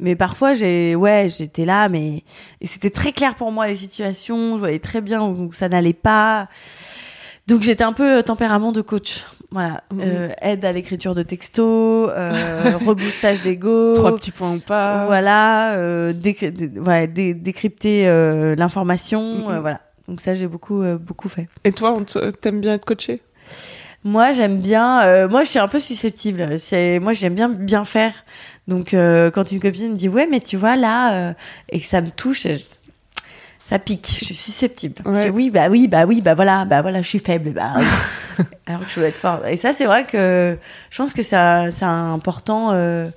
Mais 0.00 0.14
parfois, 0.14 0.54
j'ai, 0.54 0.94
ouais, 0.94 1.28
j'étais 1.28 1.64
là, 1.64 1.88
mais 1.88 2.22
et 2.60 2.66
c'était 2.66 2.90
très 2.90 3.12
clair 3.12 3.34
pour 3.34 3.50
moi 3.50 3.66
les 3.66 3.76
situations. 3.76 4.54
Je 4.54 4.58
voyais 4.58 4.78
très 4.78 5.00
bien 5.00 5.22
où 5.22 5.52
ça 5.52 5.68
n'allait 5.68 5.92
pas. 5.94 6.48
Donc, 7.48 7.62
j'étais 7.62 7.82
un 7.84 7.92
peu 7.92 8.18
euh, 8.18 8.22
tempérament 8.22 8.70
de 8.72 8.80
coach. 8.82 9.24
Voilà, 9.50 9.82
Mhm. 9.92 10.00
Euh, 10.04 10.28
aide 10.42 10.64
à 10.66 10.72
l'écriture 10.72 11.14
de 11.14 11.22
textos, 11.22 12.10
euh, 12.14 12.76
reboostage 12.84 13.40
d'ego. 13.42 13.94
Trois 13.94 14.14
petits 14.16 14.30
points 14.30 14.54
ou 14.56 14.60
pas. 14.60 15.06
Voilà, 15.06 15.74
euh, 15.76 16.12
décry- 16.12 16.52
dé- 16.52 16.78
ouais, 16.78 17.06
dé- 17.08 17.32
décrypter 17.32 18.06
euh, 18.06 18.54
l'information, 18.56 19.46
Mhm. 19.48 19.54
euh, 19.54 19.60
voilà. 19.60 19.80
Donc 20.06 20.20
ça, 20.20 20.34
j'ai 20.34 20.46
beaucoup, 20.46 20.82
euh, 20.82 20.98
beaucoup 20.98 21.28
fait. 21.30 21.48
Et 21.64 21.72
toi, 21.72 21.96
t'aimes 22.40 22.60
bien 22.60 22.74
être 22.74 22.84
coaché? 22.84 23.22
Moi, 24.04 24.32
j'aime 24.34 24.58
bien. 24.60 25.02
euh, 25.02 25.28
moi, 25.28 25.42
je 25.42 25.48
suis 25.48 25.58
un 25.58 25.68
peu 25.68 25.80
susceptible. 25.80 26.60
C'est, 26.60 26.98
moi, 26.98 27.12
j'aime 27.14 27.34
bien 27.34 27.48
bien 27.48 27.84
faire. 27.86 28.12
Donc, 28.68 28.92
euh, 28.94 29.30
quand 29.30 29.50
une 29.50 29.60
copine 29.60 29.92
me 29.92 29.96
dit 29.96 30.08
ouais, 30.10 30.26
mais 30.30 30.40
tu 30.40 30.56
vois 30.58 30.76
là, 30.76 31.30
euh, 31.30 31.32
et 31.70 31.80
que 31.80 31.86
ça 31.86 32.00
me 32.02 32.10
touche, 32.10 32.46
ça 33.68 33.78
pique. 33.78 34.08
Je 34.18 34.24
suis 34.24 34.34
susceptible. 34.34 35.02
Ouais. 35.04 35.20
Je 35.20 35.24
dis, 35.26 35.30
oui, 35.30 35.50
bah 35.50 35.68
oui, 35.70 35.88
bah 35.88 36.04
oui, 36.06 36.20
bah 36.20 36.34
voilà, 36.34 36.64
bah 36.64 36.82
voilà, 36.82 37.02
je 37.02 37.08
suis 37.08 37.18
faible. 37.18 37.50
Bah, 37.50 37.72
oui. 37.76 38.44
Alors 38.66 38.84
que 38.84 38.90
je 38.90 39.00
veux 39.00 39.06
être 39.06 39.18
forte. 39.18 39.42
Et 39.48 39.56
ça, 39.56 39.74
c'est 39.74 39.84
vrai 39.86 40.04
que 40.06 40.56
je 40.90 40.96
pense 40.96 41.12
que 41.12 41.22
c'est 41.22 41.36
important. 41.36 42.70
euh, 42.72 43.08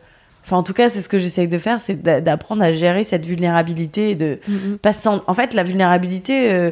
Enfin, 0.43 0.57
en 0.57 0.63
tout 0.63 0.73
cas, 0.73 0.89
c'est 0.89 1.01
ce 1.01 1.07
que 1.09 1.19
j'essaye 1.19 1.47
de 1.47 1.59
faire, 1.59 1.79
c'est 1.79 2.01
d'a- 2.01 2.19
d'apprendre 2.19 2.63
à 2.63 2.71
gérer 2.73 3.03
cette 3.03 3.23
vulnérabilité 3.25 4.09
et 4.09 4.15
de 4.15 4.39
Mhm. 4.47 4.79
pas 4.79 4.91
se 4.91 5.01
sen- 5.03 5.21
En 5.27 5.35
fait, 5.35 5.53
la 5.53 5.61
vulnérabilité 5.61 6.51
euh, 6.51 6.71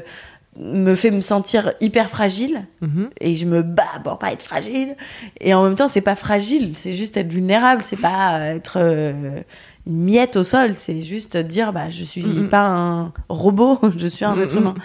me 0.59 0.95
fait 0.95 1.11
me 1.11 1.21
sentir 1.21 1.73
hyper 1.79 2.09
fragile 2.09 2.65
Mhm. 2.81 3.09
et 3.21 3.35
je 3.35 3.45
me 3.45 3.61
bats 3.61 3.83
pour 4.03 4.17
pas 4.17 4.31
être 4.33 4.41
fragile. 4.41 4.95
Et 5.39 5.53
en 5.53 5.63
même 5.63 5.75
temps, 5.75 5.87
c'est 5.87 6.01
pas 6.01 6.15
fragile, 6.15 6.71
c'est 6.75 6.91
juste 6.91 7.15
être 7.15 7.31
vulnérable, 7.31 7.83
c'est 7.85 7.95
pas 8.01 8.39
euh, 8.39 8.55
être 8.55 8.77
euh, 8.81 9.41
une 9.89 10.03
miette 10.03 10.35
au 10.37 10.43
sol, 10.45 10.75
c'est 10.75 11.01
juste 11.01 11.35
dire 11.35 11.73
bah 11.73 11.89
je 11.89 12.03
suis 12.03 12.23
pas 12.49 12.67
un 12.67 13.11
robot, 13.27 13.79
je 13.97 14.07
suis 14.07 14.23
un 14.25 14.39
être 14.39 14.55
humain. 14.55 14.75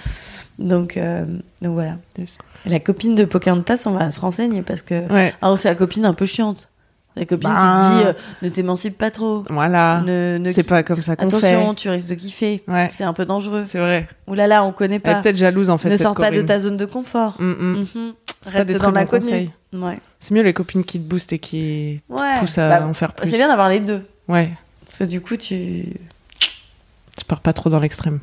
Donc, 0.59 0.97
euh, 0.97 1.25
donc 1.63 1.75
voilà. 1.75 1.97
Yes. 2.19 2.39
La 2.67 2.81
copine 2.81 3.15
de 3.15 3.25
Pocahontas, 3.25 3.83
on 3.87 3.91
va 3.93 4.11
se 4.11 4.21
renseigner 4.21 4.63
parce 4.63 4.83
que 4.83 5.07
Ouais. 5.13 5.35
alors 5.43 5.59
c'est 5.59 5.69
la 5.69 5.75
copine 5.75 6.05
un 6.07 6.15
peu 6.15 6.27
chiante. 6.27 6.71
La 7.17 7.27
copine 7.27 7.49
Bah. 7.51 7.77
qui 7.77 7.91
te 7.91 8.03
dit 8.03 8.09
euh, 8.09 8.13
ne 8.43 8.49
t'émancipe 8.49 8.99
pas 8.99 9.11
trop. 9.13 9.45
Voilà. 9.51 10.03
Ne, 10.05 10.39
ne 10.39 10.51
C'est 10.51 10.67
pas 10.69 10.83
comme 10.83 11.01
ça 11.03 11.15
qu'on 11.15 11.31
fait. 11.31 11.37
Attention, 11.49 11.75
tu 11.75 11.89
risques 11.89 12.09
de 12.09 12.15
kiffer. 12.17 12.65
Ouais. 12.67 12.89
C'est 12.91 13.05
un 13.05 13.13
peu 13.13 13.25
dangereux. 13.25 13.63
C'est 13.67 13.79
vrai. 13.79 14.09
Ouh 14.27 14.35
là 14.35 14.47
là, 14.49 14.65
on 14.65 14.73
connaît 14.73 14.99
pas. 14.99 15.21
peut-être 15.21 15.37
jalouse 15.37 15.71
en 15.71 15.79
fait. 15.79 15.91
ne 15.91 15.97
sors 15.97 16.15
pas 16.15 16.31
de 16.33 16.43
ta 16.43 16.59
zone 16.59 16.77
de 16.77 16.87
confort. 16.87 17.37
Mm, 17.41 17.45
mm. 17.53 17.77
Mhm. 17.95 18.13
Pas 18.45 18.51
Reste 18.51 18.77
dans 18.79 18.91
l'inconnu. 18.91 19.23
conseils. 19.23 19.51
Ouais. 19.73 19.99
C'est 20.19 20.35
mieux 20.35 20.43
les 20.43 20.53
copines 20.53 20.85
qui 20.85 20.99
te 20.99 21.09
boostent 21.09 21.33
et 21.33 21.39
qui 21.39 22.01
Ouais. 22.09 22.39
poussent 22.41 22.59
à 22.59 22.69
Bah, 22.81 22.87
en 22.87 22.95
faire 22.95 23.13
plus. 23.13 23.29
C'est 23.31 23.37
bien 23.37 23.49
d'avoir 23.49 23.69
les 23.69 23.81
deux. 23.81 24.03
Ouais. 24.29 24.51
Parce 24.97 25.09
que 25.11 25.13
du 25.13 25.21
coup, 25.21 25.37
tu. 25.37 25.87
Tu 27.19 27.25
pars 27.27 27.41
pas 27.41 27.53
trop 27.53 27.69
dans 27.69 27.81
l'extrême. 27.81 28.21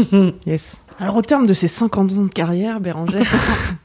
yes. 0.46 0.80
Alors, 1.00 1.16
au 1.16 1.22
terme 1.22 1.46
de 1.48 1.52
ces 1.52 1.66
50 1.66 2.12
ans 2.12 2.22
de 2.22 2.28
carrière, 2.28 2.80
Bérangère, 2.80 3.26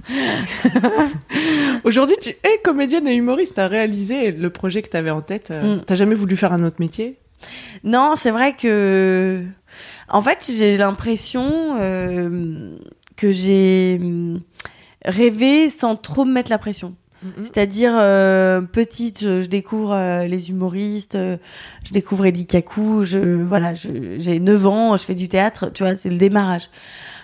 aujourd'hui, 1.84 2.16
tu 2.22 2.30
es 2.30 2.60
comédienne 2.64 3.08
et 3.08 3.16
humoriste. 3.16 3.56
T'as 3.56 3.68
réalisé 3.68 4.32
le 4.32 4.52
projet 4.52 4.84
que 4.84 4.90
t'avais 4.90 5.10
en 5.10 5.22
tête. 5.22 5.50
euh, 5.50 5.78
Mm. 5.78 5.82
T'as 5.88 5.96
jamais 5.96 6.14
voulu 6.14 6.36
faire 6.38 6.54
un 6.54 6.64
autre 6.64 6.76
métier? 6.80 7.18
Non, 7.84 8.14
c'est 8.16 8.32
vrai 8.32 8.56
que. 8.56 9.44
En 10.08 10.22
fait, 10.22 10.48
j'ai 10.56 10.78
l'impression 10.78 11.78
euh, 11.82 12.76
que 13.16 13.32
j'ai 13.32 13.98
hum, 14.00 14.42
rêvé 15.04 15.72
sans 15.72 15.96
trop 15.96 16.24
me 16.24 16.32
mettre 16.34 16.52
la 16.52 16.60
pression. 16.60 16.96
Mhm. 17.24 17.46
C'est-à-dire, 17.46 17.94
euh, 17.96 18.62
petite, 18.62 19.22
je, 19.22 19.48
découvre 19.48 19.94
euh, 19.94 20.28
les 20.28 20.50
humoristes, 20.50 21.16
euh, 21.16 21.38
je 21.84 21.92
découvre 21.92 22.26
Elie 22.26 22.46
Kakou, 22.46 23.04
je, 23.04 23.20
voilà, 23.44 23.74
j'ai 23.74 24.40
9 24.40 24.68
ans, 24.68 24.98
je 24.98 25.04
fais 25.04 25.16
du 25.16 25.28
théâtre, 25.28 25.72
tu 25.74 25.84
vois, 25.84 25.96
c'est 25.96 26.10
le 26.10 26.18
démarrage. 26.18 26.70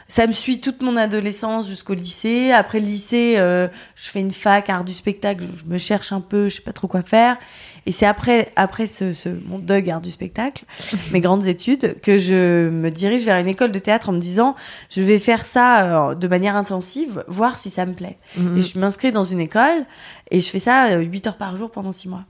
Ça 0.08 0.28
me 0.28 0.34
suit 0.34 0.60
toute 0.60 0.82
mon 0.82 0.98
adolescence 0.98 1.68
jusqu'au 1.68 1.94
lycée. 1.94 2.52
Après 2.52 2.80
le 2.80 2.86
lycée, 2.86 3.36
euh, 3.38 3.68
je 3.96 4.10
fais 4.10 4.20
une 4.20 4.32
fac, 4.32 4.70
art 4.70 4.84
du 4.84 4.94
spectacle, 4.94 5.46
je 5.56 5.66
me 5.66 5.78
cherche 5.78 6.12
un 6.12 6.22
peu, 6.22 6.50
je 6.50 6.56
sais 6.56 6.62
pas 6.62 6.74
trop 6.74 6.88
quoi 6.88 7.02
faire. 7.02 7.38
Et 7.86 7.92
c'est 7.92 8.06
après, 8.06 8.52
après 8.56 8.88
ce, 8.88 9.14
ce, 9.14 9.30
mon 9.30 9.60
deuil 9.60 9.90
art 9.92 10.02
du 10.02 10.12
spectacle, 10.12 10.66
mes 11.12 11.22
grandes 11.22 11.48
études, 11.48 12.00
que 12.02 12.18
je 12.18 12.70
me 12.70 12.90
dirige 12.90 13.24
vers 13.26 13.38
une 13.38 13.48
école 13.48 13.72
de 13.72 13.80
théâtre 13.80 14.10
en 14.10 14.14
me 14.14 14.20
disant, 14.20 14.56
je 14.90 15.02
vais 15.02 15.20
faire 15.20 15.46
ça 15.46 16.10
euh, 16.10 16.16
de 16.16 16.28
manière 16.28 16.56
intensive, 16.56 17.24
voir 17.28 17.60
si 17.60 17.70
ça 17.70 17.86
me 17.86 17.94
plaît. 17.94 18.18
Mhm. 18.38 18.58
Et 18.58 18.62
je 18.62 18.80
m'inscris 18.80 19.12
dans 19.12 19.26
une 19.26 19.40
école 19.40 19.86
et 20.32 20.42
je 20.42 20.50
fais 20.50 20.60
ça 20.60 20.92
euh, 20.92 21.00
8 21.00 21.28
heures 21.28 21.38
par 21.38 21.58
jour 21.58 21.72
pendant 21.72 21.92
6 21.92 22.10
mois. 22.10 22.24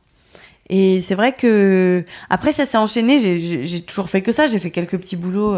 Et 0.70 1.02
c'est 1.02 1.16
vrai 1.16 1.34
que 1.34 2.04
après 2.30 2.54
ça 2.54 2.66
s'est 2.66 2.78
enchaîné, 2.78 3.20
j'ai- 3.20 3.82
toujours 3.82 4.10
fait 4.10 4.22
que 4.22 4.32
ça, 4.32 4.48
j'ai 4.48 4.60
fait 4.60 4.72
quelques 4.72 4.98
petits 4.98 5.18
boulots 5.18 5.58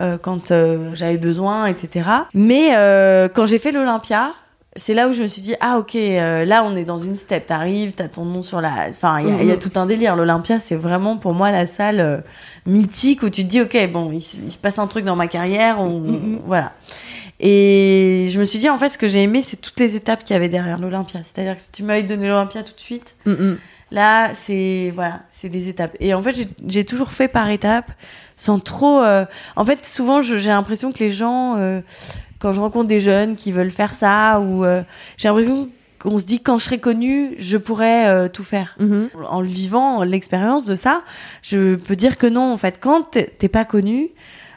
euh, 0.00 0.16
quand 0.18 0.50
euh, 0.50 0.90
j'avais 0.94 1.18
besoin, 1.18 1.66
etc. 1.66 2.08
Mais 2.34 2.70
euh, 2.74 3.28
quand 3.28 3.44
j'ai 3.46 3.58
fait 3.58 3.70
l'Olympia, 3.72 4.32
c'est 4.74 4.92
là 4.94 5.08
où 5.08 5.12
je 5.12 5.22
me 5.22 5.26
suis 5.26 5.40
dit 5.42 5.54
ah 5.60 5.78
ok 5.78 5.94
euh, 5.96 6.44
là 6.44 6.64
on 6.64 6.74
est 6.76 6.84
dans 6.84 6.98
une 6.98 7.16
step, 7.16 7.46
t'arrives, 7.46 7.92
t'as 7.92 8.08
ton 8.08 8.24
nom 8.24 8.42
sur 8.42 8.60
la, 8.62 8.86
enfin 8.90 9.20
il 9.20 9.26
y, 9.26 9.46
y 9.46 9.50
a 9.50 9.54
Mhm. 9.54 9.58
tout 9.58 9.72
un 9.76 9.84
délire. 9.86 10.16
L'Olympia 10.16 10.58
c'est 10.58 10.74
vraiment 10.74 11.16
pour 11.18 11.34
moi 11.34 11.50
la 11.50 11.66
salle 11.66 12.00
euh, 12.00 12.18
mythique 12.66 13.22
où 13.22 13.28
tu 13.30 13.42
te 13.44 13.48
dis 13.48 13.60
ok 13.60 13.90
bon 13.92 14.10
il, 14.12 14.20
se- 14.22 14.36
il 14.38 14.52
se 14.52 14.58
passe 14.58 14.78
un 14.78 14.86
truc 14.86 15.04
dans 15.04 15.16
ma 15.16 15.28
carrière, 15.28 15.80
on, 15.80 16.00
Mhm. 16.00 16.40
voilà. 16.46 16.72
Et 17.40 18.26
je 18.30 18.40
me 18.40 18.44
suis 18.46 18.58
dit, 18.58 18.70
en 18.70 18.78
fait, 18.78 18.88
ce 18.90 18.96
que 18.98 19.08
j'ai 19.08 19.22
aimé, 19.22 19.42
c'est 19.44 19.58
toutes 19.60 19.78
les 19.78 19.94
étapes 19.94 20.24
qu'il 20.24 20.32
y 20.32 20.36
avait 20.38 20.48
derrière 20.48 20.78
l'Olympia. 20.78 21.20
C'est-à-dire 21.22 21.56
que 21.56 21.60
si 21.60 21.70
tu 21.70 21.82
m'avais 21.82 22.02
donné 22.02 22.28
l'Olympia 22.28 22.62
tout 22.62 22.74
de 22.74 22.80
suite, 22.80 23.14
Mhm. 23.26 23.58
Là, 23.90 24.32
c'est 24.34 24.92
voilà, 24.94 25.20
c'est 25.30 25.48
des 25.48 25.68
étapes. 25.68 25.96
Et 26.00 26.14
en 26.14 26.22
fait, 26.22 26.48
j'ai- 26.66 26.84
toujours 26.84 27.12
fait 27.12 27.28
par 27.28 27.48
étapes, 27.50 27.90
sans 28.36 28.58
trop. 28.58 29.00
euh, 29.02 29.24
En 29.56 29.64
fait, 29.64 29.86
souvent, 29.86 30.22
j'ai 30.22 30.48
l'impression 30.48 30.92
que 30.92 30.98
les 31.00 31.10
gens, 31.10 31.56
euh, 31.56 31.80
quand 32.38 32.52
je 32.52 32.60
rencontre 32.60 32.88
des 32.88 33.00
jeunes 33.00 33.36
qui 33.36 33.52
veulent 33.52 33.70
faire 33.70 33.94
ça, 33.94 34.40
ou 34.40 34.64
euh, 34.64 34.82
j'ai 35.16 35.28
l'impression 35.28 35.68
qu'on 35.98 36.18
se 36.18 36.24
dit, 36.24 36.40
quand 36.40 36.58
je 36.58 36.64
serai 36.64 36.78
connue, 36.78 37.34
je 37.38 37.56
pourrais 37.56 38.28
tout 38.28 38.42
faire. 38.42 38.76
Mhm. 38.78 39.08
En 39.28 39.40
le 39.40 39.48
vivant, 39.48 40.02
l'expérience 40.04 40.66
de 40.66 40.76
ça, 40.76 41.02
je 41.42 41.76
peux 41.76 41.96
dire 41.96 42.18
que 42.18 42.26
non. 42.26 42.52
En 42.52 42.58
fait, 42.58 42.78
quand 42.80 43.10
t'es 43.38 43.48
pas 43.48 43.64
connu, 43.64 44.08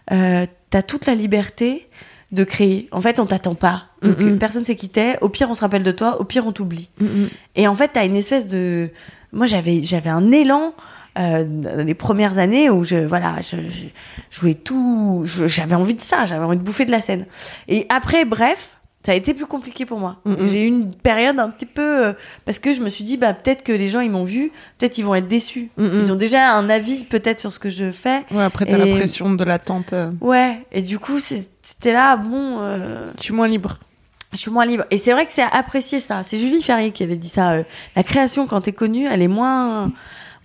t'as 0.08 0.82
toute 0.86 1.06
la 1.06 1.16
liberté 1.16 1.88
de 2.32 2.44
créer. 2.44 2.88
En 2.92 3.02
fait, 3.02 3.20
on 3.20 3.26
t'attend 3.26 3.56
pas. 3.56 3.86
Donc, 4.04 4.20
Mhm. 4.20 4.38
personne 4.38 4.64
sait 4.66 4.76
qui 4.76 4.90
t'es. 4.90 5.18
Au 5.22 5.30
pire, 5.30 5.50
on 5.50 5.56
se 5.56 5.62
rappelle 5.62 5.82
de 5.82 5.92
toi. 5.92 6.20
Au 6.22 6.26
pire, 6.26 6.46
on 6.46 6.52
t'oublie. 6.52 6.90
Mhm. 7.00 7.30
Et 7.56 7.68
en 7.68 7.74
fait, 7.74 7.90
t'as 7.94 8.06
une 8.06 8.16
espèce 8.16 8.46
de. 8.46 8.90
Moi, 9.34 9.46
j'avais, 9.46 9.82
j'avais 9.84 10.10
un 10.10 10.32
élan 10.32 10.74
euh, 11.18 11.44
dans 11.46 11.86
les 11.86 11.94
premières 11.96 12.38
années 12.38 12.70
où 12.70 12.84
je 12.84 12.98
voilà 12.98 13.38
je, 13.42 13.58
je, 13.70 13.86
je 14.30 14.40
voulais 14.40 14.54
tout 14.54 15.24
j'avais 15.26 15.74
envie 15.76 15.96
de 15.96 16.02
ça 16.02 16.26
j'avais 16.28 16.46
envie 16.46 16.56
de 16.58 16.62
bouffer 16.62 16.86
de 16.86 16.92
la 16.92 17.02
scène. 17.02 17.26
Et 17.68 17.88
après 17.90 18.26
bref 18.26 18.76
ça 19.06 19.14
a 19.14 19.16
été 19.16 19.34
plus 19.34 19.48
compliqué 19.48 19.86
pour 19.88 19.98
moi. 20.00 20.18
J'ai 20.44 20.64
eu 20.66 20.68
une 20.68 20.94
période 20.94 21.40
un 21.40 21.50
petit 21.50 21.66
peu 21.66 22.06
euh, 22.08 22.14
parce 22.46 22.60
que 22.60 22.74
je 22.74 22.82
me 22.82 22.90
suis 22.90 23.04
dit 23.04 23.18
bah 23.18 23.34
peut-être 23.34 23.64
que 23.64 23.72
les 23.72 23.88
gens 23.90 24.02
ils 24.02 24.12
m'ont 24.12 24.24
vu 24.24 24.52
peut-être 24.78 24.98
ils 25.00 25.04
vont 25.04 25.16
être 25.16 25.28
déçus. 25.28 25.72
Ils 25.80 26.12
ont 26.12 26.16
déjà 26.16 26.54
un 26.56 26.70
avis 26.70 27.06
peut-être 27.06 27.40
sur 27.40 27.52
ce 27.54 27.60
que 27.60 27.70
je 27.72 27.92
fais. 27.92 28.24
Ouais, 28.32 28.44
après, 28.44 28.66
t'as 28.66 28.78
Et- 28.78 28.90
la 28.92 28.96
pression 28.96 29.32
de 29.34 29.44
l'attente. 29.44 29.94
euh, 29.94 30.12
ouais 30.22 30.66
et 30.72 30.82
du 30.84 31.00
coup 31.00 31.20
c'était 31.20 31.92
là 31.94 32.18
bon 32.18 32.58
euh, 32.60 33.12
Je 33.18 33.24
suis 33.24 33.34
moins 33.34 33.48
libre. 33.48 33.80
Je 34.32 34.38
suis 34.38 34.52
moins 34.52 34.66
libre. 34.66 34.86
Et 34.92 34.98
c'est 34.98 35.12
vrai 35.12 35.26
que 35.26 35.34
c'est 35.34 35.42
apprécié 35.44 36.00
ça. 36.02 36.22
C'est 36.24 36.38
Julie 36.38 36.62
Ferrier 36.62 36.92
qui 36.92 37.04
avait 37.04 37.16
dit 37.16 37.30
ça. 37.30 37.52
euh, 37.52 37.64
la 37.96 38.04
création, 38.04 38.46
quand 38.48 38.62
t'es 38.62 38.72
connue, 38.74 39.06
elle 39.06 39.22
est 39.22 39.28
moins, 39.28 39.92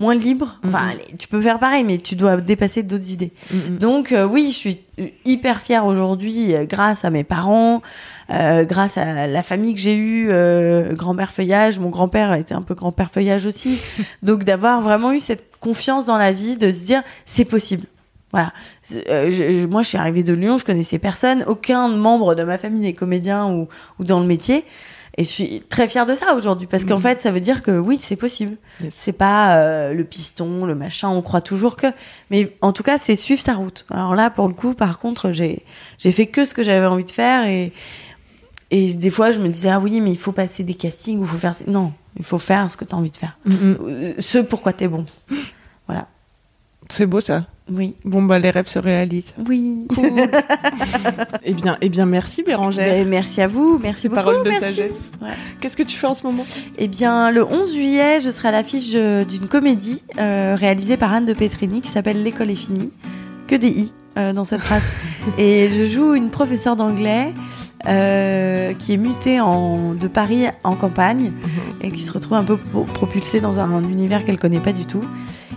moins 0.00 0.14
libre. 0.14 0.58
Enfin, 0.66 0.84
Mhm. 0.86 0.90
elle 0.92 1.00
est- 1.14 1.16
tu 1.18 1.28
peux 1.28 1.40
faire 1.40 1.58
pareil, 1.58 1.84
mais 1.84 1.98
tu 1.98 2.16
dois 2.16 2.36
dépasser 2.38 2.82
d'autres 2.82 3.10
idées. 3.10 3.32
Mhm. 3.52 3.78
Donc 3.78 4.12
euh, 4.12 4.26
oui, 4.26 4.48
je 4.50 4.56
suis 4.56 4.78
hyper 5.24 5.60
fière 5.60 5.84
aujourd'hui, 5.86 6.54
euh, 6.54 6.64
grâce 6.64 7.04
à 7.04 7.10
mes 7.10 7.24
parents, 7.24 7.82
euh, 8.30 8.64
grâce 8.64 8.96
à 8.96 9.26
la 9.26 9.42
famille 9.42 9.74
que 9.74 9.80
j'ai 9.80 9.96
eue, 9.96 10.28
euh, 10.30 10.94
grand-père 10.94 11.30
feuillage. 11.32 11.78
Mon 11.78 11.90
grand-père 11.90 12.32
était 12.34 12.54
un 12.54 12.62
peu 12.62 12.74
grand-père 12.74 13.10
feuillage 13.10 13.44
aussi. 13.46 13.78
Donc 14.22 14.44
d'avoir 14.44 14.80
vraiment 14.80 15.12
eu 15.12 15.20
cette 15.20 15.44
confiance 15.60 16.06
dans 16.06 16.16
la 16.18 16.32
vie, 16.32 16.56
de 16.56 16.72
se 16.72 16.84
dire 16.86 17.02
c'est 17.26 17.44
possible. 17.44 17.86
Voilà. 18.34 18.52
Euh, 19.08 19.30
je- 19.30 19.64
moi, 19.66 19.82
je 19.82 19.88
suis 19.90 19.98
arrivée 19.98 20.24
de 20.24 20.32
Lyon, 20.32 20.56
je 20.58 20.64
connaissais 20.64 20.98
personne, 20.98 21.44
aucun 21.46 21.86
membre 21.88 22.34
de 22.34 22.42
ma 22.42 22.58
famille 22.58 22.80
n'est 22.80 22.92
comédien 22.92 23.46
ou, 23.48 23.68
ou 24.00 24.04
dans 24.04 24.18
le 24.18 24.26
métier. 24.26 24.64
Et 25.16 25.22
je 25.22 25.28
suis 25.28 25.62
très 25.68 25.86
fière 25.86 26.04
de 26.04 26.16
ça 26.16 26.34
aujourd'hui 26.34 26.66
parce 26.66 26.84
qu'en 26.84 26.96
Mhm. 26.96 27.02
fait, 27.02 27.20
ça 27.20 27.30
veut 27.30 27.38
dire 27.40 27.62
que 27.62 27.70
oui, 27.78 27.98
c'est 28.02 28.16
possible. 28.16 28.56
Yes. 28.82 28.92
C'est 28.92 29.12
pas 29.12 29.54
euh, 29.58 29.92
le 29.94 30.02
piston, 30.02 30.64
le 30.66 30.74
machin, 30.74 31.08
on 31.10 31.22
croit 31.22 31.40
toujours 31.42 31.76
que. 31.76 31.86
Mais 32.32 32.56
en 32.60 32.72
tout 32.72 32.82
cas, 32.82 32.98
c'est 32.98 33.14
suivre 33.14 33.40
sa 33.40 33.54
route. 33.54 33.86
Alors 33.92 34.16
là, 34.16 34.30
pour 34.30 34.48
le 34.48 34.54
coup, 34.54 34.74
par 34.74 34.98
contre, 34.98 35.30
j'ai 35.30 35.62
fait 36.00 36.26
que 36.26 36.44
ce 36.44 36.52
que 36.54 36.64
j'avais 36.64 36.86
envie 36.86 37.04
de 37.04 37.12
faire 37.12 37.46
et 37.46 37.72
et 38.72 38.94
des 38.94 39.10
fois, 39.10 39.30
je 39.30 39.38
me 39.38 39.48
disais 39.48 39.68
ah 39.68 39.78
oui, 39.78 40.00
mais 40.00 40.10
il 40.10 40.18
faut 40.18 40.32
passer 40.32 40.64
des 40.64 40.74
castings 40.74 41.20
ou 41.20 41.22
il 41.22 41.28
faut 41.28 41.38
faire 41.38 41.54
non, 41.68 41.92
il 42.18 42.24
faut 42.24 42.38
faire 42.38 42.68
ce 42.72 42.76
que 42.76 42.84
tu 42.84 42.92
as 42.96 42.98
envie 42.98 43.12
de 43.12 43.16
faire, 43.16 43.38
Mhm. 43.44 43.78
Euh, 43.80 44.12
ce 44.18 44.38
pourquoi 44.38 44.72
t'es 44.72 44.88
bon. 44.88 45.04
C'est 46.88 47.06
beau 47.06 47.20
ça. 47.20 47.46
Oui, 47.70 47.94
Bon, 48.04 48.22
bah, 48.22 48.38
les 48.38 48.50
rêves 48.50 48.68
se 48.68 48.78
réalisent. 48.78 49.32
oui. 49.48 49.86
Cool. 49.94 50.28
eh 51.44 51.52
bien, 51.54 51.76
eh 51.80 51.88
bien, 51.88 52.04
merci 52.04 52.42
Bérangère. 52.42 52.86
Ben, 52.92 53.08
merci 53.08 53.40
à 53.40 53.46
vous, 53.46 53.78
merci 53.82 54.08
beaucoup. 54.08 54.20
Parole 54.20 54.44
de 54.44 54.50
merci. 54.50 54.60
sagesse. 54.64 55.10
Ouais. 55.22 55.30
Qu'est-ce 55.60 55.76
que 55.76 55.82
tu 55.82 55.96
fais 55.96 56.06
en 56.06 56.12
ce 56.12 56.24
moment? 56.24 56.44
Eh 56.76 56.88
bien, 56.88 57.30
le 57.30 57.42
11 57.42 57.72
juillet, 57.74 58.20
je 58.20 58.30
serai 58.30 58.48
à 58.48 58.52
l'affiche 58.52 58.92
euh, 58.94 59.24
d'une 59.24 59.48
comédie 59.48 60.02
euh, 60.18 60.54
réalisée 60.58 60.98
par 60.98 61.12
Anne 61.14 61.24
de 61.24 61.32
Petrini 61.32 61.80
qui 61.80 61.88
s'appelle 61.88 62.22
L'école 62.22 62.50
est 62.50 62.54
finie. 62.54 62.90
Que 63.46 63.54
des 63.56 63.68
i 63.68 63.92
euh, 64.18 64.32
dans 64.34 64.44
cette 64.44 64.60
phrase. 64.60 64.82
Et 65.38 65.68
je 65.68 65.86
joue 65.86 66.12
une 66.14 66.28
professeure 66.28 66.76
d'anglais 66.76 67.32
euh, 67.86 68.72
qui 68.78 68.94
est 68.94 68.96
mutée 68.96 69.40
en, 69.40 69.92
de 69.94 70.08
Paris 70.08 70.46
en 70.62 70.74
campagne 70.74 71.32
et 71.82 71.90
qui 71.90 72.02
se 72.02 72.12
retrouve 72.12 72.36
un 72.38 72.44
peu 72.44 72.56
pro- 72.56 72.84
propulsée 72.84 73.40
dans 73.40 73.58
un, 73.60 73.82
univers 73.84 74.24
qu'elle 74.24 74.38
connaît 74.38 74.60
pas 74.60 74.72
du 74.72 74.86
tout. 74.86 75.02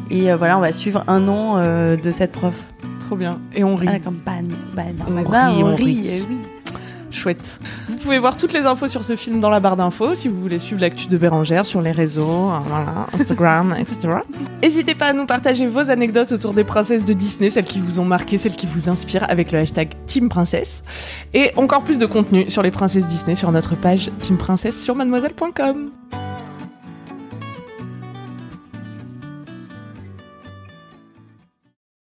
Et 0.09 0.31
euh, 0.31 0.37
voilà, 0.37 0.57
on 0.57 0.61
va 0.61 0.73
suivre 0.73 1.03
un 1.07 1.27
an 1.27 1.55
euh, 1.57 1.95
de 1.95 2.11
cette 2.11 2.31
prof 2.31 2.55
Trop 3.05 3.15
bien. 3.15 3.39
Et 3.55 3.63
on 3.63 3.75
rit. 3.75 3.87
à 3.87 3.93
la 3.93 3.99
campagne. 3.99 4.49
Bah, 4.75 4.83
On 5.07 5.11
normalement, 5.11 5.55
rit, 5.55 5.63
on 5.63 5.67
on 5.67 5.75
rit, 5.75 5.83
rit. 5.85 6.09
euh, 6.19 6.23
oui. 6.29 6.37
Chouette. 7.11 7.59
Vous 7.87 7.95
pouvez 7.97 8.19
voir 8.19 8.37
toutes 8.37 8.53
les 8.53 8.65
infos 8.65 8.87
sur 8.87 9.03
ce 9.03 9.15
film 9.15 9.39
dans 9.39 9.49
la 9.49 9.59
barre 9.59 9.77
d'infos 9.77 10.15
si 10.15 10.27
vous 10.27 10.39
voulez 10.39 10.59
suivre 10.59 10.81
l'actu 10.81 11.07
de 11.07 11.17
Bérangère 11.17 11.65
sur 11.65 11.81
les 11.81 11.91
réseaux, 11.91 12.51
voilà, 12.65 13.07
Instagram, 13.13 13.75
etc. 13.79 14.19
N'hésitez 14.61 14.95
pas 14.95 15.07
à 15.07 15.13
nous 15.13 15.25
partager 15.25 15.67
vos 15.67 15.89
anecdotes 15.89 16.31
autour 16.31 16.53
des 16.53 16.63
princesses 16.63 17.05
de 17.05 17.13
Disney, 17.13 17.49
celles 17.49 17.65
qui 17.65 17.79
vous 17.79 17.99
ont 17.99 18.05
marqué, 18.05 18.37
celles 18.37 18.55
qui 18.55 18.67
vous 18.67 18.89
inspirent, 18.89 19.29
avec 19.29 19.51
le 19.51 19.59
hashtag 19.59 19.89
Team 20.05 20.29
Princesse. 20.29 20.81
Et 21.33 21.51
encore 21.55 21.83
plus 21.83 21.99
de 21.99 22.05
contenu 22.05 22.49
sur 22.49 22.61
les 22.61 22.71
princesses 22.71 23.07
Disney 23.07 23.35
sur 23.35 23.51
notre 23.51 23.75
page 23.75 24.11
Team 24.19 24.37
Princesse 24.37 24.81
sur 24.81 24.95
mademoiselle.com. 24.95 25.91